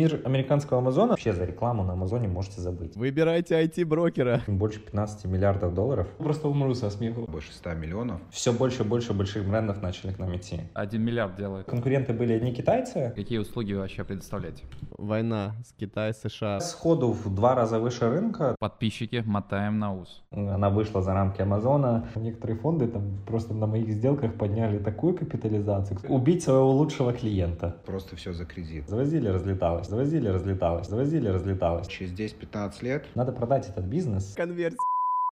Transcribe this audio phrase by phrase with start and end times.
[0.00, 2.96] мир американского Амазона, вообще за рекламу на Амазоне можете забыть.
[2.96, 4.40] Выбирайте IT-брокера.
[4.46, 6.08] Больше 15 миллиардов долларов.
[6.18, 7.26] Просто умру со смеху.
[7.28, 8.20] Больше 100 миллионов.
[8.30, 10.60] Все больше и больше больших брендов начали к нам идти.
[10.72, 11.66] Один миллиард делает.
[11.66, 13.12] Конкуренты были одни китайцы.
[13.14, 14.62] Какие услуги вы вообще предоставляете?
[14.96, 16.60] Война с Китай, США.
[16.60, 18.56] Сходу в два раза выше рынка.
[18.58, 20.22] Подписчики, мотаем на ус.
[20.30, 22.06] Она вышла за рамки Амазона.
[22.16, 25.98] Некоторые фонды там просто на моих сделках подняли такую капитализацию.
[26.08, 27.76] Убить своего лучшего клиента.
[27.84, 28.88] Просто все за кредит.
[28.88, 31.88] Завозили, разлеталось, завозили, разлеталось, завозили, разлеталось.
[31.88, 34.34] Через 10-15 лет Надо продать этот бизнес.
[34.36, 34.78] Конверсия.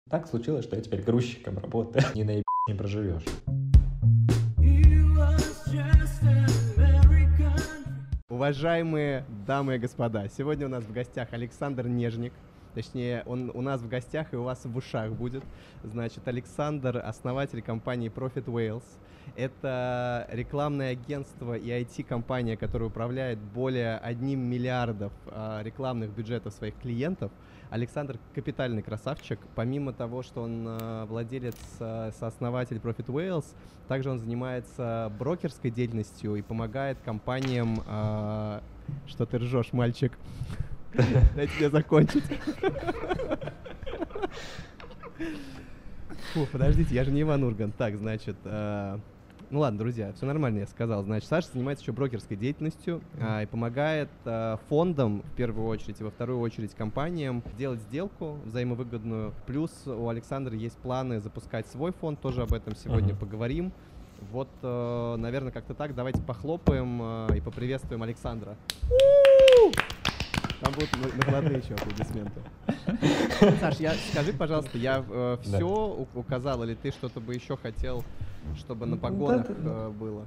[0.10, 2.04] Так случилось, что я теперь грузчиком работаю.
[2.16, 3.24] Не на не проживешь.
[8.30, 12.34] Уважаемые дамы и господа, сегодня у нас в гостях Александр Нежник.
[12.74, 15.44] Точнее, он у нас в гостях и у вас в ушах будет.
[15.84, 18.84] Значит, Александр, основатель компании Profit Wales.
[19.36, 27.32] Это рекламное агентство и IT-компания, которая управляет более 1 миллиардов а, рекламных бюджетов своих клиентов.
[27.70, 29.40] Александр капитальный красавчик.
[29.56, 33.46] Помимо того, что он а, владелец, а, сооснователь Profit Wales,
[33.88, 37.82] также он занимается брокерской деятельностью и помогает компаниям...
[39.06, 40.18] Что ты ржешь, мальчик?
[41.36, 42.24] Дайте мне закончить.
[46.34, 47.76] Фу, подождите, я же не Иван Ургант.
[47.76, 48.38] Так, значит,
[49.50, 51.04] ну ладно, друзья, все нормально, я сказал.
[51.04, 56.04] Значит, Саша занимается еще брокерской деятельностью а, и помогает а, фондам, в первую очередь, и
[56.04, 59.34] во вторую очередь компаниям делать сделку взаимовыгодную.
[59.46, 63.18] Плюс у Александра есть планы запускать свой фонд, тоже об этом сегодня Мгм.
[63.20, 63.72] поговорим.
[64.32, 65.94] Вот, э, наверное, как-то так.
[65.94, 68.58] Давайте похлопаем э, и поприветствуем Александра.
[70.62, 72.42] Там будут на- накладные еще аплодисменты.
[73.60, 75.04] Саш, я, скажи, пожалуйста, я
[75.44, 78.04] все указал, или ты что-то бы еще хотел,
[78.56, 79.70] чтобы на погонах да, да.
[79.70, 80.26] э, было?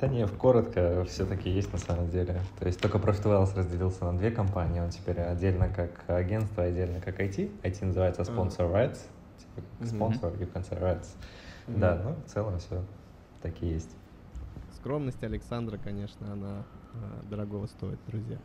[0.00, 2.40] Да не, коротко все-таки есть на самом деле.
[2.58, 4.80] То есть только Profit Wells разделился на две компании.
[4.80, 7.60] Он теперь отдельно как агентство, отдельно как IT.
[7.62, 8.98] IT называется Sponsor Rights.
[9.38, 11.10] Типа спонсор, you can say rights.
[11.68, 11.80] Мгм.
[11.80, 12.82] Да, ну в целом все
[13.42, 13.90] таки есть.
[14.76, 16.81] Скромность Александра, конечно, она э,
[17.30, 18.38] дорогого стоит, друзья.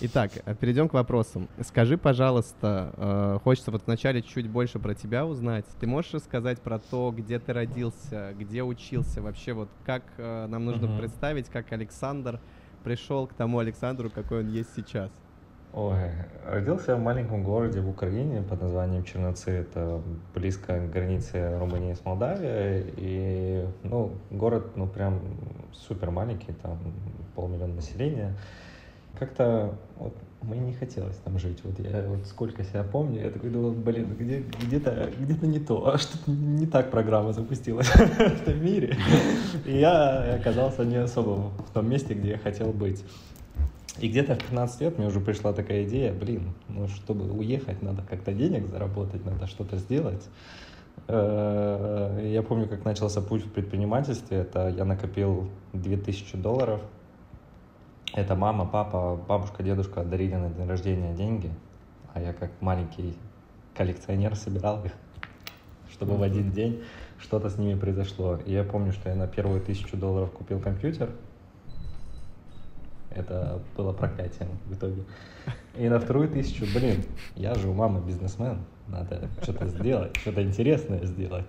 [0.00, 1.48] Итак, э, перейдем к вопросам.
[1.62, 5.66] Скажи, пожалуйста, э, хочется вот вначале чуть больше про тебя узнать.
[5.78, 10.64] Ты можешь рассказать про то, где ты родился, где учился, вообще вот как э, нам
[10.64, 10.98] нужно Мгм.
[10.98, 12.40] представить, как Александр
[12.84, 15.10] пришел к тому Александру, какой он есть сейчас?
[15.72, 16.10] Ой,
[16.46, 19.50] родился я в маленьком городе в Украине под названием Черноцы.
[19.50, 20.02] Это
[20.34, 22.92] близко к границе Румынии с Молдавией.
[22.96, 25.20] И, ну, город, ну, прям
[25.72, 26.76] супер маленький, там
[27.36, 28.36] полмиллиона населения.
[29.16, 31.60] Как-то вот мне не хотелось там жить.
[31.62, 35.86] Вот я вот сколько себя помню, я такой думал, блин, где, где-то, где-то не то,
[35.86, 38.96] а что-то не так программа запустилась в том мире.
[39.66, 43.04] И я оказался не особо в том месте, где я хотел быть.
[44.00, 48.02] И где-то в 15 лет мне уже пришла такая идея, блин, ну чтобы уехать, надо
[48.02, 50.26] как-то денег заработать, надо что-то сделать.
[51.06, 54.38] Э, Я помню, как начался путь в предпринимательстве.
[54.38, 56.80] Это я накопил 2000 долларов.
[58.14, 61.50] Это мама, папа, бабушка, дедушка дарили на день рождения деньги.
[62.14, 63.14] А я как маленький
[63.76, 64.92] коллекционер собирал их,
[65.92, 66.82] чтобы в один день
[67.18, 68.38] что-то с ними произошло.
[68.46, 71.10] И я помню, что я на первую тысячу долларов купил компьютер.
[73.10, 75.02] Это было проклятием в итоге.
[75.76, 77.02] И на вторую тысячу, блин,
[77.34, 81.46] я же у мамы бизнесмен, надо что-то сделать, что-то интересное сделать.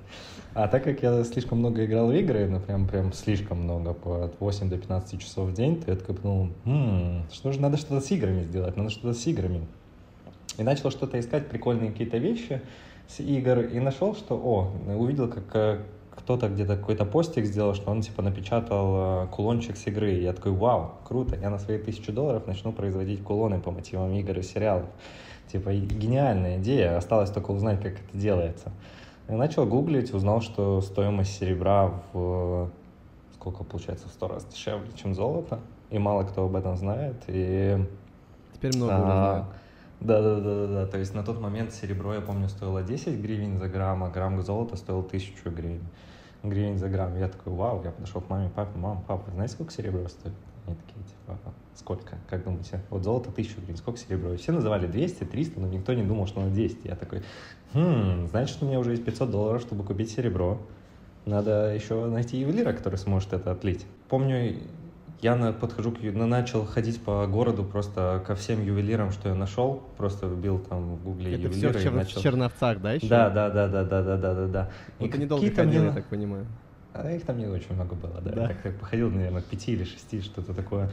[0.53, 4.25] А так как я слишком много играл в игры, ну прям, прям слишком много, по
[4.25, 7.77] от 8 до 15 часов в день, то я такой подумал, «М, что же надо
[7.77, 9.65] что-то с играми сделать, надо что-то с играми.
[10.57, 12.61] И начал что-то искать, прикольные какие-то вещи
[13.07, 15.81] с игр, и нашел, что, о, увидел, как э,
[16.37, 20.13] кто-то где-то какой-то постик сделал, что он типа напечатал э, кулончик с игры.
[20.13, 24.13] И я такой, вау, круто, я на свои тысячу долларов начну производить кулоны по мотивам
[24.13, 24.85] игр и сериалов.
[25.51, 28.71] Типа гениальная идея, осталось только узнать, как это делается.
[29.27, 32.71] И начал гуглить, узнал, что стоимость серебра в
[33.33, 35.59] сколько получается в сто раз дешевле, чем золото.
[35.89, 37.15] И мало кто об этом знает.
[37.27, 37.77] И
[38.53, 39.47] Теперь много а.
[39.99, 40.85] Да, да, да, да, да.
[40.85, 44.41] То есть на тот момент серебро, я помню, стоило 10 гривен за грамм, а грамм
[44.41, 45.81] золота стоил 1000 гривен.
[46.43, 47.17] Гривен за грамм.
[47.17, 50.33] Я такой, вау, я подошел к маме, папе, мам, папа, знаете, сколько серебро стоит?
[50.67, 52.17] Они такие, типа, «А, сколько?
[52.29, 52.81] Как думаете?
[52.89, 54.35] Вот золото 1000 гривен, сколько серебро?
[54.37, 56.87] Все называли 200, 300, но никто не думал, что на 200.
[56.87, 57.23] Я такой,
[57.73, 60.59] хм, значит, у меня уже есть 500 долларов, чтобы купить серебро.
[61.25, 63.85] Надо еще найти ювелира, который сможет это отлить.
[64.09, 64.55] Помню,
[65.21, 69.83] я на, подхожу к, начал ходить по городу просто ко всем ювелирам, что я нашел,
[69.97, 72.21] просто вбил там в гугле Это все ювелира в, и Чер- в начал...
[72.21, 73.07] Черновцах, да, еще?
[73.07, 74.69] Да, да, да, да, да, да, да, да, да.
[74.99, 76.45] Ну, И ты недолго ходил, мне- я так понимаю.
[76.93, 78.31] А их там не очень много было, да.
[78.31, 78.47] Да.
[78.49, 80.89] Как-то походил, наверное, к пяти или шести, что-то такое.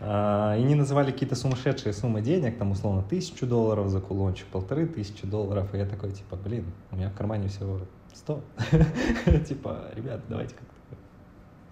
[0.00, 4.86] А, и они называли какие-то сумасшедшие суммы денег, там, условно, тысячу долларов за кулончик, полторы
[4.86, 5.72] тысячи долларов.
[5.74, 7.80] И я такой, типа, блин, у меня в кармане всего
[8.12, 8.42] сто.
[9.48, 10.75] Типа, ребят, давайте как-то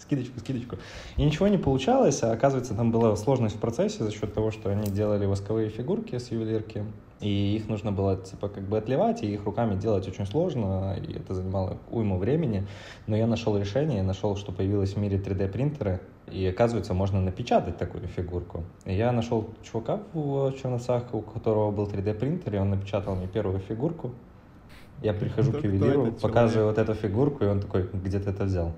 [0.04, 0.76] скидочку, скидочку.
[1.16, 4.70] И ничего не получалось, а оказывается, там была сложность в процессе за счет того, что
[4.70, 6.84] они делали восковые фигурки с ювелирки,
[7.20, 11.16] и их нужно было, типа, как бы отливать, и их руками делать очень сложно, и
[11.16, 12.66] это занимало уйму времени.
[13.06, 17.78] Но я нашел решение, я нашел, что появилось в мире 3D-принтеры, и оказывается, можно напечатать
[17.78, 18.64] такую фигурку.
[18.84, 23.60] И я нашел чувака в Черновцах, у которого был 3D-принтер, и он напечатал мне первую
[23.60, 24.12] фигурку.
[25.02, 28.44] Я прихожу Кто- к ювелиру, показываю вот эту фигурку, и он такой, где ты это
[28.44, 28.72] взял?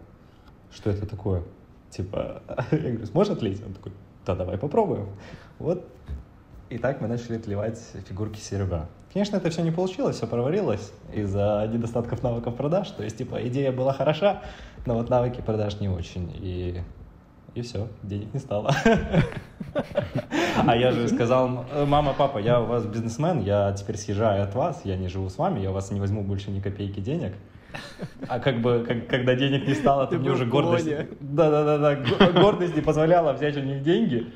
[0.77, 1.43] Что это такое?
[1.91, 3.63] Типа, я говорю, сможешь отлить?
[3.67, 3.93] Он такой,
[4.27, 5.09] да, давай попробуем.
[5.59, 5.87] Вот.
[6.69, 8.87] И так мы начали отливать фигурки серебра.
[9.13, 12.91] Конечно, это все не получилось, все провалилось из-за недостатков навыков продаж.
[12.91, 14.43] То есть, типа, идея была хороша,
[14.85, 16.31] но вот навыки продаж не очень.
[16.35, 16.83] И,
[17.55, 18.71] и все, денег не стало.
[20.67, 24.81] А я же сказал, мама, папа, я у вас бизнесмен, я теперь съезжаю от вас,
[24.85, 27.35] я не живу с вами, я у вас не возьму больше ни копейки денег.
[28.29, 30.89] А как бы, как- когда денег не стало, то Ты мне уже гордость...
[31.21, 34.27] Да-да-да, го- гордость не позволяла взять у них деньги.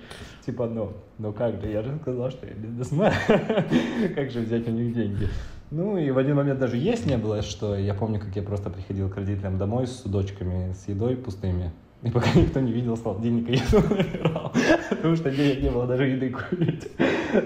[0.44, 3.12] Типа, ну, ну как же, я же сказал, что я бизнесмен.
[4.14, 5.28] Как же взять у них деньги?
[5.70, 8.70] Ну и в один момент даже есть не было, что я помню, как я просто
[8.70, 11.70] приходил к родителям домой с судочками, с едой пустыми.
[12.02, 14.52] И пока никто не видел, стал денег и еду набирал.
[14.88, 16.88] Потому что денег не было даже еды купить.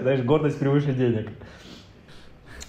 [0.01, 1.29] Знаешь, гордость превыше денег.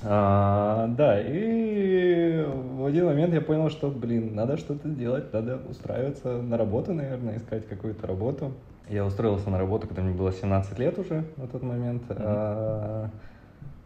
[0.03, 6.41] А, да, и в один момент я понял, что, блин, надо что-то делать, надо устраиваться
[6.43, 8.53] на работу, наверное, искать какую-то работу.
[8.89, 13.11] Я устроился на работу, когда мне было 17 лет уже на тот момент, а,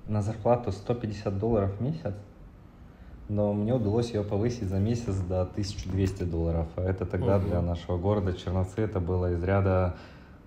[0.08, 2.14] на зарплату 150 долларов в месяц,
[3.28, 6.66] но мне удалось ее повысить за месяц до 1200 долларов.
[6.76, 7.46] А это тогда Ого.
[7.46, 9.94] для нашего города Черновцы это было из ряда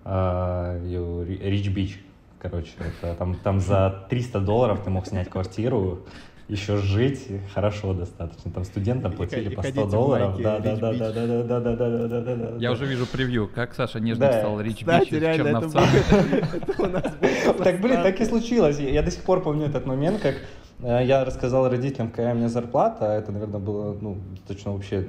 [0.04, 2.04] Рич-Бич.
[2.44, 6.00] Короче, это там, там за 300 долларов ты мог снять квартиру,
[6.46, 8.50] еще жить хорошо достаточно.
[8.50, 10.36] Там студентам И платили хо- по и 100 ходить в долларов.
[10.42, 12.56] Да, да, да, да, да, да, да, да, да, да, да, да.
[12.58, 14.40] Я уже вижу превью, как Саша Нежник Да.
[14.40, 15.10] стал Рич Бич
[16.86, 18.78] нас будет Так, блин, так и случилось.
[18.78, 20.34] Я до сих пор помню этот момент, как
[20.80, 25.06] я рассказал родителям, какая у меня зарплата, а это, наверное, было, ну, точно вообще,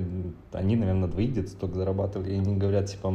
[0.52, 3.14] они, наверное, двоих где-то столько зарабатывали, и они говорят, типа,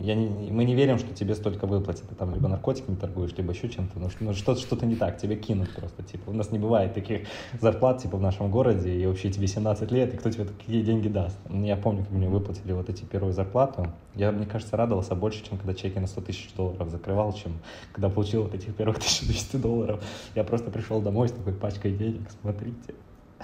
[0.00, 3.52] я не, мы не верим, что тебе столько выплатят, ты там либо наркотиками торгуешь, либо
[3.52, 6.50] еще чем-то, ну, что- ну, что-то, что-то не так, тебе кинут просто, типа, у нас
[6.52, 7.26] не бывает таких
[7.60, 11.08] зарплат, типа, в нашем городе, и вообще тебе 17 лет, и кто тебе такие деньги
[11.08, 11.38] даст?
[11.50, 15.58] Я помню, как мне выплатили вот эти первую зарплату, я, мне кажется, радовался больше, чем
[15.58, 17.58] когда чеки на 100 тысяч долларов закрывал, чем
[17.92, 20.02] когда получил вот этих первых 1200 долларов.
[20.34, 22.94] Я просто пришел домой с такой пачкой денег, смотрите.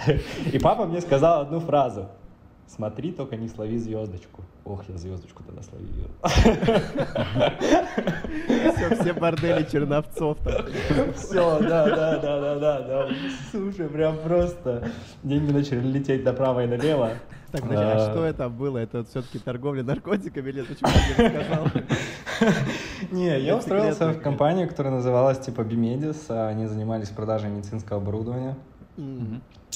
[0.52, 2.08] И папа мне сказал одну фразу.
[2.75, 4.43] Смотри, только не слови звездочку.
[4.64, 6.06] Ох, я звездочку тогда словил.
[8.75, 10.67] Всё, все бордели черновцов там.
[11.14, 13.08] Все, да, да, да, да, да, да.
[13.50, 14.88] Слушай, прям просто
[15.25, 17.11] деньги начали лететь направо и налево.
[17.50, 18.78] Так, подожди, а А, что это было?
[18.78, 21.66] Это все-таки торговля наркотиками или почему ты не рассказал?
[23.11, 26.31] Не, я устроился в компанию, которая называлась типа Бимедис.
[26.31, 28.56] Они занимались продажей медицинского оборудования.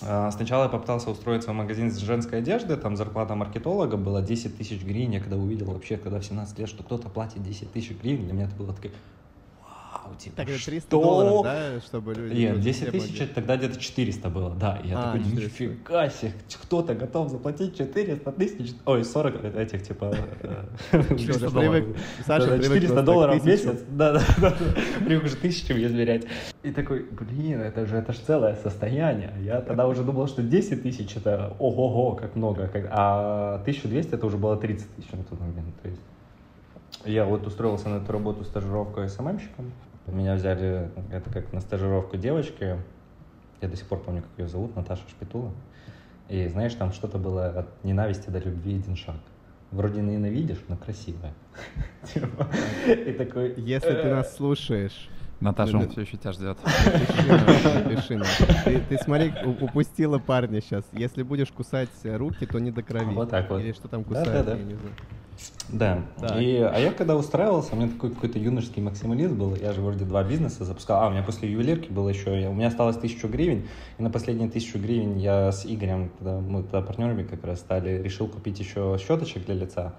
[0.03, 4.57] А, Сначала я попытался устроиться в магазин с женской одежды, там зарплата маркетолога была 10
[4.57, 5.13] тысяч гривен.
[5.13, 8.33] Я когда увидел вообще, когда в 17 лет, что кто-то платит 10 тысяч гривен, для
[8.33, 8.93] меня это было такое,
[10.15, 11.03] вау, типа, Так, это 300 что?
[11.03, 12.35] долларов, да, чтобы люди...
[12.35, 14.81] Нет, тоже 10 все тысяч, это тогда где-то 400 было, да.
[14.85, 15.65] И я А, такой, 400.
[15.65, 20.15] нифига себе, кто-то готов заплатить 400 тысяч, ой, 40 этих, типа...
[20.43, 20.65] э,
[21.17, 21.75] 400 долларов.
[21.85, 24.55] привык- Саша Да-да, привык 400 просто к долларов в месяц, да, да, да,
[25.05, 26.25] привык уже тысячу измерять.
[26.63, 29.33] И такой, блин, это же, это же целое состояние.
[29.43, 34.37] Я тогда уже думал, что 10 тысяч это ого-го, как много, а 1200 это уже
[34.37, 35.75] было 30 тысяч на тот момент.
[35.83, 36.01] То есть
[37.05, 39.73] я вот устроился на эту работу стажировку СММщиком.
[40.07, 42.79] Меня взяли, это как на стажировку девочки.
[43.61, 45.53] Я до сих пор помню, как ее зовут, Наташа Шпитула.
[46.29, 49.17] И знаешь, там что-то было от ненависти до любви один шаг.
[49.71, 51.33] Вроде ненавидишь, но красивая.
[52.15, 52.49] Типа,
[52.87, 53.55] И такой...
[53.57, 55.09] Если ты «Э, нас слушаешь,
[55.41, 56.57] Наташа, он все еще тебя ждет.
[58.11, 58.27] нам.
[58.65, 60.85] Ты, ты смотри, упустила парня сейчас.
[60.93, 63.13] Если будешь кусать э, руки, то не до крови.
[63.15, 63.61] Вот так вот.
[63.61, 64.59] Или что там Да, кусают, да, да.
[64.59, 64.95] я не знаю.
[65.71, 65.99] Да.
[66.21, 66.41] Так.
[66.41, 69.55] И, а я когда устраивался, у меня такой какой-то юношеский максимализм был.
[69.57, 71.03] Я же вроде два бизнеса запускал.
[71.03, 72.41] А, у меня после ювелирки было еще...
[72.41, 73.67] я- У меня осталось тысячу гривен.
[73.99, 78.01] И на последние тысячу гривен я с Игорем, тогда мы тогда партнерами как раз стали,
[78.03, 79.95] решил купить еще щеточек для лица.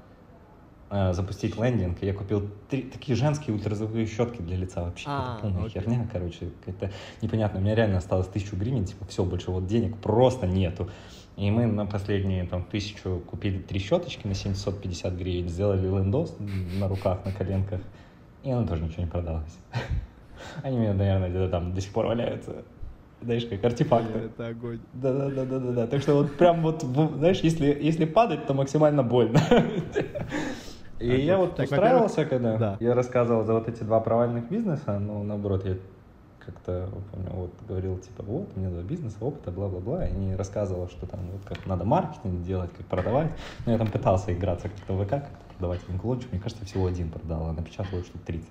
[0.89, 5.05] Э, запустить лендинг, и я купил три, такие женские ультразвуковые щетки для лица вообще.
[5.07, 5.81] А, полная окей.
[5.81, 7.59] херня, короче, какая-то непонятно.
[7.59, 10.89] У меня реально осталось тысячу гривен, типа, все, больше вот денег просто нету.
[11.37, 16.87] И мы на последние там тысячу купили три щеточки на 750 гривен, сделали лендос на
[16.87, 17.81] руках, на коленках,
[18.43, 19.57] и оно тоже ничего не продалось.
[20.63, 22.63] Они у меня, наверное, где-то там до сих пор валяются.
[23.21, 24.19] Знаешь, как артефакты.
[24.19, 24.79] Это огонь.
[24.93, 25.87] Да, да, да, да, да, да.
[25.87, 29.41] Так что вот прям вот, знаешь, если, если падать, то максимально больно.
[30.99, 32.77] И Так я вот, так, устраивался, когда да.
[32.79, 35.75] я рассказывал за вот эти два провальных бизнеса, ну, наоборот, я
[36.45, 40.87] как-то, помню, вот говорил, типа, вот, у меня два бизнеса, опыта, бла-бла-бла, и не рассказывал,
[40.87, 43.31] что там, вот, как надо маркетинг делать, как продавать.
[43.65, 46.85] Но я там пытался играться как-то в ВК, как продавать один клончик, мне кажется, всего
[46.85, 48.49] один продал, а напечатал штук 30.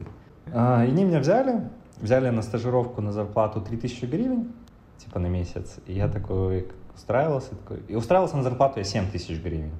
[0.52, 1.68] А, и они меня взяли,
[2.00, 4.52] взяли на стажировку на зарплату 3000 гривен,
[4.98, 9.40] типа на месяц, и я такой устраивался, такой, и устраивался на зарплату я 7 тысяч
[9.40, 9.72] гривен.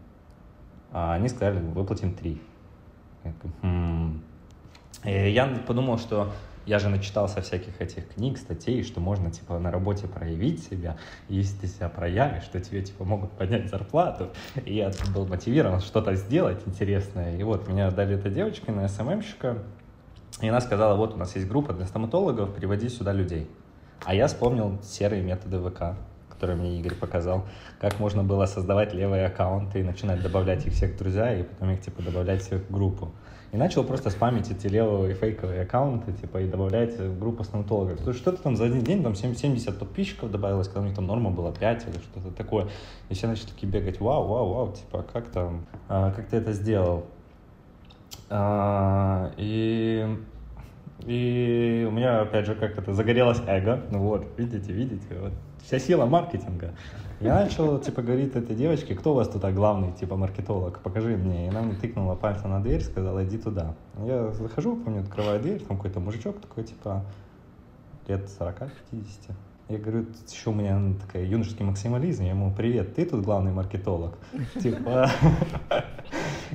[0.93, 2.41] А они сказали, выплатим 3.
[3.63, 4.23] «Хм».
[5.05, 6.33] И я подумал, что
[6.67, 10.97] я же начитался всяких этих книг, статей, что можно, типа, на работе проявить себя.
[11.29, 14.31] И если ты себя проявишь, то тебе, типа, могут поднять зарплату.
[14.65, 17.37] И я был мотивирован что-то сделать интересное.
[17.37, 19.59] И вот меня дали эта девочка на СММщика.
[20.41, 23.47] И она сказала, вот у нас есть группа для стоматологов, приводи сюда людей.
[24.05, 25.97] А я вспомнил серые методы ВК,
[26.35, 27.45] которые мне Игорь показал,
[27.81, 31.71] как можно было создавать левые аккаунты и начинать добавлять их всех в друзья, и потом
[31.71, 33.13] их, типа, добавлять всех в группу.
[33.55, 38.01] И начал просто спамить эти левые фейковые аккаунты, типа, и добавлять в группу стоматологов.
[38.01, 40.97] То есть что-то там за один день, там 7 70 подписчиков добавилось, когда у них
[40.97, 42.67] там норма была 5 или что-то такое.
[43.11, 46.53] И все начали такие бегать, вау, вау, вау, типа, как там, а, как ты это
[46.53, 47.07] сделал?
[48.29, 50.19] А, и,
[51.07, 53.85] и у меня, опять же, как это, загорелось эго.
[53.93, 55.33] Ну вот, видите, видите, вот
[55.65, 56.75] вся сила маркетинга.
[57.21, 61.47] Я начал, типа, говорить этой девочке, кто у вас тут главный, типа, маркетолог, покажи мне.
[61.47, 63.75] И она мне тыкнула пальцем на дверь, сказала, иди туда.
[64.05, 67.05] Я захожу, помню, открываю дверь, там какой-то мужичок такой, типа,
[68.09, 68.71] лет 40-50.
[69.71, 72.25] Я говорю, еще у меня такая юношеский максимализм.
[72.25, 74.19] Я ему, привет, ты тут главный маркетолог?
[74.63, 75.11] Типа...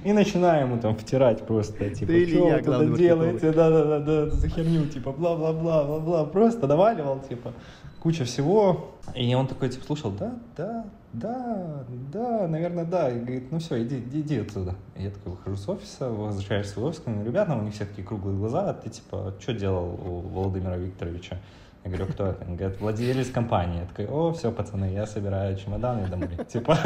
[0.03, 5.11] И начинаю ему там втирать просто, типа, что вы тут делаете, да-да-да, за херню, типа,
[5.11, 7.53] бла-бла-бла, бла-бла, просто наваливал, типа,
[8.01, 8.91] куча всего.
[9.15, 13.09] И он такой, типа, слушал, да, да, да, да, наверное, да.
[13.09, 14.75] И говорит, ну все, иди, иди, иди отсюда.
[14.95, 17.85] И я такой выхожу с офиса, возвращаюсь в свой офис, говорю, ребята, у них все
[17.85, 21.37] такие круглые глаза, а ты, типа, что делал у Владимира Викторовича?
[21.85, 22.45] Я говорю, кто это?
[22.45, 23.79] Он говорит, владелец компании.
[23.79, 26.29] Я такой, о, все, пацаны, я собираю чемоданы домой.
[26.47, 26.77] Типа,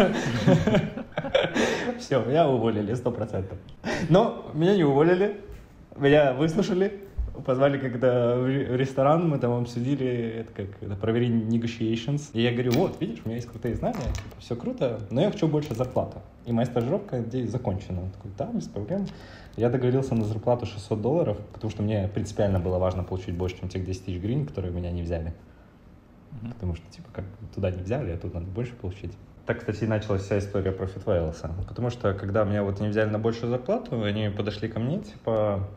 [1.99, 3.57] все, меня уволили, сто процентов.
[4.09, 5.41] Но меня не уволили,
[5.97, 7.01] меня выслушали,
[7.45, 10.05] позвали когда в ре- в ресторан, мы там обсудили,
[10.41, 12.29] это как, это провели negotiations.
[12.33, 15.31] И я говорю, вот, видишь, у меня есть крутые знания, типа, все круто, но я
[15.31, 16.19] хочу больше зарплаты.
[16.45, 18.01] И моя стажировка, надеюсь, закончена.
[18.01, 19.05] Он такой, да, без проблем.
[19.55, 23.69] Я договорился на зарплату 600 долларов, потому что мне принципиально было важно получить больше, чем
[23.69, 25.33] тех 10 тысяч гривен, которые меня не взяли.
[26.53, 29.11] Потому что, типа, как туда не взяли, а тут надо больше получить.
[29.45, 31.35] Так, кстати, и началась вся история про Fitwales.
[31.67, 35.67] Потому что, когда меня вот не взяли на большую зарплату, они подошли ко мне, типа,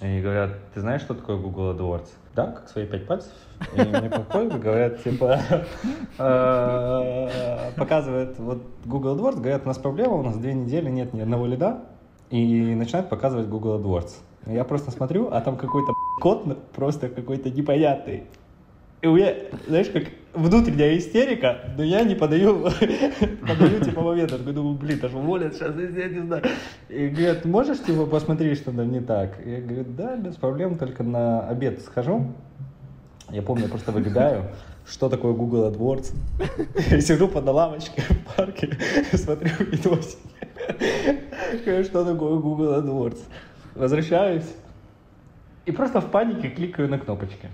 [0.00, 2.08] и говорят, ты знаешь, что такое Google AdWords?
[2.34, 3.32] Да, как свои пять пальцев.
[3.74, 5.40] И мне подходят говорят, типа,
[6.18, 11.20] э, показывает вот Google AdWords, говорят, у нас проблема, у нас две недели нет ни
[11.20, 11.80] одного лида,
[12.30, 14.14] и начинают показывать Google AdWords.
[14.46, 18.24] Я просто смотрю, а там какой-то код просто какой-то непонятный.
[19.02, 19.34] И у меня,
[19.66, 20.04] знаешь, как
[20.38, 22.62] внутренняя истерика, но я не подаю,
[23.46, 24.14] подаю типа.
[24.14, 26.42] Я такой думаю, блин, аж уволят сейчас, я не знаю.
[26.88, 29.38] И говорят, можешь типа посмотреть, что там не так?
[29.44, 32.32] Я говорю, да, без проблем, только на обед схожу.
[33.30, 34.44] Я помню, я просто выбегаю,
[34.86, 36.12] что такое Google AdWords.
[37.00, 38.70] Сижу под лавочке в парке,
[39.12, 40.18] смотрю видосики.
[41.84, 43.18] Что такое Google AdWords?
[43.74, 44.46] Возвращаюсь,
[45.68, 47.50] и просто в панике кликаю на кнопочки.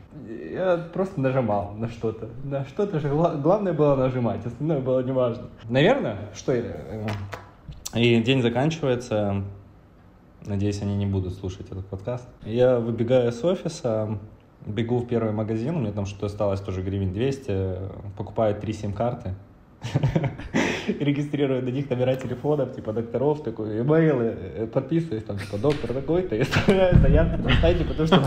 [0.52, 2.28] Я просто нажимал на что-то.
[2.44, 3.08] На что-то же.
[3.08, 5.44] Гла- Главное было нажимать, остальное было неважно.
[5.68, 7.06] Наверное, что э,
[7.94, 9.42] И день заканчивается.
[10.46, 12.28] Надеюсь, они не будут слушать этот подкаст.
[12.44, 14.18] Я выбегаю с офиса,
[14.66, 17.78] бегу в первый магазин, у меня там что-то осталось тоже гривен 200,
[18.16, 19.34] покупаю три сим-карты,
[21.00, 26.36] регистрирую на них номера телефонов, типа докторов, такой, имейлы, э, подписываюсь, там, типа, доктор такой-то,
[26.36, 28.22] и оставляю заявку на сайте, потому что,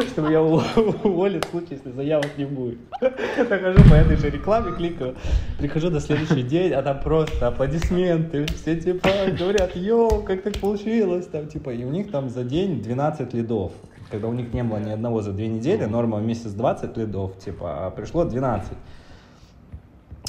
[0.12, 2.78] чтобы я уволен в случае, если заявок не будет.
[3.00, 5.16] Нахожу по этой же рекламе, кликаю,
[5.58, 11.26] прихожу на следующий день, а там просто аплодисменты, все типа говорят, йоу, как так получилось,
[11.26, 13.72] там, типа, и у них там за день 12 лидов.
[14.10, 17.38] Когда у них не было ни одного за две недели, норма в месяц 20 лидов,
[17.38, 18.72] типа, а пришло 12.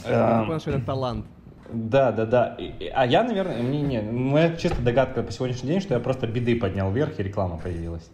[0.05, 1.25] Я Эм, понял, что это талант.
[1.71, 2.57] да, да, да.
[2.93, 6.55] А я, наверное, мне не, моя чисто догадка по сегодняшний день, что я просто беды
[6.59, 8.09] поднял вверх и реклама появилась.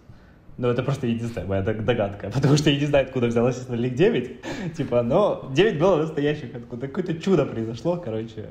[0.57, 3.93] Но это просто единственная моя дог- догадка, потому что я не знаю, откуда взялось остальных
[3.95, 4.75] 9.
[4.75, 8.47] Типа, но 9 было настоящих, откуда какое-то чудо произошло, короче.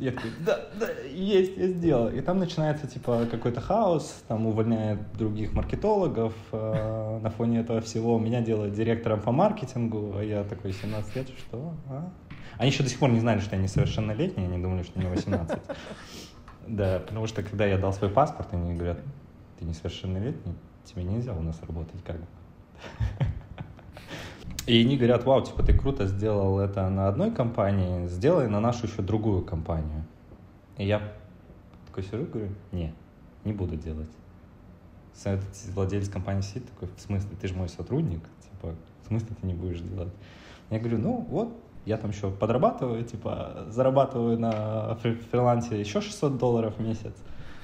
[0.00, 2.08] Я такой, да, да, есть, я сделал.
[2.08, 8.18] И там начинается, типа, какой-то хаос, там увольняют других маркетологов э, на фоне этого всего.
[8.18, 11.72] Меня делают директором по маркетингу, а я такой 17 лет, что?
[11.88, 12.10] А?
[12.58, 15.58] Они еще до сих пор не знали, что я несовершеннолетний, они думали, что мне 18.
[16.66, 18.98] Да, потому что когда я дал свой паспорт, они говорят,
[19.58, 22.26] ты несовершеннолетний, тебе нельзя у нас работать как бы.
[24.66, 28.86] И они говорят, вау, типа, ты круто сделал это на одной компании, сделай на нашу
[28.86, 30.04] еще другую компанию.
[30.78, 31.12] И я
[31.86, 32.94] такой сижу, говорю, не,
[33.44, 34.08] не буду делать.
[35.74, 39.54] Владелец компании сидит такой, в смысле, ты же мой сотрудник, типа, в смысле ты не
[39.54, 40.12] будешь делать?
[40.70, 41.54] Я говорю, ну вот,
[41.86, 47.12] я там еще подрабатываю, типа, зарабатываю на фри- фрилансе еще 600 долларов в месяц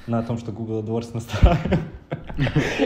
[0.07, 1.79] на том, что Google AdWords настраиваю.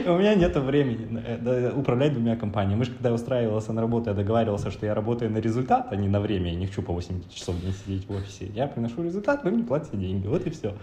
[0.14, 2.81] У меня нет времени это, управлять двумя компаниями.
[2.81, 5.97] Мы же когда я устраивался на работу, я договаривался, что я работаю на результат, а
[5.97, 6.50] не на время.
[6.50, 8.47] Я не хочу по 8 часов день сидеть в офисе.
[8.55, 10.26] Я приношу результат, вы мне платите деньги.
[10.26, 10.75] Вот и все.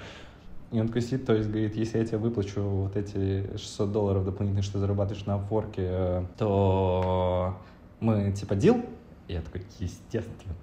[0.71, 4.23] И он такой сидит, то есть говорит, если я тебе выплачу вот эти 600 долларов
[4.23, 7.57] дополнительных, что ты зарабатываешь на Upwork, э, то
[7.99, 8.81] мы типа дел?
[9.31, 10.53] И я такой, естественно.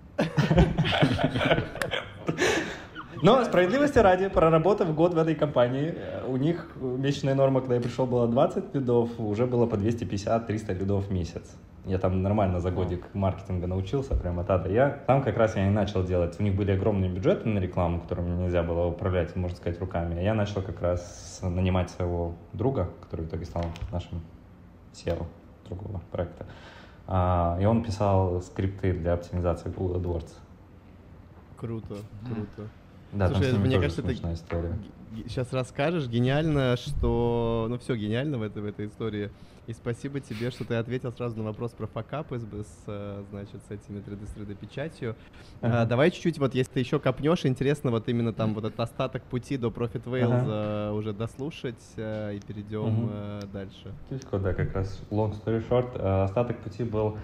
[3.22, 5.94] Но справедливости ради, проработав год в этой компании,
[6.26, 11.06] у них месячная норма, когда я пришел, была 20 лидов, уже было по 250-300 лидов
[11.06, 11.56] в месяц.
[11.86, 14.90] Я там нормально за годик маркетинга научился, прямо та да я.
[15.06, 16.38] Там как раз я и начал делать.
[16.38, 20.22] У них были огромные бюджеты на рекламу, которыми нельзя было управлять, можно сказать, руками.
[20.22, 24.20] Я начал как раз нанимать своего друга, который в итоге стал нашим
[24.92, 25.24] SEO
[25.66, 26.44] другого проекта.
[27.10, 30.30] А, И он писал скрипты для оптимизации Google AdWords.
[31.56, 31.96] Круто,
[32.26, 32.68] круто.
[33.12, 34.78] Да, Слушай, там с ними мне тоже кажется, это смешная история.
[35.26, 36.06] Сейчас расскажешь.
[36.06, 37.66] Гениально, что...
[37.70, 39.30] Ну, все гениально в этой, в этой истории.
[39.68, 43.60] И спасибо тебе, что ты ответил сразу на вопрос про факапы с, с, э, значит,
[43.68, 45.14] с этими 3D, с 3D-печатью.
[45.60, 45.82] Ага.
[45.82, 49.22] А, давай чуть-чуть, вот если ты еще копнешь, интересно вот именно там вот этот остаток
[49.24, 53.92] пути до Profit Wales э, уже дослушать э, и перейдем э, дальше.
[54.06, 57.18] Птичку, да, как раз long story short, остаток пути был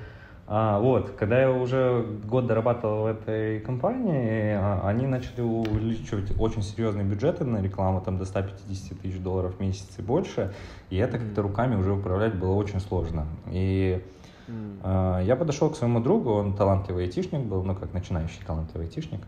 [0.47, 6.63] а, вот, когда я уже год дорабатывал в этой компании, а, они начали увеличивать очень
[6.63, 10.53] серьезные бюджеты на рекламу, там до 150 тысяч долларов в месяц и больше,
[10.91, 13.27] и это как-то руками уже управлять было очень сложно.
[13.51, 14.03] И
[14.49, 14.81] М.
[14.83, 19.21] а, Я подошел к своему другу, он талантливый айтишник был, ну, как начинающий талантливый айтишник.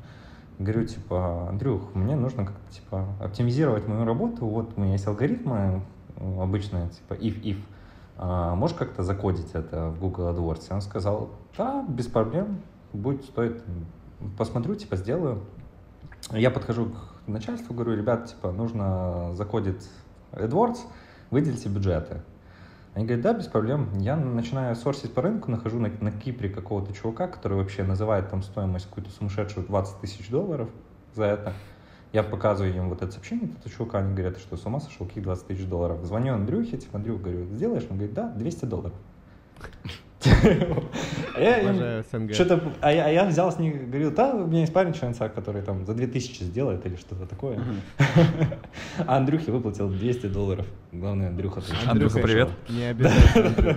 [0.58, 4.46] Говорю, типа, Андрюх, мне нужно как-то, типа, оптимизировать мою работу.
[4.46, 5.82] Вот у меня есть алгоритмы
[6.16, 7.58] э, обычные, типа, if-if.
[8.18, 10.70] А, можешь как-то закодить это в Google AdWords?
[10.70, 12.60] И он сказал, да, без проблем,
[12.92, 13.62] будет стоит,
[14.38, 15.42] посмотрю, типа, сделаю.
[16.30, 19.88] Я подхожу к начальству, говорю, ребят, типа, нужно закодить
[20.32, 20.78] AdWords,
[21.30, 22.22] выделите бюджеты.
[22.94, 23.90] Они говорят, да, без проблем.
[23.98, 28.42] Я начинаю сорсить по рынку, нахожу на, на Кипре какого-то чувака, который вообще называет там
[28.42, 30.70] стоимость какую-то сумасшедшую 20 тысяч долларов
[31.14, 31.52] за это.
[32.16, 35.06] Я показываю им вот это сообщение этого чувака, они говорят, «Ты что, с ума сошел,
[35.06, 36.02] какие 20 тысяч долларов?
[36.02, 37.82] Звоню Андрюхе, типа, Андрюх, говорю, сделаешь?
[37.90, 38.94] Он говорит, да, 200 долларов.
[41.38, 42.02] А.
[42.32, 45.28] Что-то, а я, а я взял с них, говорю, да, у меня есть парень Ченца,
[45.28, 47.60] который там за 2000 сделает или что-то такое.
[49.06, 50.66] А Андрюхе выплатил 200 долларов.
[50.92, 51.60] Главное, Андрюха.
[51.86, 52.48] Андрюха, привет.
[52.70, 53.76] Не обижайся.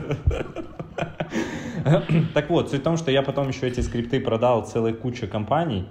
[2.34, 5.88] Так вот, суть в том, что я потом еще эти скрипты продал целой куче компаний,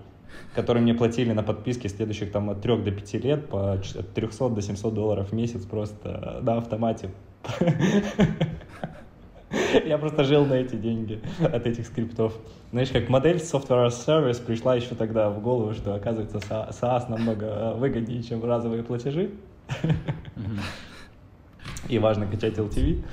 [0.59, 4.49] которые мне платили на подписке следующих там от 3 до 5 лет по от 300
[4.49, 7.11] до 700 долларов в месяц просто на автомате.
[9.85, 12.37] Я просто жил на эти деньги от этих скриптов.
[12.73, 17.09] Знаешь, как модель Software as Service пришла еще тогда в голову, что оказывается SaaS SaaS
[17.09, 19.31] намного э, выгоднее, чем разовые платежи.
[21.89, 23.05] И важно качать LTV.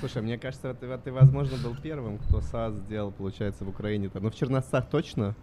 [0.00, 4.18] Слушай, мне кажется, ты, ты, возможно, был первым, кто САС сделал, получается, в Украине-то.
[4.18, 5.36] Ну, в Черновцах точно.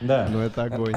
[0.00, 0.28] Да.
[0.30, 0.94] Ну, это огонь.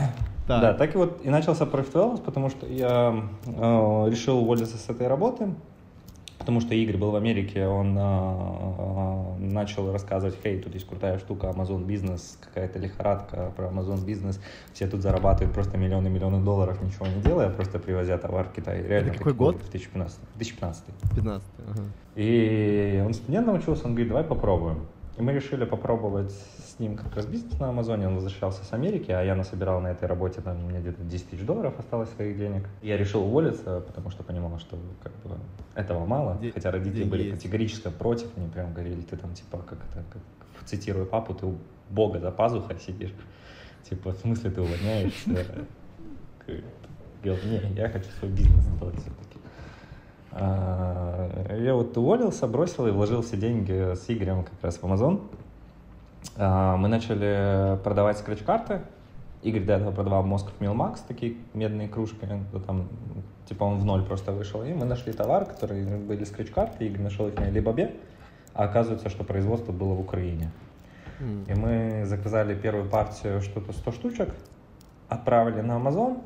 [0.47, 0.77] Да, Так.
[0.77, 5.07] так и вот и начался Profit Wellness, потому что я э, решил уволиться с этой
[5.07, 5.53] работы,
[6.39, 11.19] потому что Игорь был в Америке, он э, э, начал рассказывать, хей, тут есть крутая
[11.19, 14.41] штука, Amazon бизнес, какая-то лихорадка про Amazon бизнес,
[14.73, 18.81] все тут зарабатывают просто миллионы-миллионы долларов, ничего не делая, просто привозя товар в Китай.
[18.81, 19.55] Реально какой так год?
[19.57, 20.17] В 2015.
[20.37, 20.83] 2015.
[21.15, 21.83] 15 ага.
[22.15, 24.79] И он студент научился, он говорит, давай попробуем.
[25.19, 28.07] И мы решили попробовать с ним как раз бизнес на Амазоне.
[28.07, 31.29] Он возвращался с Америки, а я насобирал на этой работе, там, у меня где-то 10
[31.31, 32.63] тысяч долларов осталось своих денег.
[32.81, 35.35] Я решил уволиться, потому что понимал, что как бы
[35.75, 36.37] этого мало.
[36.41, 37.35] Де- Хотя родители были есть.
[37.35, 38.29] категорически против.
[38.37, 40.21] Они прям говорили, ты там типа, как это, как,
[40.65, 41.55] цитирую папу, ты у
[41.89, 43.13] Бога за пазухой сидишь.
[43.89, 45.45] Типа, в смысле ты увольняешься?
[47.21, 49.28] Говорит, не, я хочу свой бизнес сделать все-таки.
[50.31, 55.21] А, я вот уволился, бросил и вложил все деньги с Игорем как раз в Amazon.
[56.37, 58.81] А, мы начали продавать скретч-карты.
[59.41, 62.27] Игорь до этого продавал Moscow Max, такие медные кружки,
[62.67, 62.89] там,
[63.47, 64.63] типа он в ноль просто вышел.
[64.63, 67.95] И мы нашли товар, которые были скретч-карты, Игорь нашел их на Alibaba,
[68.53, 70.51] а оказывается, что производство было в Украине.
[71.47, 74.35] И мы заказали первую партию, что-то 100 штучек,
[75.09, 76.21] отправили на Amazon,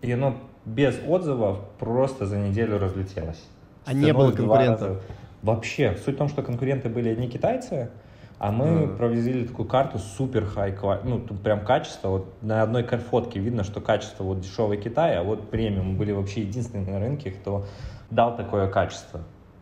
[0.00, 0.36] и оно
[0.68, 3.42] без отзывов просто за неделю разлетелось.
[3.84, 5.02] А не было Ценой в два конкурентов?
[5.42, 5.96] Вообще.
[6.04, 7.90] Суть в том, что конкуренты были одни китайцы,
[8.38, 8.96] а мы А.
[8.96, 13.80] провезли такую карту супер хай ну тут прям качество, вот на одной фотке видно, что
[13.80, 17.64] качество вот дешевый Китай, а вот премиум были вообще единственные на рынке, кто
[18.10, 19.20] дал такое качество.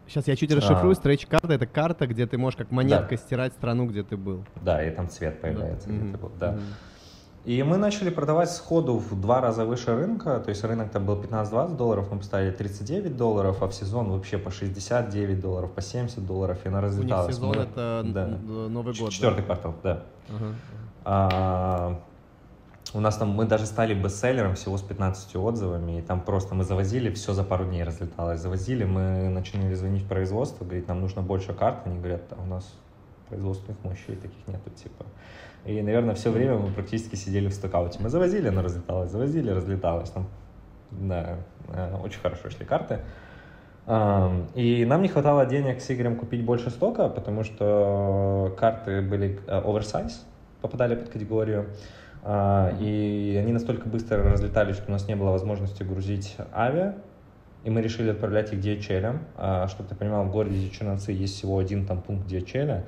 [0.09, 0.93] Сейчас я чуть расшифрую.
[0.93, 0.95] А.
[0.95, 4.45] Стретч-карта— это карта, где ты можешь как монеткой стирать страну, где ты был.
[4.63, 5.89] Да, и там цвет появляется.
[5.89, 6.03] Мгм.
[6.03, 6.53] где-то вот, да.
[6.53, 6.63] Мгм.
[7.47, 11.15] И мы начали продавать сходу в два раза выше рынка, то есть рынок там был
[11.23, 16.27] 15-20 долларов, мы поставили 39 долларов, а в сезон вообще по 69 долларов, по 70
[16.27, 17.37] долларов, и она У них разлеталась.
[17.37, 18.27] сезон— Мы- это да.
[18.27, 19.05] Новый год.
[19.05, 19.11] да?
[19.11, 20.03] Четвертый квартал, да.
[20.29, 20.55] Ага.
[21.05, 22.01] А,
[22.95, 26.65] у нас там, мы даже стали бестселлером всего с 15 отзывами, и там просто мы
[26.65, 28.41] завозили, все за пару дней разлеталось.
[28.41, 32.47] Завозили, мы начали звонить в производство, говорить, нам нужно больше карт, они говорят, а у
[32.47, 32.75] нас
[33.29, 35.05] производственных мощей таких нету, типа.
[35.67, 37.99] И, наверное, все время мы практически сидели в стокауте.
[38.01, 40.11] Мы завозили, оно разлеталось, завозили, разлеталось.
[40.11, 40.29] Там,
[40.91, 43.01] да, э, очень хорошо шли карты.
[44.57, 49.61] И нам не хватало денег с Игорем купить больше стока, потому что карты были э,
[49.65, 50.27] оверсайз,
[50.61, 51.67] попадали под категорию.
[52.29, 56.97] А, И они настолько быстро разлетались, что у нас не было возможности грузить авиа.
[57.63, 59.19] И мы решили отправлять их DHL.
[59.37, 62.83] А, Чтобы ты понимал, в городе Черновцы есть всего один там пункт DHL.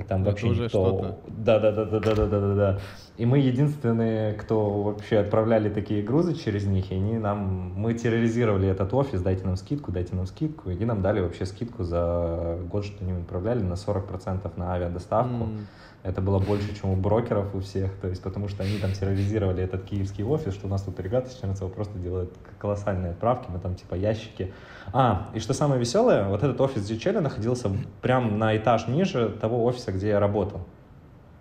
[0.00, 1.18] И там Это вообще уже никто...
[1.28, 2.78] Да, да, да, да, да, да, да, да, да.
[3.18, 8.66] И мы единственные, кто вообще отправляли такие грузы через них, и они нам, мы терроризировали
[8.66, 12.86] этот офис, дайте нам скидку, дайте нам скидку, и нам дали вообще скидку за год,
[12.86, 15.44] что они отправляли на 40% на авиадоставку.
[15.44, 15.66] М.
[16.02, 19.62] Это было больше, чем у брокеров у всех, то есть потому что они там терроризировали
[19.62, 23.58] этот киевский офис, что у нас тут ребята с Черновцева просто делают колоссальные отправки, мы
[23.58, 24.52] там типа ящики.
[24.94, 29.64] А, и что самое веселое, вот этот офис DHL находился прям на этаж ниже того
[29.64, 30.62] офиса, где я работал.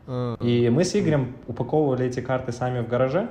[0.08, 3.30] А, И мы с Игорем упаковывали эти карты сами в гараже,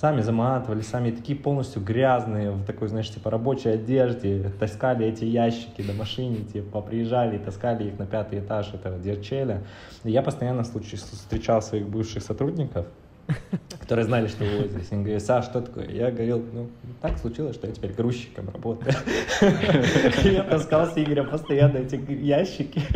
[0.00, 5.82] сами заматывали, сами такие полностью грязные, в такой, знаешь, типа рабочей одежде, таскали эти ящики
[5.82, 9.62] до машины, типа приезжали и таскали их на пятый этаж этого Дерчеля.
[10.04, 12.86] И я постоянно случай- встречал своих бывших сотрудников,
[13.80, 14.86] которые знали, что вы здесь.
[14.92, 15.88] Они говорят, Саш, что такое?
[15.88, 16.68] Я говорил, ну,
[17.02, 18.94] так случилось, что я теперь грузчиком работаю.
[20.22, 22.82] Я таскал с Игорем постоянно эти ящики.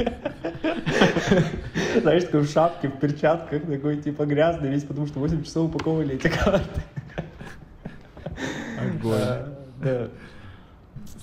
[2.01, 6.15] Знаешь, такой в шапке, в перчатках, такой типа грязный весь, потому что 8 часов упаковывали
[6.15, 6.83] эти карты.
[9.05, 9.49] Uh,
[9.85, 10.07] yeah.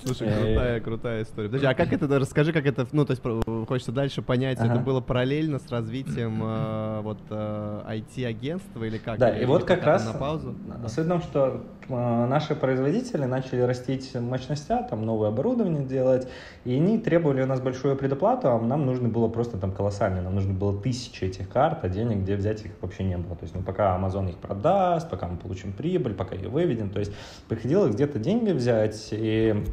[0.04, 1.48] Слушай, Э, крутая, крутая история.
[1.48, 3.22] Подожди, а как это, расскажи, как это, ну, то есть
[3.68, 4.80] хочется дальше понять, это Ага.
[4.80, 9.18] было параллельно с развитием э, вот э, IT-агентства или как?
[9.18, 10.54] Да, Или- и вот как раз на паузу?
[10.88, 16.28] суть в том, что э, наши производители начали растить мощности, там новое оборудование делать,
[16.64, 20.34] и они требовали у нас большую предоплату, а нам нужно было просто там колоссально, нам
[20.34, 23.36] нужно было тысячи этих карт, а денег где взять их вообще не было.
[23.36, 27.00] То есть, ну, пока Amazon их продаст, пока мы получим прибыль, пока ее выведем, то
[27.00, 27.12] есть
[27.48, 29.64] приходилось где-то деньги взять, и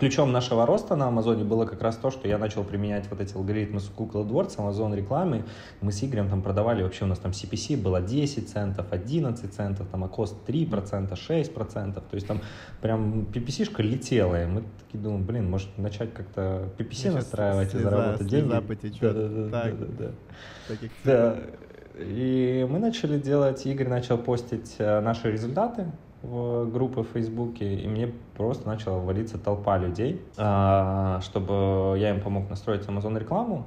[0.00, 3.34] ключом нашего роста на Амазоне было как раз то, что я начал применять вот эти
[3.36, 5.44] алгоритмы с Google AdWords, Amazon рекламы.
[5.82, 9.86] Мы с Игорем там продавали, вообще у нас там CPC было 10 центов, 11 центов,
[9.88, 11.94] там АКОС 3%, 6%.
[11.94, 12.40] То есть там
[12.80, 14.42] прям PPC-шка летела.
[14.42, 18.48] И мы такие думаем, блин, может начать как-то PPC Сейчас настраивать и слеза- заработать слеза
[18.48, 18.66] деньги.
[18.66, 19.00] потечет.
[19.00, 19.78] Да-да-да, Так.
[19.78, 20.10] да-да-да.
[20.68, 21.36] Таких Да.
[21.98, 25.86] И мы начали делать, Игорь начал постить э, наши результаты
[26.26, 32.20] в группы в Фейсбуке, и мне просто начала валиться толпа людей, а, чтобы я им
[32.20, 33.66] помог настроить Amazon рекламу.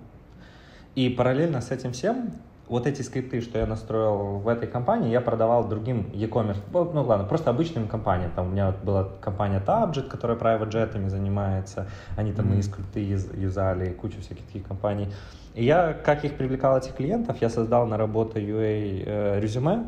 [0.95, 2.31] И параллельно с этим всем
[2.67, 7.25] вот эти скрипты, что я настроил в этой компании, я продавал другим e-commerce, ну ладно,
[7.25, 8.31] просто обычным компаниям.
[8.35, 12.99] Там у меня вот была компания Tabjet, которая private jetами занимается, они там мои скрипты
[12.99, 15.07] юз- юзали, и кучу всяких таких компаний.
[15.55, 19.87] И я, как их привлекал, этих клиентов, я создал на работу UA э, резюме,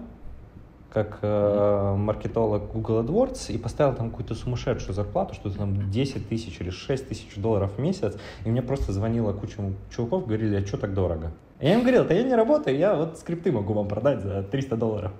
[0.91, 6.59] как э, маркетолог Google AdWords и поставил там какую-то сумасшедшую зарплату, что-то там 10 тысяч
[6.59, 9.57] или 6 тысяч долларов в месяц, и мне просто звонила куча
[9.89, 11.31] чуваков, говорили, а что так дорого?
[11.61, 14.43] И я им говорил, да я не работаю, я вот скрипты могу вам продать за
[14.43, 15.11] 300 долларов.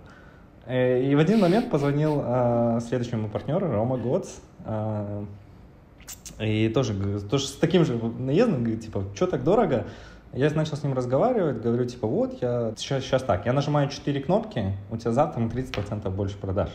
[0.65, 4.27] Э, И в один момент позвонил э, следующему партнеру, Рома Гоц,
[4.65, 5.25] э,
[6.39, 9.85] и тоже, тоже с таким же наездом, говорит, типа, что так дорого?
[10.33, 14.21] Я начал с ним разговаривать, говорю, типа, вот, я сейчас, сейчас так, я нажимаю 4
[14.21, 16.69] кнопки, у тебя завтра на 30% больше продаж.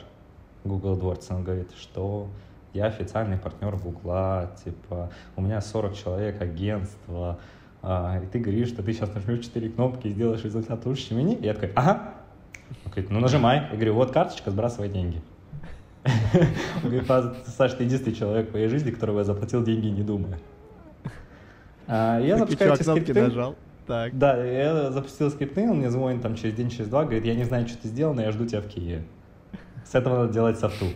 [0.64, 1.26] Google AdWords.
[1.30, 2.28] Он говорит, что
[2.74, 7.38] я официальный партнер Гугла, типа, у меня 40 человек, агентство,
[7.82, 11.18] а, и ты говоришь, что ты сейчас нажмешь 4 кнопки и сделаешь результат лучше, чем
[11.18, 11.34] они.
[11.36, 12.14] И я такой, ага.
[12.84, 13.68] Он говорит, ну нажимай.
[13.70, 15.22] Я говорю, вот карточка, сбрасывай деньги.
[16.84, 17.06] Он говорит,
[17.46, 20.38] Саш, ты единственный человек в моей жизни, которого я заплатил деньги, не думая.
[21.86, 23.22] А, Я запускаю эти скрипты.
[23.22, 23.56] нажал.
[23.86, 24.18] Так.
[24.18, 27.44] Да, я запустил скрипты, он мне звонит там через день, через два, говорит, я не
[27.44, 29.04] знаю, что ты сделал, но я жду тебя в Киеве.
[29.84, 30.86] С этого надо делать софту.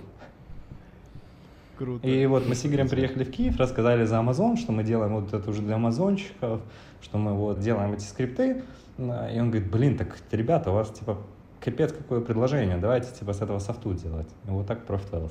[1.79, 2.07] Круто.
[2.07, 5.33] И вот мы с Игорем приехали в Киев, рассказали за Amazon, что мы делаем вот
[5.33, 6.61] это уже для амазонщиков,
[7.00, 8.62] что мы вот делаем эти скрипты.
[8.98, 11.16] И он говорит, блин, так, ребята, у вас типа
[11.61, 14.29] капец какое предложение, давайте типа с этого софту делать.
[14.46, 14.81] И вот так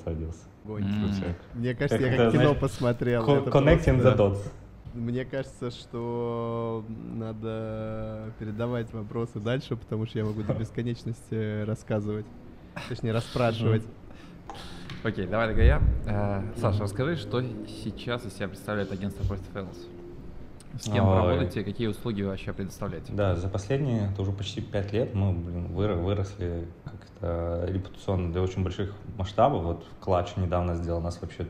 [0.06, 0.40] родился.
[0.66, 0.84] Огонь.
[0.86, 1.12] М.
[1.54, 3.24] Мне кажется, Как я как кино знаешь, посмотрел.
[3.24, 4.40] Co- Connecting просто- the dots.
[5.00, 12.26] Мне кажется, что надо передавать вопросы дальше, потому что я могу до бесконечности рассказывать.
[12.90, 13.84] Точнее, расспрашивать.
[15.04, 15.82] Окей, давай тогда я.
[16.06, 19.78] Э, Саша, расскажи, что сейчас из себя представляет агентство First Fails?
[20.78, 23.14] С кем вы работаете, какие услуги вы вообще предоставляете?
[23.14, 28.42] Да, за последние, это уже почти пять лет мы, блин, выро- выросли как-то репутационно до
[28.42, 29.64] очень больших масштабов.
[29.64, 31.48] Вот Клатч недавно сделал нас вообще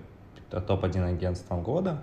[0.52, 2.02] топ-1 агентством года.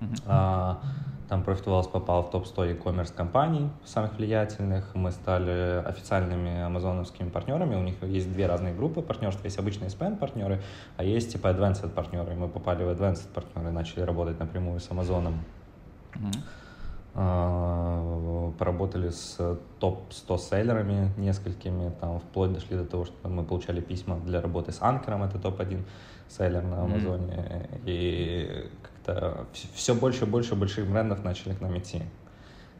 [0.00, 0.14] Мгм.
[0.26, 0.80] А,
[1.28, 4.94] Там Profit Wells попал в топ-100 e-commerce компаний самых влиятельных.
[4.94, 7.74] Мы стали официальными амазоновскими партнерами.
[7.74, 9.44] У них есть две разные группы партнерства.
[9.44, 10.62] Есть обычные SPN партнеры,
[10.96, 12.34] а есть типа advanced партнеры.
[12.36, 15.40] Мы попали в advanced партнеры, начали работать напрямую с Амазоном.
[17.14, 24.16] А, Поработали с топ-100 селлерами несколькими, там вплоть дошли до того, что мы получали письма
[24.24, 25.82] для работы с Анкером, это топ-1
[26.28, 26.82] селлер на.
[26.84, 27.68] Амазоне.
[27.84, 28.70] И
[29.06, 32.02] как-то все больше и больше больших брендов начали к нам идти.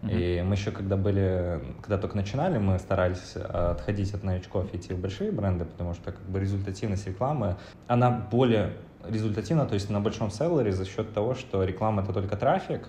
[0.02, 4.76] И мы еще когда были, когда только начинали, мы старались э, отходить от новичков и
[4.76, 7.56] идти в большие бренды, потому что как бы результативность рекламы,
[7.88, 8.74] она более
[9.08, 12.88] результативна, то есть на большом селлере за счет того, что реклама это только трафик,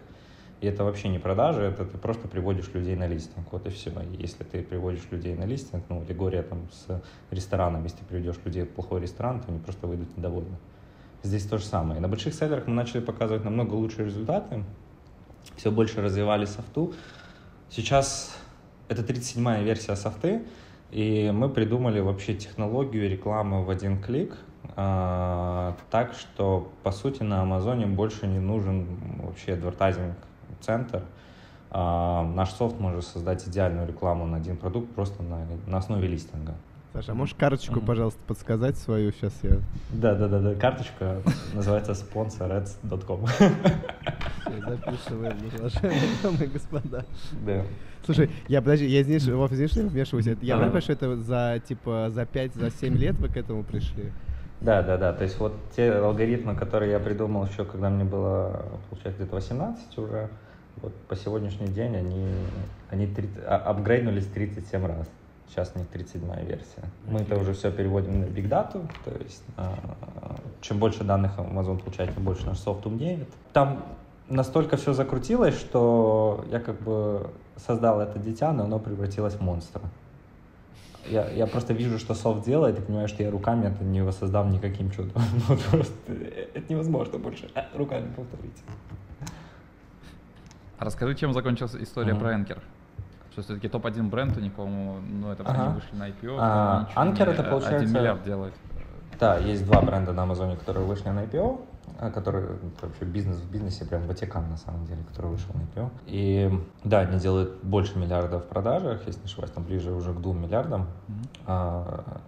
[0.61, 3.89] и это вообще не продажи, это ты просто приводишь людей на листинг, вот и все.
[3.89, 8.37] И если ты приводишь людей на листинг, ну, аллегория там с рестораном, если ты приведешь
[8.45, 10.57] людей в плохой ресторан, то они просто выйдут недовольны.
[11.27, 11.99] Здесь то же самое.
[11.99, 14.63] На больших селлерах мы начали показывать намного лучшие результаты,
[15.57, 16.93] все больше развивали софту.
[17.69, 18.33] Сейчас
[18.87, 20.43] это 37-я версия софты,
[20.89, 24.37] и мы придумали вообще технологию рекламы в один клик,
[24.77, 28.87] а, так что, по сути, на Амазоне больше не нужен
[29.21, 31.03] вообще адвертайзинг-центр.
[31.71, 36.55] А, Наш софт может создать идеальную рекламу на один продукт просто на, на основе листинга.
[36.97, 39.11] Саша, а можешь карточку, пожалуйста, подсказать свою?
[39.11, 39.59] Сейчас я
[39.91, 40.55] Да, да, да, да.
[40.55, 41.21] Карточка
[41.53, 41.93] называется
[44.65, 47.05] записываю, уважаемые дамы и господа.
[47.45, 47.61] Да.
[48.03, 50.25] Слушай, я подожди, я извиняюсь, Вов, извини, что я вмешиваюсь.
[50.41, 54.11] Я понимаю, что это за типа за 5, за 7 лет вы к этому пришли?
[54.61, 55.13] Да, да, да.
[55.13, 59.97] То есть вот те алгоритмы, которые я придумал еще, когда мне было, получается, где-то 18
[59.99, 60.29] уже,
[60.77, 62.27] вот по сегодняшний день они,
[62.89, 65.07] они 30 а- апгрейднулись 37 раз.
[65.49, 66.83] Сейчас у них 37 версия.
[67.07, 69.75] Мы это уже все переводим на Big Data, то есть а,
[70.61, 73.27] чем больше данных Amazon получает, тем больше наш софт умнеет.
[73.53, 73.83] Там
[74.27, 79.81] настолько все закрутилось, что я как бы создал это дитя, но оно превратилось в монстра.
[81.09, 84.51] Я, я просто вижу, что софт делает, и понимаю, что я руками это не воссоздам
[84.51, 85.21] никаким чудом.
[85.49, 86.13] Ну, просто
[86.53, 88.61] это невозможно больше руками повторить.
[90.79, 92.19] Расскажи, чем закончилась история Мгм.
[92.19, 92.59] про Anker?
[93.37, 95.67] Что все-таки топ-1 бренд, у них, по-моему, ну это Ага.
[95.67, 98.55] не вышли на IPO, А, не- это, получается, миллиард делает.
[99.19, 101.61] Да, есть два бренда на Амазоне, которые вышли на IPO,
[101.99, 105.89] а, которые вообще бизнес в бизнесе, прям Ватикан на самом деле, который вышел на IPO.
[106.07, 106.51] И
[106.83, 110.41] да, они делают больше миллиардов в продажах, если не ошибаюсь, там ближе уже к двум
[110.41, 110.87] миллиардам.
[111.07, 111.27] Мгм.
[111.45, 112.21] А,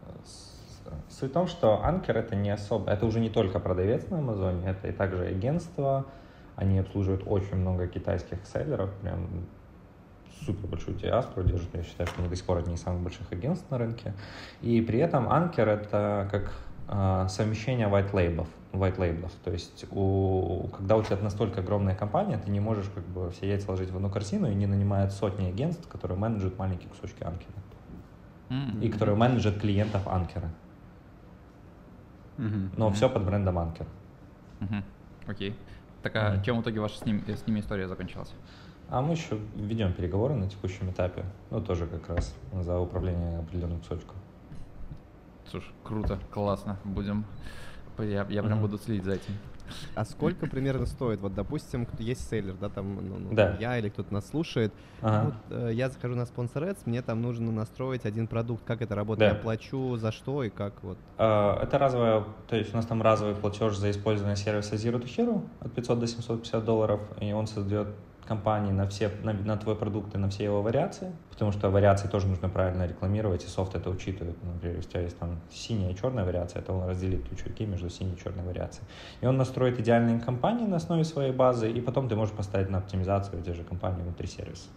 [1.09, 4.67] Суть в том, что Анкер это не особо, это уже не только продавец на Амазоне,
[4.69, 6.05] это и также агентство.
[6.55, 9.47] Они обслуживают очень много китайских селлеров, прям
[10.45, 11.69] супер большую диаспору держат.
[11.73, 14.13] Я считаю, что они до сих пор одни из самых больших агентств на рынке.
[14.61, 16.51] И при этом Анкер это как
[16.87, 19.31] а, совмещение white labels, white labels.
[19.43, 23.47] То есть у, когда у тебя настолько огромная компания, ты не можешь как бы все
[23.47, 27.53] яйца ложить в одну корзину и не нанимают сотни агентств, которые менеджут маленькие кусочки Анкера
[28.49, 28.81] М.
[28.81, 30.49] и которые менеджат клиентов Анкера.
[32.77, 33.85] Но все под брендом Анкер.
[35.27, 35.55] Окей.
[36.01, 36.43] Так а Мгм.
[36.43, 38.33] чем в итоге ваша с, ним, с ними история закончилась?
[38.89, 41.23] А мы еще ведем переговоры на текущем этапе.
[41.51, 44.15] Ну, тоже как раз за управление определенным кусочком.
[45.47, 46.77] Слушай, круто, классно.
[46.83, 47.25] Будем.
[47.99, 48.61] Я, я прям Мгм.
[48.61, 49.33] буду следить за этим.
[49.93, 51.19] А сколько примерно стоит?
[51.21, 53.55] Вот, допустим, кто- есть селлер, да, там, ну, ну, Да.
[53.59, 54.73] я или кто-то нас слушает.
[55.01, 55.25] Ага.
[55.25, 58.63] Вот, э, я захожу на спонсор Ads, мне там нужно настроить один продукт.
[58.65, 59.31] Как это работает?
[59.31, 59.37] Да.
[59.37, 60.97] Я плачу за что и как вот?
[61.19, 65.05] А, Это разовая, то есть у нас там разовый платеж за использование сервиса Zero to
[65.05, 67.89] Hero от 500 до 750 долларов, и он создает
[68.29, 72.07] компании на все, на, на твой продукт и на все его вариации, потому что вариации
[72.07, 74.37] тоже нужно правильно рекламировать, и софт это учитывает.
[74.43, 77.89] Например, если у тебя есть там синяя и черная вариация, то он разделит ключевики между
[77.89, 78.87] синей и черной вариацией.
[79.21, 82.77] И он настроит идеальные компании на основе своей базы, и потом ты можешь поставить на
[82.77, 84.69] оптимизацию эти же компании внутри сервиса.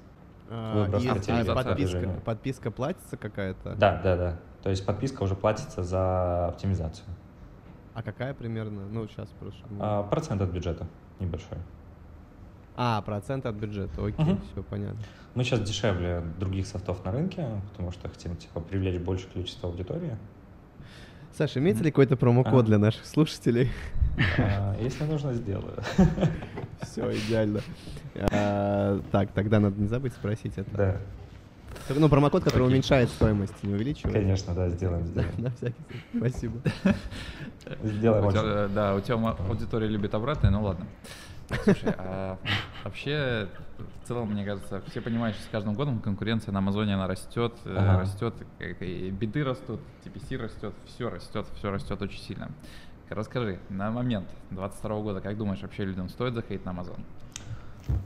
[0.49, 3.75] А, Выброс а подписка, подписка платится какая-то?
[3.75, 4.37] Да, да, да.
[4.63, 7.07] То есть подписка уже платится за оптимизацию.
[7.95, 8.89] А какая примерно?
[8.89, 10.87] Ну, сейчас чтобы- А, процент от бюджета
[11.21, 11.59] небольшой.
[12.77, 14.05] А, процент от бюджета.
[14.05, 14.41] Окей, Мгм.
[14.53, 14.99] все понятно.
[15.35, 20.17] Мы сейчас дешевле других софтов на рынке, потому что хотим типа привлечь большее количество аудитории.
[21.37, 22.63] Саша, имеется ли какой-то промокод Ага.
[22.65, 23.71] для наших слушателей?
[24.39, 25.75] А, Если нужно, сделаю.
[26.83, 27.61] Все идеально.
[28.31, 30.71] А, Так, тогда надо не забыть спросить это.
[30.77, 30.97] Да,
[31.89, 32.75] Ну, промокод, который Окей.
[32.75, 34.15] уменьшает стоимость, не увеличивает.
[34.15, 35.31] конечно, да, сделаем, сделаем.
[35.39, 36.05] на всякий случай.
[36.19, 36.59] Спасибо.
[37.83, 40.87] Сделаем да, у тебя аудитория любит обратное, ну ладно.
[41.65, 42.39] Слушай, а
[42.85, 47.07] вообще, в целом, мне кажется, все понимают, что с каждым годом конкуренция на Амазоне, она
[47.07, 48.01] растет, э, Ага.
[48.01, 48.35] растет,
[48.81, 52.51] и- биды растут, TPC растет, все растет, все растет очень сильно.
[53.11, 57.05] Расскажи, на момент 22 года, как думаешь, вообще людям стоит заходить на Амазон?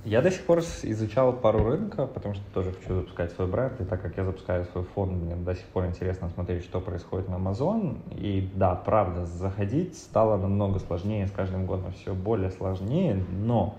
[0.05, 3.85] Я до сих пор изучал пару рынков, потому что тоже хочу запускать свой бренд, и
[3.85, 7.35] так как я запускаю свой фонд, мне до сих пор интересно смотреть, что происходит на
[7.35, 7.99] Amazon.
[8.15, 13.77] И да, правда, заходить стало намного сложнее, с каждым годом все более сложнее, но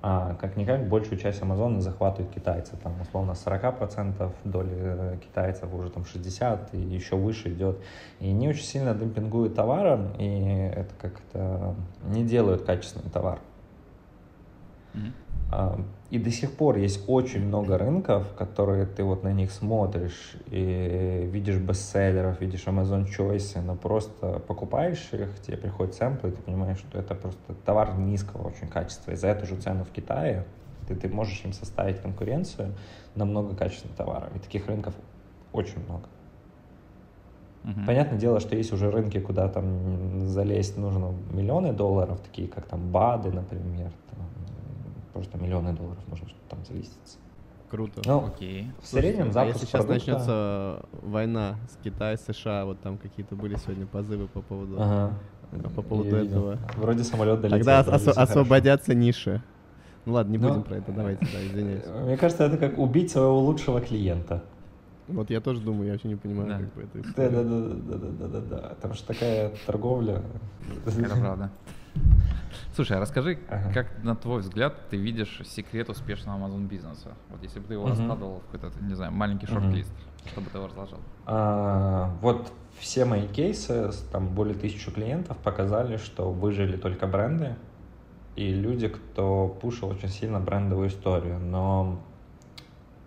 [0.00, 2.76] а, как-никак большую часть Амазона захватывают китайцы.
[2.76, 7.78] Там, условно, 40% доли э, китайцев, уже там 60% и еще выше идет.
[8.20, 11.74] И они очень сильно демпингуют товаром, и это как-то
[12.04, 13.40] не делают качественный товар.
[14.94, 15.12] Мгм.
[16.10, 21.28] И до сих пор есть очень много рынков, которые ты вот на них смотришь и
[21.30, 26.78] видишь бестселлеров, видишь Amazon Choice, но просто покупаешь их, тебе приходят сэмплы, и ты понимаешь,
[26.78, 29.12] что это просто товар низкого очень качества.
[29.12, 30.44] И за эту же цену в Китае
[30.86, 32.74] ты, ты можешь им составить конкуренцию
[33.14, 34.28] на много качественных товаров.
[34.36, 34.94] И таких рынков
[35.52, 36.04] очень много.
[37.64, 37.86] Мгм.
[37.86, 42.90] Понятное дело, что есть уже рынки, куда там залезть нужно миллионы долларов, такие как там
[42.90, 43.90] БАДы, например.
[44.10, 44.20] Там,
[45.12, 47.18] просто миллионы долларов нужно, чтобы там залиститься.
[47.70, 48.00] Круто.
[48.06, 48.70] Ну, Окей.
[48.82, 53.36] в среднем а запуск если сейчас продукта- начнется война с Китаем, США, вот там какие-то
[53.36, 55.12] были сегодня позывы по поводу, Ага.
[55.52, 56.50] э, по поводу Я видел.
[56.50, 56.58] этого.
[56.76, 57.58] Вроде самолет долетел.
[57.58, 59.42] Тогда всё освободятся ниши.
[60.06, 61.82] Ну ладно, не Ну, будем про это, давайте, да, извиняюсь.
[61.84, 62.04] хорошо.
[62.06, 64.42] Мне кажется, это как убить своего лучшего клиента.
[65.06, 66.58] Вот я тоже думаю, я вообще не понимаю, Да.
[66.58, 68.68] как бы это Да, да, да, да, да, да, да, да.
[68.76, 70.22] Потому что такая торговля.
[70.86, 71.50] Это правда.
[72.74, 73.72] Слушай, а расскажи, Ага.
[73.72, 77.14] как, на твой взгляд, ты видишь секрет успешного Amazon бизнеса?
[77.28, 77.96] Вот если бы ты его Мгм.
[77.96, 79.92] раскладывал в какой-то, не знаю, маленький шорт-лист,
[80.26, 80.98] что бы ты его разложил?
[81.26, 87.56] А, вот все мои кейсы, там более тысячи клиентов, показали, что выжили только бренды
[88.36, 91.40] и люди, кто пушил очень сильно брендовую историю.
[91.40, 92.00] Но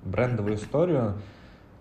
[0.03, 1.13] брендовую историю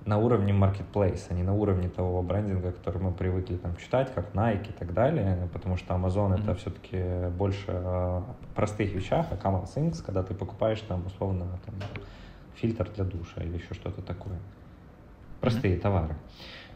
[0.07, 4.35] на уровне marketplace, а не на уровне того брендинга, который мы привыкли там читать, как
[4.35, 6.57] Nike и так далее, потому что Amazon это Мгм.
[6.57, 11.75] все-таки больше о простых вещах, а Common Things, когда ты покупаешь там условно там,
[12.55, 14.39] фильтр для душа или еще что-то такое.
[15.41, 16.17] Простые товары.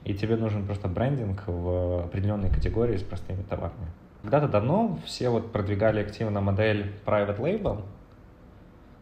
[0.04, 3.88] И тебе нужен просто брендинг в определенной категории с простыми товарами.
[4.22, 7.82] Когда-то давно все вот продвигали активно модель private label,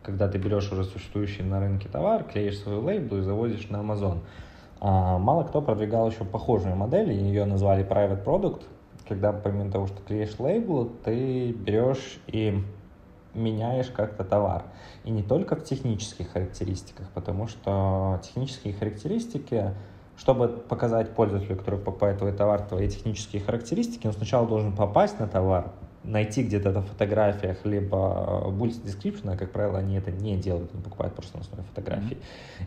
[0.02, 4.18] когда ты берешь уже существующий на рынке товар, клеишь свою лейблу и заводишь на Amazon.
[4.80, 8.62] А, мало кто продвигал еще похожую модель, ее назвали private product,
[9.08, 12.62] когда помимо того, что клеишь лейбл, ты берешь и
[13.34, 14.64] меняешь как-то товар.
[15.04, 19.74] И не только в технических характеристиках, потому что технические характеристики,
[20.16, 25.26] чтобы показать пользователю, который покупает твой товар, твои технические характеристики, он сначала должен попасть на
[25.26, 25.72] товар,
[26.04, 30.82] найти где-то в фотографиях, либо bullet description, а, как правило, они это не делают, они
[30.82, 32.18] покупают просто на основе фотографий,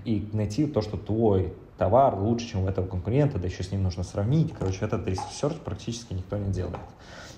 [0.05, 3.83] и найти то, что твой товар лучше, чем у этого конкурента, да еще с ним
[3.83, 4.53] нужно сравнить.
[4.57, 6.79] Короче, этот research практически никто не делает.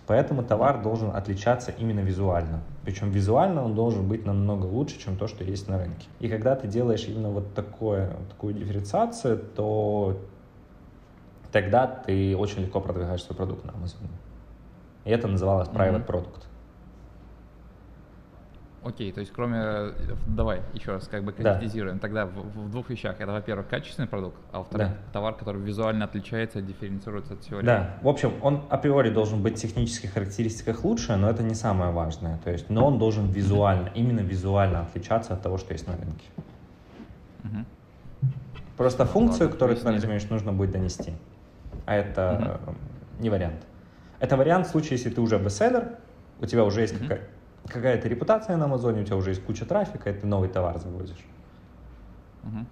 [0.05, 2.61] Поэтому товар должен отличаться именно визуально.
[2.85, 6.07] Причем визуально он должен быть намного лучше, чем то, что есть на рынке.
[6.19, 10.17] И когда ты делаешь именно вот такое, такую дифференциацию, то
[11.51, 14.07] тогда ты очень легко продвигаешь свой продукт на Amazon.
[15.07, 16.03] И это называлось private Мгм.
[16.03, 16.43] product.
[18.83, 19.57] Окей, то есть кроме...
[19.57, 19.91] э,
[20.27, 21.51] Давай еще раз как бы Да.
[21.53, 21.99] конкретизируем.
[21.99, 22.31] Тогда в,
[22.65, 23.15] в двух вещах.
[23.19, 24.95] Это, во-первых, качественный продукт, а во-вторых, Да.
[25.13, 27.65] товар, который визуально отличается, дифференцируется от теории.
[27.65, 31.91] Да, в общем, он априори должен быть в технических характеристиках лучше, но это не самое
[31.91, 32.37] важное.
[32.43, 36.25] То есть, но он должен визуально, именно визуально отличаться от того, что есть на рынке.
[37.43, 37.65] Мгм.
[38.75, 41.13] Просто функцию, Ладно, которую ты возьмешь, нужно будет донести.
[41.85, 42.71] А это э,
[43.21, 43.66] не вариант.
[44.19, 45.89] Это вариант в случае, если ты уже бестселлер,
[46.39, 47.07] у тебя уже есть Мгм.
[47.07, 47.27] какая-
[47.67, 51.23] какая-то репутация на Амазоне, у тебя уже есть куча трафика, и ты новый товар завозишь.
[52.43, 52.65] Мгм.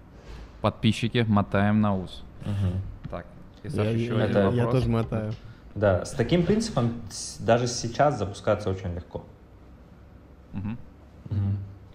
[0.60, 2.24] Подписчики, мотаем на ус.
[2.44, 2.80] Мгм.
[3.10, 3.26] Так,
[3.62, 4.72] и Я, Саша, еще я- один Это- я вопрос.
[4.82, 5.32] тоже мотаю.
[5.74, 6.94] Да, с таким принципом
[7.40, 9.24] даже сейчас запускаться очень легко.
[10.52, 10.78] Мгм.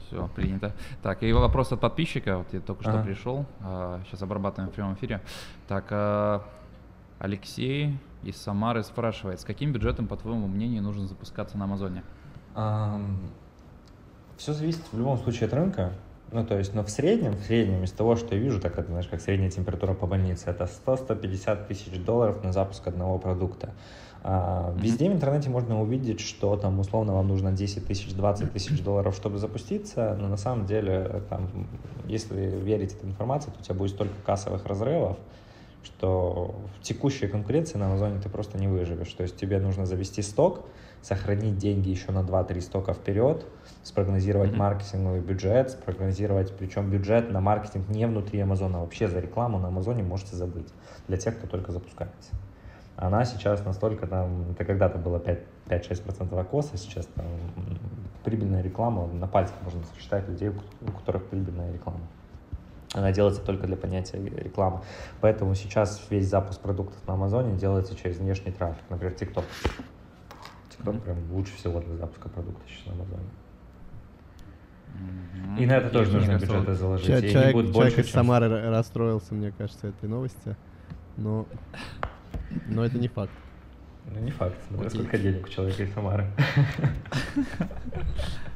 [0.07, 0.73] Все, принято.
[1.01, 2.37] Так, и вопрос от подписчика.
[2.39, 3.03] Вот я только что Ага.
[3.03, 3.45] пришел.
[4.05, 5.21] сейчас обрабатываем в прямом эфире.
[5.69, 6.43] Так, а,
[7.21, 12.03] Алексей из Самары спрашивает, с каким бюджетом, по твоему мнению, нужно запускаться на Амазоне?
[14.37, 15.93] Все зависит в любом случае от рынка.
[16.31, 18.87] Ну, то есть, но в среднем, в среднем из того, что я вижу, так это,
[18.87, 23.73] знаешь, как средняя температура по больнице, это 100-150 тысяч долларов на запуск одного продукта.
[24.23, 28.81] А, Везде в интернете можно увидеть, что там условно вам нужно 10 тысяч, 20 тысяч
[28.81, 31.67] долларов, чтобы запуститься, но на самом деле, там,
[32.07, 35.17] если верить этой информации, то у тебя будет столько кассовых разрывов,
[35.83, 39.11] что в текущей конкуренции на Амазоне ты просто не выживешь.
[39.13, 40.67] То есть тебе нужно завести сток,
[41.01, 43.45] сохранить деньги еще на 2-3 стока вперед,
[43.83, 44.59] спрогнозировать Мгм.
[44.59, 49.69] маркетинговый бюджет, спрогнозировать, причем бюджет на маркетинг не внутри Амазона, а вообще за рекламу на
[49.69, 50.71] Амазоне можете забыть
[51.07, 52.33] для тех, кто только запускается.
[52.95, 57.25] Она сейчас настолько там, это когда-то было 5 5-6% окоса, сейчас там
[58.23, 62.01] прибыльная реклама, на пальцах можно сосчитать людей, у ко- у которых прибыльная реклама.
[62.93, 64.81] Она делается только для понятия рекламы.
[65.21, 69.45] Поэтому сейчас весь запуск продуктов на Амазоне делается через внешний трафик, например, TikTok.
[70.77, 73.29] TikTok прям лучше всего для запуска продукта сейчас на Амазоне.
[74.93, 75.57] Мгм.
[75.57, 77.09] И на это тоже нужно бюджеты вот- заложить.
[77.09, 80.57] Они Человек, человек больше, из чем- Самары ра- расстроился, мне кажется, этой новости.
[81.15, 81.45] Но,
[82.67, 83.31] но это не факт.
[84.09, 84.55] Ну, не факт.
[84.67, 84.99] Смотря Окей.
[84.99, 86.25] сколько денег у человека из Самары.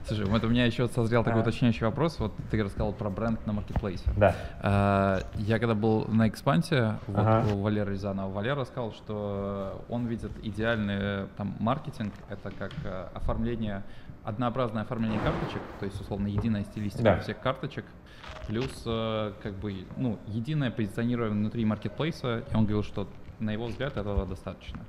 [0.07, 1.43] Слушай, вот у меня еще созрел такой А.
[1.43, 2.19] уточняющий вопрос.
[2.19, 4.07] Вот ты рассказал про бренд на маркетплейсе.
[4.17, 4.35] Да.
[4.61, 7.53] А, Я когда был на экспансе вот, Ага.
[7.53, 13.81] у Валеры Рязанова, Валера сказал, что он видит идеальный там, маркетинг, это как э, оформление,
[14.23, 17.19] однообразное оформление карточек, то есть, условно, единая стилистика Да.
[17.19, 17.85] всех карточек,
[18.47, 23.07] плюс э, как бы, ну, единое позиционирование внутри маркетплейса, и он говорил, что
[23.39, 24.79] на его взгляд этого достаточно.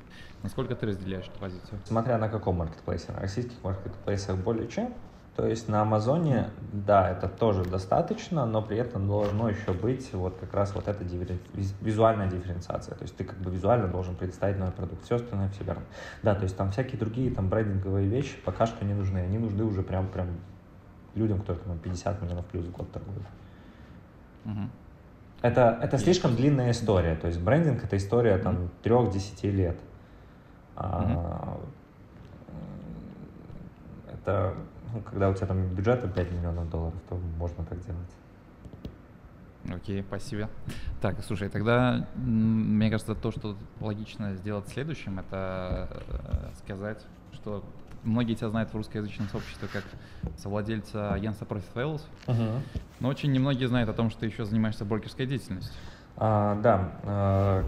[0.47, 1.81] Насколько ты разделяешь эту позицию?
[1.87, 3.11] Смотря на каком маркетплейсе.
[3.11, 4.95] На российских маркетплейсах более чем.
[5.35, 10.39] То есть на Амазоне, да, это тоже достаточно, но при этом должно еще быть вот
[10.39, 11.41] как раз вот эта дифферен-
[11.81, 12.95] визуальная дифференциация.
[12.95, 15.05] То есть ты как бы визуально должен представить новый продукт.
[15.05, 15.83] Все остальное все верно.
[16.23, 19.19] Да, то есть там всякие другие там брендинговые вещи пока что не нужны.
[19.19, 20.29] Они нужны уже прям прям
[21.17, 23.27] людям, которые там 50 миллионов плюс в год торгуют.
[24.45, 24.71] Мгм.
[25.43, 27.17] Это, это слишком длинная история.
[27.17, 29.77] То есть брендинг это история там трех-десяти лет.
[30.77, 31.59] А,
[34.13, 34.55] Это
[34.93, 38.11] ну, когда у тебя там бюджет 5 миллионов долларов, то можно так делать.
[39.69, 40.49] Окей, спасибо.
[41.01, 47.65] Так, слушай, тогда мне кажется, то, что логично сделать следующим, это э, сказать, что
[48.05, 49.83] многие тебя знают в русскоязычном сообществе как
[50.37, 52.03] совладельца агентства Profit Fails,
[53.01, 55.75] но очень немногие знают о том, что ты еще занимаешься брокерской деятельностью.
[56.17, 57.65] А, да,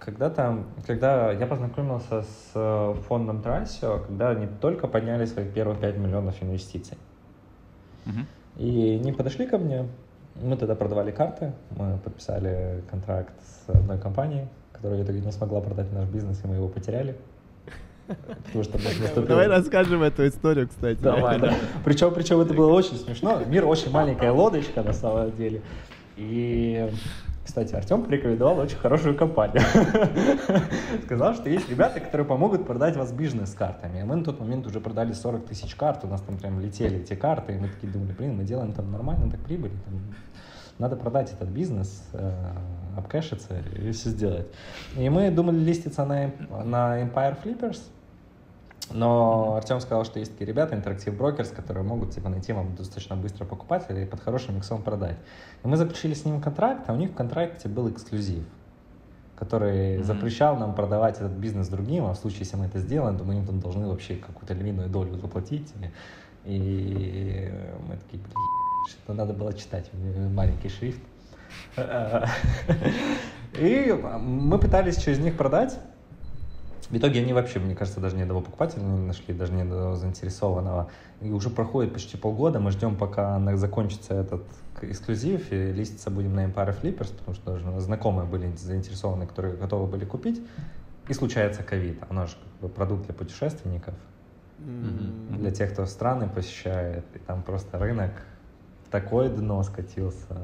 [0.00, 5.78] а, когда-то, когда я познакомился с э, фондом Трасио, когда они только подняли свои первые
[5.78, 6.96] 5 миллионов инвестиций.
[8.06, 8.26] Мгм.
[8.56, 9.86] И они подошли ко мне,
[10.42, 15.60] мы тогда продавали карты, мы подписали контракт с одной компанией, которая в итоге не смогла
[15.60, 17.16] продать наш бизнес, и мы его потеряли.
[18.46, 20.98] Потому что наступил- Давай расскажем эту историю, кстати.
[20.98, 21.54] Давай, да.
[21.84, 23.40] Причем, причем это было очень смешно.
[23.46, 25.62] Мир очень маленькая лодочка на самом деле.
[26.16, 26.90] И,
[27.50, 29.60] кстати, Артем порекомендовал очень хорошую компанию.
[31.04, 33.98] Сказал, что есть ребята, которые помогут продать вас бизнес с картами.
[33.98, 37.00] И мы на тот момент уже продали 40 тысяч карт, у нас там прям летели
[37.00, 39.72] эти карты, и мы такие думали, блин, мы делаем там нормально, так прибыль.
[39.84, 40.14] там
[40.78, 42.32] надо продать этот бизнес, э,
[42.96, 44.46] обкэшиться и все сделать.
[44.96, 46.30] И мы думали листиться на,
[46.64, 47.80] на Empire Flippers,
[48.92, 53.16] но Артем сказал, что есть такие ребята, Interactive Brokers, которые могут типа найти вам достаточно
[53.16, 55.16] быстро покупателей и под хорошим миксом продать.
[55.64, 58.44] И мы заключили с ним контракт, а у них в контракте был эксклюзив,
[59.36, 60.04] который Мгм.
[60.04, 63.36] запрещал нам продавать этот бизнес другим, а в случае, если мы это сделаем, то мы
[63.36, 65.72] им там должны вообще какую-то львиную долю заплатить.
[66.44, 67.52] И,
[67.86, 68.34] мы такие, блин,
[68.88, 71.00] что надо было читать э, маленький шрифт.
[73.58, 75.78] И мы пытались через них продать,
[76.90, 79.94] В итоге они вообще, мне кажется, даже ни одного покупателя не нашли, даже ни одного
[79.94, 80.90] заинтересованного.
[81.20, 84.42] И уже проходит почти полгода, мы ждем, пока закончится этот
[84.82, 89.86] эксклюзив, и листиться будем на Empire Flippers, потому что даже знакомые были заинтересованы, которые готовы
[89.86, 90.42] были купить.
[91.08, 92.02] И случается ковид.
[92.08, 93.94] Оно же как бы продукт для путешественников,
[94.58, 98.10] М, для тех, кто страны посещает, и там просто рынок
[98.90, 100.36] такое дно скатился,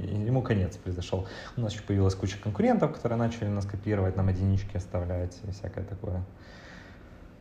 [0.00, 1.26] и ему конец произошел.
[1.56, 5.84] У нас еще появилась куча конкурентов, которые начали нас копировать, нам единички оставлять и всякое
[5.84, 6.22] такое.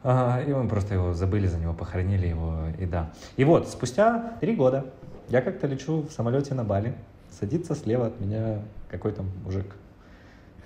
[0.04, 3.12] И мы просто его забыли за него, похоронили его, и да.
[3.38, 4.86] И вот, спустя три года
[5.30, 6.94] я как-то лечу в самолете на Бали,
[7.32, 8.60] садится слева от меня
[8.90, 9.66] какой-то мужик.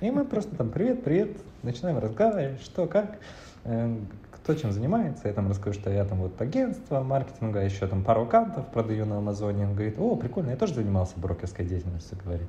[0.02, 3.18] И мы просто там, привет, привет, начинаем разговаривать, что, как,
[3.64, 3.98] э,
[4.50, 5.28] кто чем занимается.
[5.28, 9.20] Я там расскажу, что я там вот агентство маркетинга, еще там пару аккаунтов продаю на
[9.20, 9.66] Амазоне.
[9.66, 12.48] Он говорит, о, прикольно, я тоже занимался брокерской деятельностью, говорит.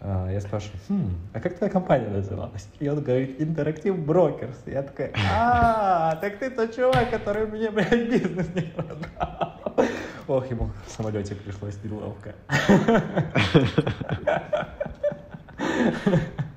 [0.00, 2.66] А, Я спрашиваю, хм, а как твоя компания называлась?
[2.80, 4.56] И он говорит, Interactive Brokers.
[4.66, 9.86] Я такой, а, так ты тот чувак, который мне, блядь, бизнес не продал.
[10.26, 12.34] Ох, ему в самолете пришлось неловко.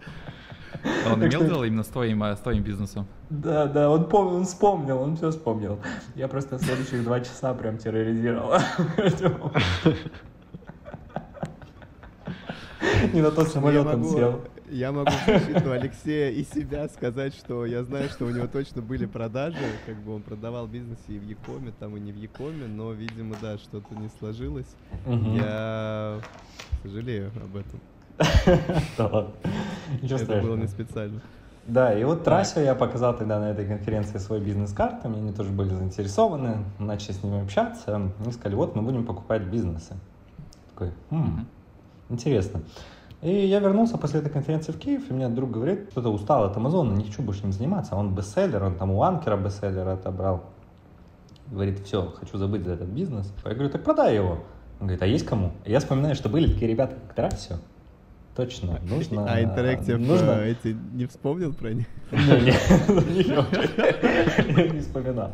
[1.12, 3.06] Он Так имел что- дело именно с твоим, э, с твоим бизнесом?
[3.30, 5.80] Да, да, он помнил, он вспомнил, он все вспомнил.
[6.16, 8.54] Я просто следующих два часа прям терроризировал.
[13.14, 14.42] Не на тот самолет он сел.
[14.70, 18.82] Я могу в защиту Алексея и себя сказать, что я знаю, что у него точно
[18.82, 22.66] были продажи, как бы он продавал бизнес и в Якоме, там и не в Якоме,
[22.66, 24.76] но, видимо, да, что-то не сложилось.
[25.06, 25.36] Мгм.
[25.36, 26.20] Я
[26.82, 27.80] сожалею об этом.
[28.98, 29.32] Да ладно.
[30.02, 30.56] Ничего Это было страшного.
[30.58, 31.22] не специально.
[31.66, 35.70] Да, и вот Трасе я показал тогда на этой конференции свой бизнес-карту, они тоже были
[35.70, 39.96] заинтересованы, начали с ними общаться, они сказали, вот мы будем покупать бизнесы.
[40.72, 41.46] Такой, «Хм,
[42.10, 42.62] интересно.
[43.22, 46.58] И я вернулся после этой конференции в Киев, и мне друг говорит, что-то устал от
[46.58, 50.44] Амазона, не хочу больше им заниматься, он бестселлер, он там у Анкера бестселлер отобрал.
[51.50, 53.32] Говорит, все, хочу забыть за этот бизнес.
[53.46, 54.40] Я говорю, так продай его.
[54.82, 55.52] Он говорит, а есть кому?
[55.64, 57.56] И я вспоминаю, что были такие ребята, как Трасио.
[58.36, 59.26] Точно, нужно...
[59.32, 60.32] А Interactive нужно...
[60.42, 61.88] э, эти не вспомнил про них?
[62.12, 63.24] Не, не,
[64.62, 65.32] я не вспоминал.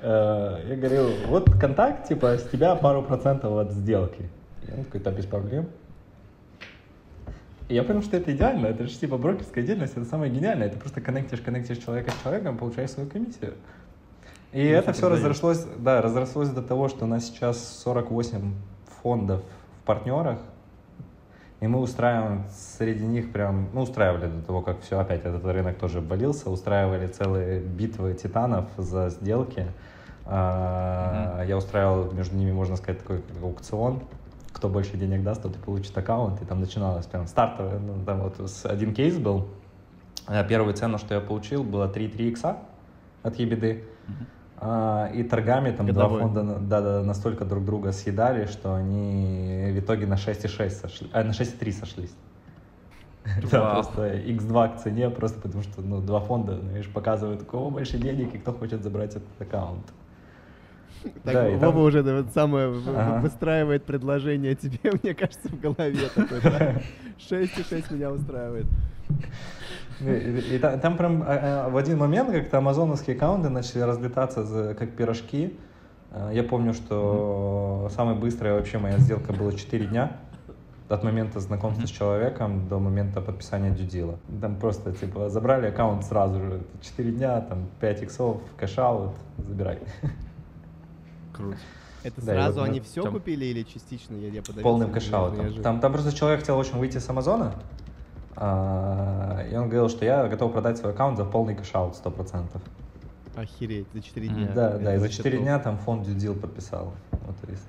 [0.00, 4.28] Э, Я говорил, вот контакт, типа, с тебя пару процентов от сделки.
[4.68, 5.68] И он такой, да, без проблем.
[7.68, 10.76] И я понял, что это идеально, это же типа брокерская деятельность, это самое гениальное, ты
[10.78, 13.54] просто коннектишь, коннектишь человека с человеком, получаешь свою комиссию.
[14.52, 15.22] И это все продаешь.
[15.22, 18.52] разрослось, да, разрослось до того, что у нас сейчас 48
[19.02, 19.42] фондов
[19.80, 20.38] в партнерах,
[21.62, 22.42] и мы устраиваем
[22.76, 27.06] среди них прям, ну, устраивали до того, как все опять этот рынок тоже обвалился, устраивали
[27.06, 29.68] целые битвы титанов за сделки.
[30.26, 34.00] А, Я устраивал между ними, можно сказать, такой аукцион.
[34.52, 36.42] Кто больше денег даст, тот и получит аккаунт.
[36.42, 37.78] И там начиналось прям стартовое.
[37.78, 39.46] Ну, там вот один кейс был.
[40.26, 42.56] А, Первую цену, что я получил, было 3,3 икса
[43.22, 43.84] от ебеды.
[44.08, 44.12] А,
[45.14, 46.20] И торгами там два Годовой.
[46.22, 51.08] фонда на- да, да, настолько друг друга съедали, что они в итоге на 6,6 сошли,
[51.12, 52.14] а, на 6,3 сошлись.
[53.50, 57.70] Да, просто x2 к цене, просто потому что ну, два фонда, знаешь, показывают, у кого
[57.70, 59.84] больше денег и кто хочет забрать этот аккаунт.
[61.24, 63.20] Так, Да, Вова там- уже да, вот самое Ага.
[63.20, 66.74] выстраивает предложение тебе, мне кажется, в голове такой, да?
[67.18, 68.66] 6,6 меня устраивает.
[70.00, 73.82] И, и- и та- там прям а, а, в один момент как-то амазоновские аккаунты начали
[73.82, 75.58] разлетаться за- как пирожки.
[76.10, 80.16] А, Я помню, что самая быстрая вообще моя сделка была 4 дня.
[80.88, 84.18] От момента знакомства с человеком до момента подписания due dil а.
[84.42, 86.60] Там просто, типа, забрали аккаунт сразу же.
[86.82, 89.78] 4 дня, там, 5 иксов, cash-out, забирай.
[91.32, 91.56] Круто.
[92.02, 94.16] Это Да, сразу вот они все там- купили или частично?
[94.16, 95.38] Я, я Полным cash-out ом.
[95.38, 95.62] неожиданно.
[95.62, 97.54] Там, там просто человек хотел очень выйти с Амазона,
[98.36, 102.46] и он говорил, что я готов продать свой аккаунт за полный cash-out 100%.
[103.36, 104.36] Охереть, за 4 Мгм.
[104.38, 104.52] дня.
[104.54, 105.44] Да, Это да, и за вообще 4 топ.
[105.44, 106.94] дня там фонд due dil подписал.
[107.12, 107.66] Вот, то есть.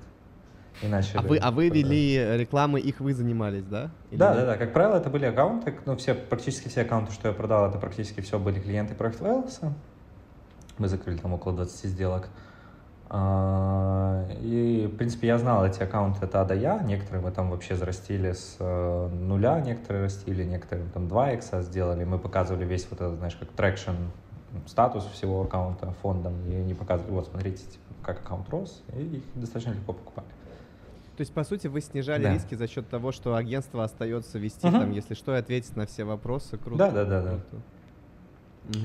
[0.82, 3.90] И начали А вы, а вы вели рекламы, их вы занимались, да?
[4.10, 4.40] Или Да, нет?
[4.40, 4.56] да, да.
[4.58, 5.74] Как правило, это были аккаунты.
[5.86, 9.72] Ну, все, практически все аккаунты, что я продал, это практически все были клиенты Project Wales.
[10.78, 12.28] Мы закрыли там около 20 сделок.
[13.10, 16.80] А, И, в принципе, я знал эти аккаунты от А до Я.
[16.82, 22.04] Некоторые мы там вообще зарастили с э, нуля, некоторые растили, некоторые там 2 икса сделали.
[22.04, 23.92] Мы показывали весь вот этот, знаешь, как traction,
[24.66, 26.34] статус всего аккаунта фондом.
[26.48, 30.26] И они показывали, вот, смотрите, типа, как аккаунт рос, и их достаточно легко покупали.
[31.16, 32.32] То есть, по сути, вы снижали Да.
[32.34, 34.80] риски за счет того, что агентство остается вести Мгм.
[34.80, 36.58] там, если что, и ответить на все вопросы.
[36.58, 36.76] Круто.
[36.78, 37.38] Да, да, да, да.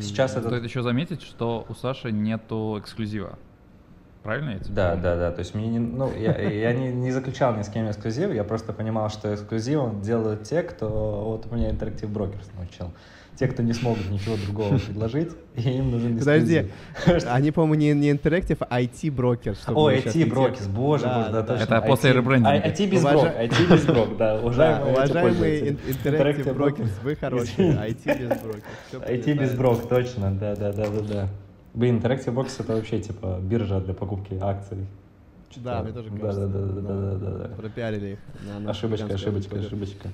[0.02, 3.40] Сейчас это- Стоит еще заметить, что у Саши нету эксклюзива.
[4.24, 5.04] Правильно я тебя Да, понял?
[5.04, 5.32] да, да.
[5.32, 8.44] То есть мне не, ну, я, я не, не заключал ни с кем эксклюзив, я
[8.44, 10.88] просто понимал, что эксклюзивом делают те, кто
[11.26, 12.92] вот у меня Interactive Brokers научил.
[13.38, 16.66] Те, кто не смогут ничего другого предложить, и им нужен Подожди,
[16.98, 17.24] эксклюзив.
[17.32, 19.56] они, по-моему, не, не Interactive, а IT-брокер.
[19.56, 21.64] чтобы Ой, мы щас IT не Brokers, те- боже Да, мой, да, да, точно.
[21.64, 22.68] Это после ребрендинга.
[22.68, 25.70] IT без брок, IT без брок, да, уважаемые уважаемые IT-пользователи.
[25.70, 27.72] ин- Interactive Interactive Brokers, вы хорошие.
[27.72, 28.64] IT без брокер.
[28.90, 31.28] Всё IT без брок, точно, да, да, да, да, да.
[31.74, 34.86] Блин, Interactive Brokers это вообще типа биржа для покупки акций.
[35.58, 36.48] Да, мне тоже кажется.
[36.48, 37.56] да, да, да, да, да, да.
[37.56, 38.20] Пропиарили их.
[38.70, 40.10] Ошибочка, ошибочка, ошибочка.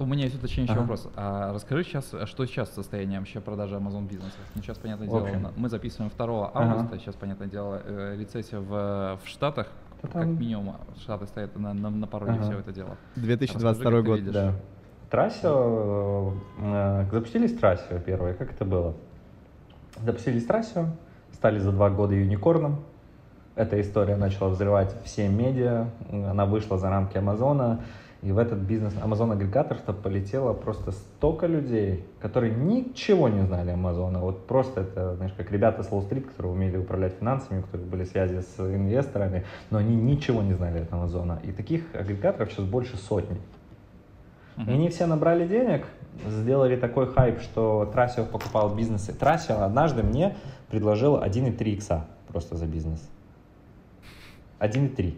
[0.00, 0.80] У меня есть уточняющий Ага.
[0.82, 1.08] вопрос.
[1.14, 4.36] А расскажи сейчас, а что сейчас состояние вообще продажи Amazon бизнеса?
[4.56, 6.72] Ну, сейчас, понятное дело, на- мы записываем 2 Ага.
[6.72, 9.68] августа, сейчас, понятное дело, э, рецессия в, в Штатах,
[10.02, 12.42] Да как минимум, Штаты стоят на, на, на пороге Ага.
[12.42, 12.96] всего это дело.
[13.14, 14.32] 2022 Расскажи, год.
[14.32, 14.54] Да.
[15.10, 18.94] Трассио, э, запустились Трассио первые, как это было?
[20.04, 20.86] Запустились Трассио,
[21.32, 22.76] стали за два года юникорном.
[23.54, 27.80] Эта история начала взрывать все медиа, она вышла за рамки Амазона,
[28.22, 33.70] и в этот бизнес Амазон агрегатор что полетело просто столько людей, которые ничего не знали
[33.70, 34.18] Амазона.
[34.20, 38.04] Вот просто это, знаешь, как ребята с Уолл-стрит, которые умели управлять финансами, у которых были
[38.04, 41.40] связи с инвесторами, но они ничего не знали от Амазона.
[41.44, 43.38] И таких агрегаторов сейчас больше сотни.
[44.58, 45.86] И они все набрали денег,
[46.26, 49.12] сделали такой хайп, что Трассио покупал бизнесы.
[49.12, 50.36] Трассио однажды мне
[50.70, 53.06] предложил 1,3 икса просто за бизнес.
[54.60, 55.14] 1,3.